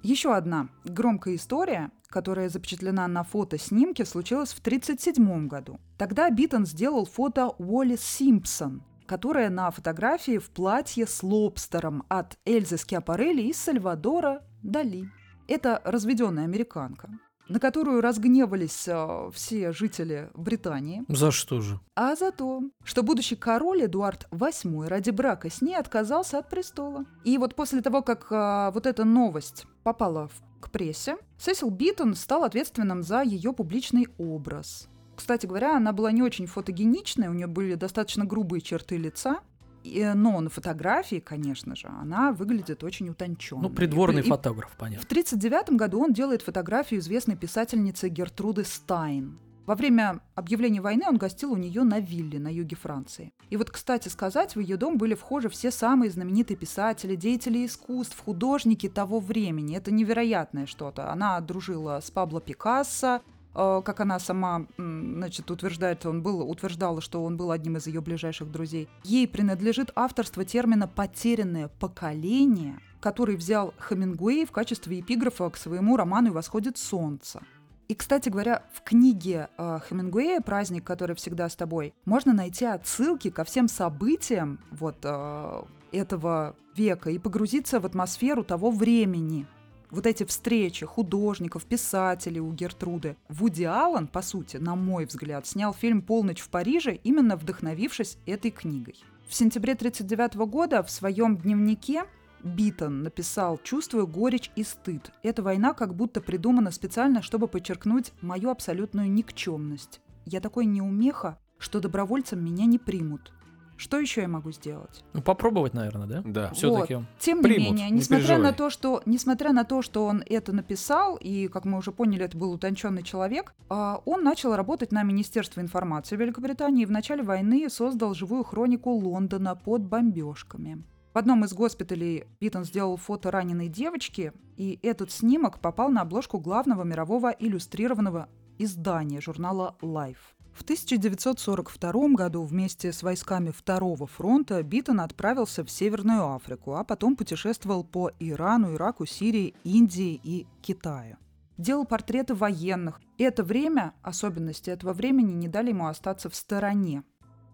Еще 0.03 0.33
одна 0.35 0.69
громкая 0.85 1.35
история, 1.35 1.91
которая 2.07 2.49
запечатлена 2.49 3.07
на 3.07 3.23
фотоснимке, 3.23 4.05
случилась 4.05 4.53
в 4.53 4.59
1937 4.59 5.47
году. 5.47 5.79
Тогда 5.97 6.29
Биттон 6.29 6.65
сделал 6.65 7.05
фото 7.05 7.47
Уоллис 7.57 7.97
Симпсон, 7.97 8.83
которая 9.05 9.49
на 9.49 9.71
фотографии 9.71 10.37
в 10.37 10.49
платье 10.49 11.07
с 11.07 11.23
лобстером 11.23 12.03
от 12.09 12.37
Эльзы 12.45 12.77
Скиапарелли 12.77 13.43
и 13.43 13.57
Сальвадора 13.57 14.43
Дали. 14.63 15.09
Это 15.47 15.81
разведенная 15.85 16.43
американка, 16.43 17.09
на 17.49 17.59
которую 17.59 18.01
разгневались 18.01 18.87
э, 18.87 19.29
все 19.33 19.71
жители 19.71 20.29
Британии. 20.33 21.03
За 21.07 21.31
что 21.31 21.61
же? 21.61 21.79
А 21.95 22.15
за 22.15 22.31
то, 22.31 22.61
что 22.83 23.03
будущий 23.03 23.35
король 23.35 23.85
Эдуард 23.85 24.27
VIII 24.31 24.87
ради 24.87 25.11
брака 25.11 25.49
с 25.49 25.61
ней 25.61 25.75
отказался 25.75 26.39
от 26.39 26.49
престола. 26.49 27.05
И 27.23 27.37
вот 27.37 27.55
после 27.55 27.81
того, 27.81 28.01
как 28.01 28.27
а, 28.31 28.71
вот 28.71 28.85
эта 28.85 29.03
новость 29.05 29.65
попала 29.83 30.27
в- 30.27 30.59
к 30.61 30.69
прессе, 30.71 31.17
Сесил 31.39 31.69
Биттон 31.69 32.15
стал 32.15 32.43
ответственным 32.43 33.03
за 33.03 33.21
ее 33.21 33.53
публичный 33.53 34.07
образ. 34.17 34.87
Кстати 35.15 35.45
говоря, 35.47 35.75
она 35.77 35.93
была 35.93 36.11
не 36.11 36.21
очень 36.21 36.45
фотогеничная, 36.47 37.29
у 37.29 37.33
нее 37.33 37.47
были 37.47 37.75
достаточно 37.75 38.25
грубые 38.25 38.61
черты 38.61 38.97
лица, 38.97 39.39
и- 39.83 40.11
но 40.15 40.39
на 40.41 40.49
фотографии, 40.49 41.19
конечно 41.19 41.75
же, 41.75 41.87
она 41.87 42.31
выглядит 42.31 42.83
очень 42.83 43.09
утонченно. 43.09 43.63
Ну, 43.63 43.69
придворный 43.69 44.21
фотограф, 44.21 44.71
В 44.71 44.77
понятно. 44.77 45.05
1939 45.05 45.77
году 45.77 46.01
он 46.03 46.13
делает 46.13 46.41
фотографию 46.41 46.99
известной 46.99 47.35
писательницы 47.35 48.09
Гертруды 48.09 48.63
Стайн. 48.63 49.39
Во 49.65 49.75
время 49.75 50.21
объявления 50.35 50.79
войны 50.79 51.03
он 51.09 51.17
гостил 51.17 51.51
у 51.51 51.57
нее 51.57 51.83
на 51.83 51.99
вилле 51.99 52.39
на 52.39 52.47
юге 52.47 52.77
Франции. 52.77 53.33
И 53.49 53.57
вот, 53.57 53.69
кстати 53.69 54.07
сказать, 54.07 54.55
в 54.55 54.61
ее 54.61 54.77
дом 54.77 54.97
были 54.97 55.13
вхожи 55.13 55.49
все 55.49 55.71
самые 55.71 56.09
знаменитые 56.09 56.55
писатели, 56.55 57.15
деятели 57.17 57.65
искусств, 57.65 58.17
художники 58.23 58.87
того 58.87 59.19
времени. 59.19 59.75
Это 59.75 59.91
невероятное 59.91 60.67
что-то. 60.67 61.11
Она 61.11 61.37
дружила 61.41 61.99
с 62.01 62.09
Пабло 62.09 62.39
Пикассо, 62.39 63.17
э, 63.17 63.19
как 63.57 63.99
она 63.99 64.19
сама, 64.19 64.67
значит, 64.77 65.49
утверждает, 65.49 66.05
он 66.05 66.21
был, 66.21 66.47
утверждала, 66.47 67.01
что 67.01 67.23
он 67.23 67.37
был 67.37 67.51
одним 67.51 67.77
из 67.77 67.87
ее 67.87 68.01
ближайших 68.01 68.51
друзей. 68.51 68.87
Ей 69.03 69.27
принадлежит 69.27 69.91
авторство 69.95 70.45
термина 70.45 70.87
«потерянное 70.87 71.67
поколение», 71.67 72.79
который 72.99 73.35
взял 73.35 73.73
Хемингуэй 73.79 74.45
в 74.45 74.51
качестве 74.51 74.99
эпиграфа 74.99 75.49
к 75.49 75.57
своему 75.57 75.97
роману 75.97 76.29
«И 76.29 76.33
восходит 76.33 76.77
солнце». 76.77 77.41
И, 77.87 77.95
кстати 77.95 78.27
говоря, 78.27 78.63
в 78.73 78.83
книге 78.83 79.49
э, 79.57 79.79
Хемингуэя 79.87 80.41
«Праздник, 80.41 80.83
который 80.83 81.15
всегда 81.15 81.47
с 81.47 81.55
тобой» 81.55 81.93
можно 82.05 82.33
найти 82.33 82.65
отсылки 82.65 83.29
ко 83.29 83.45
всем 83.45 83.69
событиям 83.69 84.59
вот 84.71 84.97
э, 85.03 85.61
этого 85.93 86.55
века 86.75 87.09
и 87.09 87.17
погрузиться 87.17 87.79
в 87.79 87.85
атмосферу 87.85 88.43
того 88.43 88.71
времени. 88.71 89.47
Вот 89.89 90.05
эти 90.05 90.25
встречи 90.25 90.85
художников, 90.85 91.65
писателей 91.65 92.41
у 92.41 92.51
Гертруды. 92.51 93.15
Вуди 93.29 93.63
Аллен, 93.63 94.07
по 94.07 94.21
сути, 94.21 94.57
на 94.57 94.75
мой 94.75 95.05
взгляд, 95.05 95.47
снял 95.47 95.73
фильм 95.73 96.01
«Полночь 96.01 96.41
в 96.41 96.49
Париже», 96.49 96.95
именно 97.03 97.37
вдохновившись 97.37 98.17
этой 98.25 98.51
книгой. 98.51 98.95
В 99.29 99.33
сентябре 99.33 99.73
1939 99.73 100.49
года 100.49 100.83
в 100.83 100.91
своем 100.91 101.37
дневнике 101.37 102.03
Биттон 102.43 103.03
написал 103.03 103.57
«Чувствую 103.63 104.07
горечь 104.07 104.51
и 104.55 104.63
стыд. 104.63 105.11
Эта 105.23 105.41
война 105.41 105.73
как 105.73 105.95
будто 105.95 106.21
придумана 106.21 106.71
специально, 106.71 107.21
чтобы 107.21 107.47
подчеркнуть 107.47 108.11
мою 108.21 108.49
абсолютную 108.49 109.09
никчемность. 109.11 110.01
Я 110.25 110.41
такой 110.41 110.65
неумеха, 110.65 111.39
что 111.57 111.79
добровольцем 111.79 112.43
меня 112.43 112.65
не 112.65 112.77
примут. 112.77 113.31
Что 113.77 113.99
еще 113.99 114.21
я 114.21 114.27
могу 114.27 114.51
сделать? 114.51 115.03
Ну, 115.13 115.21
попробовать, 115.21 115.73
наверное, 115.73 116.07
да? 116.07 116.21
Да. 116.25 116.53
Все-таки. 116.53 117.05
Тем 117.19 117.41
Примут, 117.41 117.59
не 117.59 117.65
менее, 117.65 117.89
не 117.91 117.99
несмотря 117.99 118.25
переживай. 118.25 118.51
на 118.51 118.57
то, 118.57 118.69
что 118.69 119.01
несмотря 119.05 119.53
на 119.53 119.63
то, 119.63 119.81
что 119.81 120.05
он 120.05 120.23
это 120.25 120.51
написал, 120.51 121.15
и 121.15 121.47
как 121.47 121.65
мы 121.65 121.77
уже 121.77 121.91
поняли, 121.91 122.25
это 122.25 122.37
был 122.37 122.51
утонченный 122.51 123.03
человек, 123.03 123.53
а, 123.69 124.01
он 124.05 124.23
начал 124.23 124.55
работать 124.55 124.91
на 124.91 125.03
Министерство 125.03 125.61
информации 125.61 126.15
Великобритании 126.15 126.83
и 126.83 126.85
в 126.85 126.91
начале 126.91 127.21
войны 127.23 127.69
создал 127.69 128.13
живую 128.15 128.43
хронику 128.43 128.89
Лондона 128.91 129.55
под 129.55 129.83
бомбежками. 129.83 130.83
В 131.13 131.17
одном 131.17 131.45
из 131.45 131.53
госпиталей 131.53 132.25
Биттон 132.39 132.63
сделал 132.63 132.97
фото 132.97 133.31
раненой 133.31 133.69
девочки, 133.69 134.33
и 134.55 134.79
этот 134.83 135.11
снимок 135.11 135.59
попал 135.59 135.89
на 135.89 136.01
обложку 136.01 136.39
главного 136.39 136.83
мирового 136.83 137.29
иллюстрированного 137.31 138.27
издания 138.59 139.21
журнала 139.21 139.75
Life. 139.81 140.36
В 140.57 140.63
1942 140.63 142.07
году 142.15 142.41
вместе 142.41 142.91
с 142.91 143.03
войсками 143.03 143.51
Второго 143.51 144.07
фронта 144.07 144.63
Биттон 144.63 145.01
отправился 145.01 145.63
в 145.63 145.69
Северную 145.69 146.33
Африку, 146.33 146.73
а 146.73 146.83
потом 146.83 147.15
путешествовал 147.15 147.83
по 147.83 148.09
Ирану, 148.19 148.73
Ираку, 148.73 149.05
Сирии, 149.05 149.53
Индии 149.63 150.19
и 150.23 150.47
Китаю. 150.63 151.17
Делал 151.59 151.85
портреты 151.85 152.33
военных. 152.33 152.99
И 153.19 153.23
это 153.23 153.43
время, 153.43 153.93
особенности 154.01 154.71
этого 154.71 154.93
времени, 154.93 155.33
не 155.33 155.47
дали 155.47 155.69
ему 155.69 155.85
остаться 155.85 156.27
в 156.27 156.35
стороне. 156.35 157.03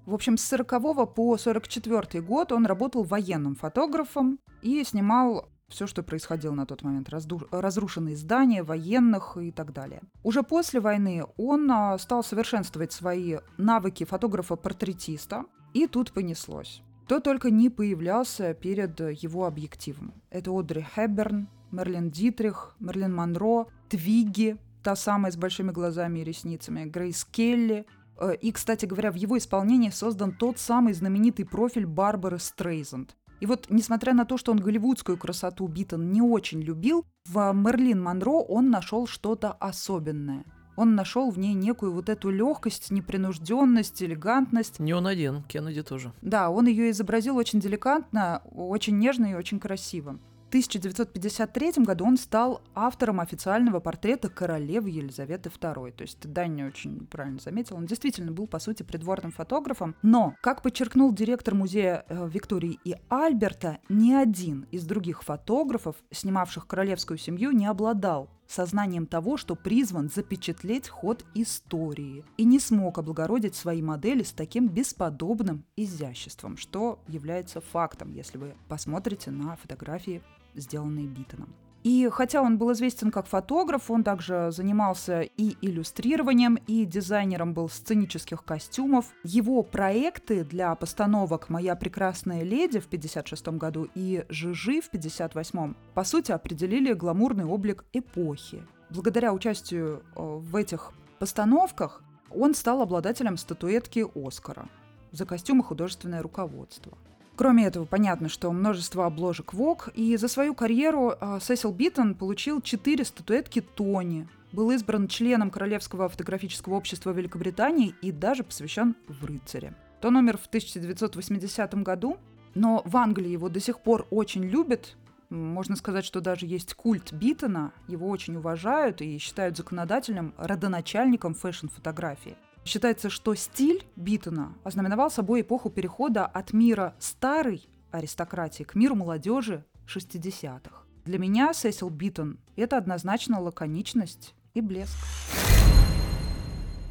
В 0.06 0.14
общем, 0.14 0.38
с 0.38 0.44
40 0.46 1.14
по 1.14 1.38
44 1.38 2.22
год 2.24 2.54
он 2.54 2.66
работал 2.66 3.04
военным 3.04 3.56
фотографом 3.56 4.40
и 4.62 4.82
снимал 4.86 5.50
все, 5.74 5.88
что 5.88 6.04
происходило 6.04 6.54
на 6.54 6.66
тот 6.66 6.84
момент, 6.84 7.10
разрушенные 7.10 8.16
здания, 8.16 8.64
военных 8.64 9.38
и 9.38 9.52
так 9.52 9.74
далее. 9.74 10.02
Уже 10.24 10.44
после 10.44 10.80
войны 10.80 11.26
он 11.36 11.70
а, 11.72 11.98
стал 11.98 12.24
совершенствовать 12.24 12.94
свои 12.94 13.38
навыки 13.58 14.06
фотографа-портретиста, 14.06 15.46
и 15.74 15.88
тут 15.88 16.12
понеслось. 16.12 16.82
Кто 17.06 17.20
только 17.20 17.50
не 17.50 17.70
появлялся 17.70 18.54
перед 18.54 19.00
его 19.00 19.46
объективом. 19.46 20.14
Это 20.30 20.58
Одри 20.58 20.84
Хэбберн, 20.84 21.50
Мерлин 21.72 22.12
Дитрих, 22.12 22.76
Мерлин 22.80 23.14
Монро, 23.14 23.66
Твигги, 23.90 24.58
та 24.84 24.96
самая 24.96 25.32
с 25.32 25.38
большими 25.38 25.72
глазами 25.72 26.20
и 26.20 26.24
ресницами, 26.24 26.86
Грейс 26.86 27.26
Келли. 27.26 27.86
Э, 28.18 28.36
И, 28.36 28.52
кстати 28.52 28.86
говоря, 28.86 29.12
в 29.12 29.16
его 29.16 29.38
исполнении 29.38 29.90
создан 29.90 30.32
тот 30.34 30.60
самый 30.60 30.94
знаменитый 30.94 31.46
профиль 31.46 31.88
Барбары 31.88 32.40
Стрейзенд. 32.40 33.16
И 33.44 33.46
вот, 33.46 33.66
несмотря 33.70 34.14
на 34.14 34.24
то, 34.24 34.38
что 34.38 34.54
он 34.54 34.60
голливудскую 34.62 35.18
красоту 35.18 35.68
Биттон 35.68 36.14
не 36.14 36.22
очень 36.22 36.62
любил, 36.62 37.06
в 37.26 37.52
Мэрилин 37.52 38.02
Монро 38.02 38.40
он 38.40 38.70
нашел 38.70 39.06
что-то 39.06 39.52
особенное. 39.52 40.46
Он 40.78 40.96
нашел 40.96 41.30
в 41.30 41.38
ней 41.38 41.54
некую 41.54 41.92
вот 41.92 42.08
эту 42.08 42.30
легкость, 42.30 42.90
непринужденность, 42.90 44.02
элегантность. 44.02 44.80
Не 44.80 44.94
он 44.94 45.08
один, 45.08 45.44
Кеннеди 45.44 45.84
тоже. 45.84 46.14
Да, 46.22 46.50
он 46.50 46.68
ее 46.68 46.90
изобразил 46.92 47.36
очень 47.36 47.60
деликатно, 47.60 48.42
очень 48.50 48.98
нежно 48.98 49.26
и 49.26 49.34
очень 49.34 49.60
красиво. 49.60 50.20
В 50.54 50.56
1953 50.56 51.84
году 51.84 52.06
он 52.06 52.16
стал 52.16 52.62
автором 52.76 53.20
официального 53.20 53.80
портрета 53.80 54.30
королевы 54.30 54.92
Елизаветы 54.92 55.50
II. 55.50 55.92
То 55.94 56.04
есть 56.04 56.32
Даня 56.32 56.68
очень 56.68 57.08
правильно 57.08 57.40
заметил, 57.40 57.78
он 57.78 57.88
действительно 57.88 58.32
был, 58.32 58.46
по 58.46 58.60
сути, 58.60 58.84
придворным 58.84 59.32
фотографом. 59.32 59.96
Но, 60.04 60.36
как 60.42 60.62
подчеркнул 60.62 61.12
директор 61.12 61.56
музея 61.56 62.06
э, 62.08 62.30
Виктории 62.32 62.78
и 62.84 62.96
Альберта, 63.10 63.80
ни 63.90 64.14
один 64.14 64.68
из 64.70 64.86
других 64.86 65.24
фотографов, 65.24 65.96
снимавших 66.12 66.68
королевскую 66.68 67.18
семью, 67.18 67.50
не 67.50 67.66
обладал 67.66 68.30
сознанием 68.46 69.08
того, 69.08 69.38
что 69.38 69.56
призван 69.56 70.10
запечатлеть 70.10 70.88
ход 70.88 71.26
истории, 71.34 72.24
и 72.38 72.46
не 72.46 72.60
смог 72.60 73.00
облагородить 73.00 73.56
свои 73.56 73.82
модели 73.82 74.22
с 74.22 74.32
таким 74.32 74.68
бесподобным 74.68 75.66
изяществом, 75.76 76.58
что 76.58 77.00
является 77.08 77.60
фактом, 77.60 78.12
если 78.12 78.38
вы 78.38 78.54
посмотрите 78.68 79.32
на 79.32 79.56
фотографии, 79.56 80.22
сделанные 80.56 81.08
Биттоном. 81.08 81.54
И 81.84 82.08
хотя 82.10 82.42
он 82.42 82.58
был 82.58 82.72
известен 82.72 83.12
как 83.12 83.28
фотограф, 83.28 83.92
он 83.92 84.06
также 84.06 84.52
занимался 84.52 85.22
и 85.22 85.58
иллюстрированием, 85.62 86.56
и 86.66 86.86
дизайнером 86.86 87.54
был 87.54 87.68
сценических 87.68 88.46
костюмов. 88.46 89.08
Его 89.26 89.64
проекты 89.64 90.46
для 90.46 90.74
постановок 90.76 91.50
«Моя 91.50 91.76
прекрасная 91.76 92.44
леди» 92.44 92.80
в 92.80 92.86
1956 92.86 93.48
году 93.60 93.90
и 93.96 94.26
«Жижи» 94.30 94.80
в 94.80 94.88
1958 94.88 95.74
по 95.94 96.04
сути 96.06 96.32
определили 96.32 96.94
гламурный 96.94 97.46
облик 97.46 97.84
эпохи. 97.92 98.64
Благодаря 98.90 99.34
участию 99.34 100.04
э, 100.16 100.22
в 100.22 100.56
этих 100.56 100.94
постановках 101.20 102.02
он 102.30 102.56
стал 102.56 102.82
обладателем 102.82 103.36
статуэтки 103.36 104.06
Оскара 104.16 104.70
за 105.12 105.26
костюмы 105.26 105.64
художественное 105.64 106.22
руководство. 106.22 106.98
Кроме 107.36 107.66
этого, 107.66 107.86
понятно, 107.86 108.30
что 108.30 108.52
множество 108.52 109.06
обложек 109.06 109.54
Vogue, 109.54 109.92
и 109.94 110.16
за 110.18 110.28
свою 110.28 110.54
карьеру 110.54 111.16
э, 111.20 111.40
Сесил 111.42 111.72
Биттон 111.72 112.14
получил 112.14 112.62
четыре 112.62 113.06
статуэтки 113.06 113.62
Тони, 113.62 114.28
был 114.52 114.70
избран 114.70 115.08
членом 115.08 115.50
Королевского 115.50 116.10
фотографического 116.10 116.76
общества 116.76 117.10
Великобритании 117.10 117.96
и 118.04 118.12
даже 118.12 118.44
посвящен 118.44 118.96
в 119.08 119.26
рыцари. 119.26 119.74
Он 120.00 120.10
умер 120.10 120.38
в 120.38 120.46
1980 120.46 121.74
году, 121.76 122.18
но 122.54 122.84
в 122.86 122.96
Англии 122.98 123.32
его 123.32 123.50
до 123.50 123.60
сих 123.60 123.80
пор 123.80 124.06
очень 124.12 124.44
любят. 124.44 124.96
Можно 125.32 125.76
сказать, 125.76 126.06
что 126.06 126.22
даже 126.22 126.46
есть 126.46 126.76
культ 126.76 127.12
Биттона, 127.12 127.72
его 127.88 128.10
очень 128.10 128.36
уважают 128.36 129.02
и 129.02 129.18
считают 129.18 129.58
законодателем, 129.58 130.36
родоначальником 130.38 131.34
фэшн-фотографии. 131.34 132.36
Считается, 132.66 133.10
что 133.10 133.36
стиль 133.36 133.84
Биттона 133.96 134.54
ознаменовал 134.64 135.12
собой 135.12 135.42
эпоху 135.42 135.70
перехода 135.70 136.26
от 136.26 136.54
мира 136.54 136.96
старой 137.00 137.68
аристократии 137.92 138.64
к 138.64 138.76
миру 138.76 138.96
молодежи 138.96 139.66
60-х. 139.88 140.84
Для 141.06 141.20
меня 141.20 141.54
Сесил 141.54 141.90
Биттон– 141.90 142.40
это 142.56 142.78
однозначно 142.78 143.42
лаконичность 143.42 144.34
и 144.54 144.62
блеск. 144.62 144.96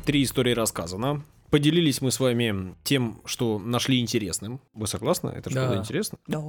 Три 0.04 0.22
истории 0.24 0.52
рассказано. 0.52 1.24
Поделились 1.50 2.00
мы 2.02 2.10
с 2.10 2.20
вами 2.20 2.74
тем, 2.84 3.20
что 3.24 3.58
нашли 3.58 3.98
интересным. 4.00 4.60
Вы 4.74 4.86
согласны? 4.86 5.30
Это 5.30 5.48
Да. 5.50 5.64
что-то 5.66 5.80
интересно? 5.80 6.18
Да. 6.26 6.42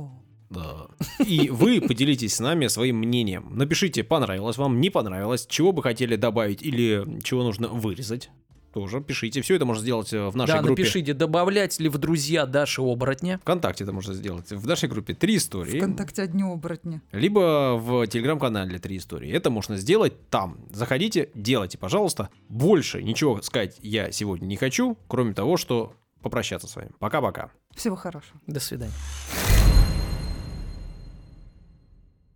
Да. 0.50 0.88
И 1.26 1.50
вы 1.50 1.82
поделитесь 1.82 2.36
с 2.36 2.40
нами 2.40 2.68
своим 2.68 2.98
мнением. 2.98 3.48
Напишите, 3.56 4.04
понравилось 4.04 4.58
вам, 4.58 4.80
не 4.82 4.90
понравилось, 4.90 5.48
чего 5.48 5.72
бы 5.72 5.82
хотели 5.82 6.16
добавить 6.16 6.62
или 6.62 7.22
чего 7.24 7.44
нужно 7.44 7.70
вырезать. 7.70 8.30
Тоже 8.74 9.02
пишите. 9.02 9.42
Все 9.42 9.56
это 9.56 9.66
можно 9.66 9.84
сделать 9.84 10.12
э, 10.14 10.30
в 10.30 10.36
нашей 10.36 10.54
да, 10.54 10.62
группе. 10.62 10.82
напишите, 10.82 11.14
добавлять 11.14 11.80
ли 11.80 11.90
в 11.90 12.00
друзья 12.00 12.48
Даши 12.48 12.82
оборотня. 12.82 13.38
Вконтакте 13.38 13.84
это 13.84 13.94
можно 13.94 14.14
сделать. 14.16 14.50
В 14.52 14.68
нашей 14.68 14.90
группе 14.90 15.14
три 15.14 15.38
истории. 15.38 15.78
Вконтакте 15.78 16.24
одни 16.24 16.44
оборотни. 16.44 17.02
Либо 17.12 17.78
в 17.78 18.08
телеграм-канале 18.08 18.80
три 18.80 18.98
истории. 18.98 19.32
Это 19.32 19.52
можно 19.52 19.78
сделать 19.78 20.30
там. 20.30 20.58
Заходите, 20.72 21.30
делайте, 21.36 21.78
пожалуйста. 21.78 22.30
Больше 22.50 23.04
ничего 23.04 23.42
сказать 23.44 23.78
я 23.82 24.12
сегодня 24.12 24.48
не 24.48 24.56
хочу, 24.56 24.98
кроме 25.08 25.34
того, 25.34 25.58
что 25.58 25.94
попрощаться 26.24 26.68
с 26.68 26.76
вами. 26.76 26.90
Пока-пока. 26.98 27.52
Всего 27.76 27.96
хорошего. 27.96 28.40
До 28.48 28.60
свидания. 28.60 28.94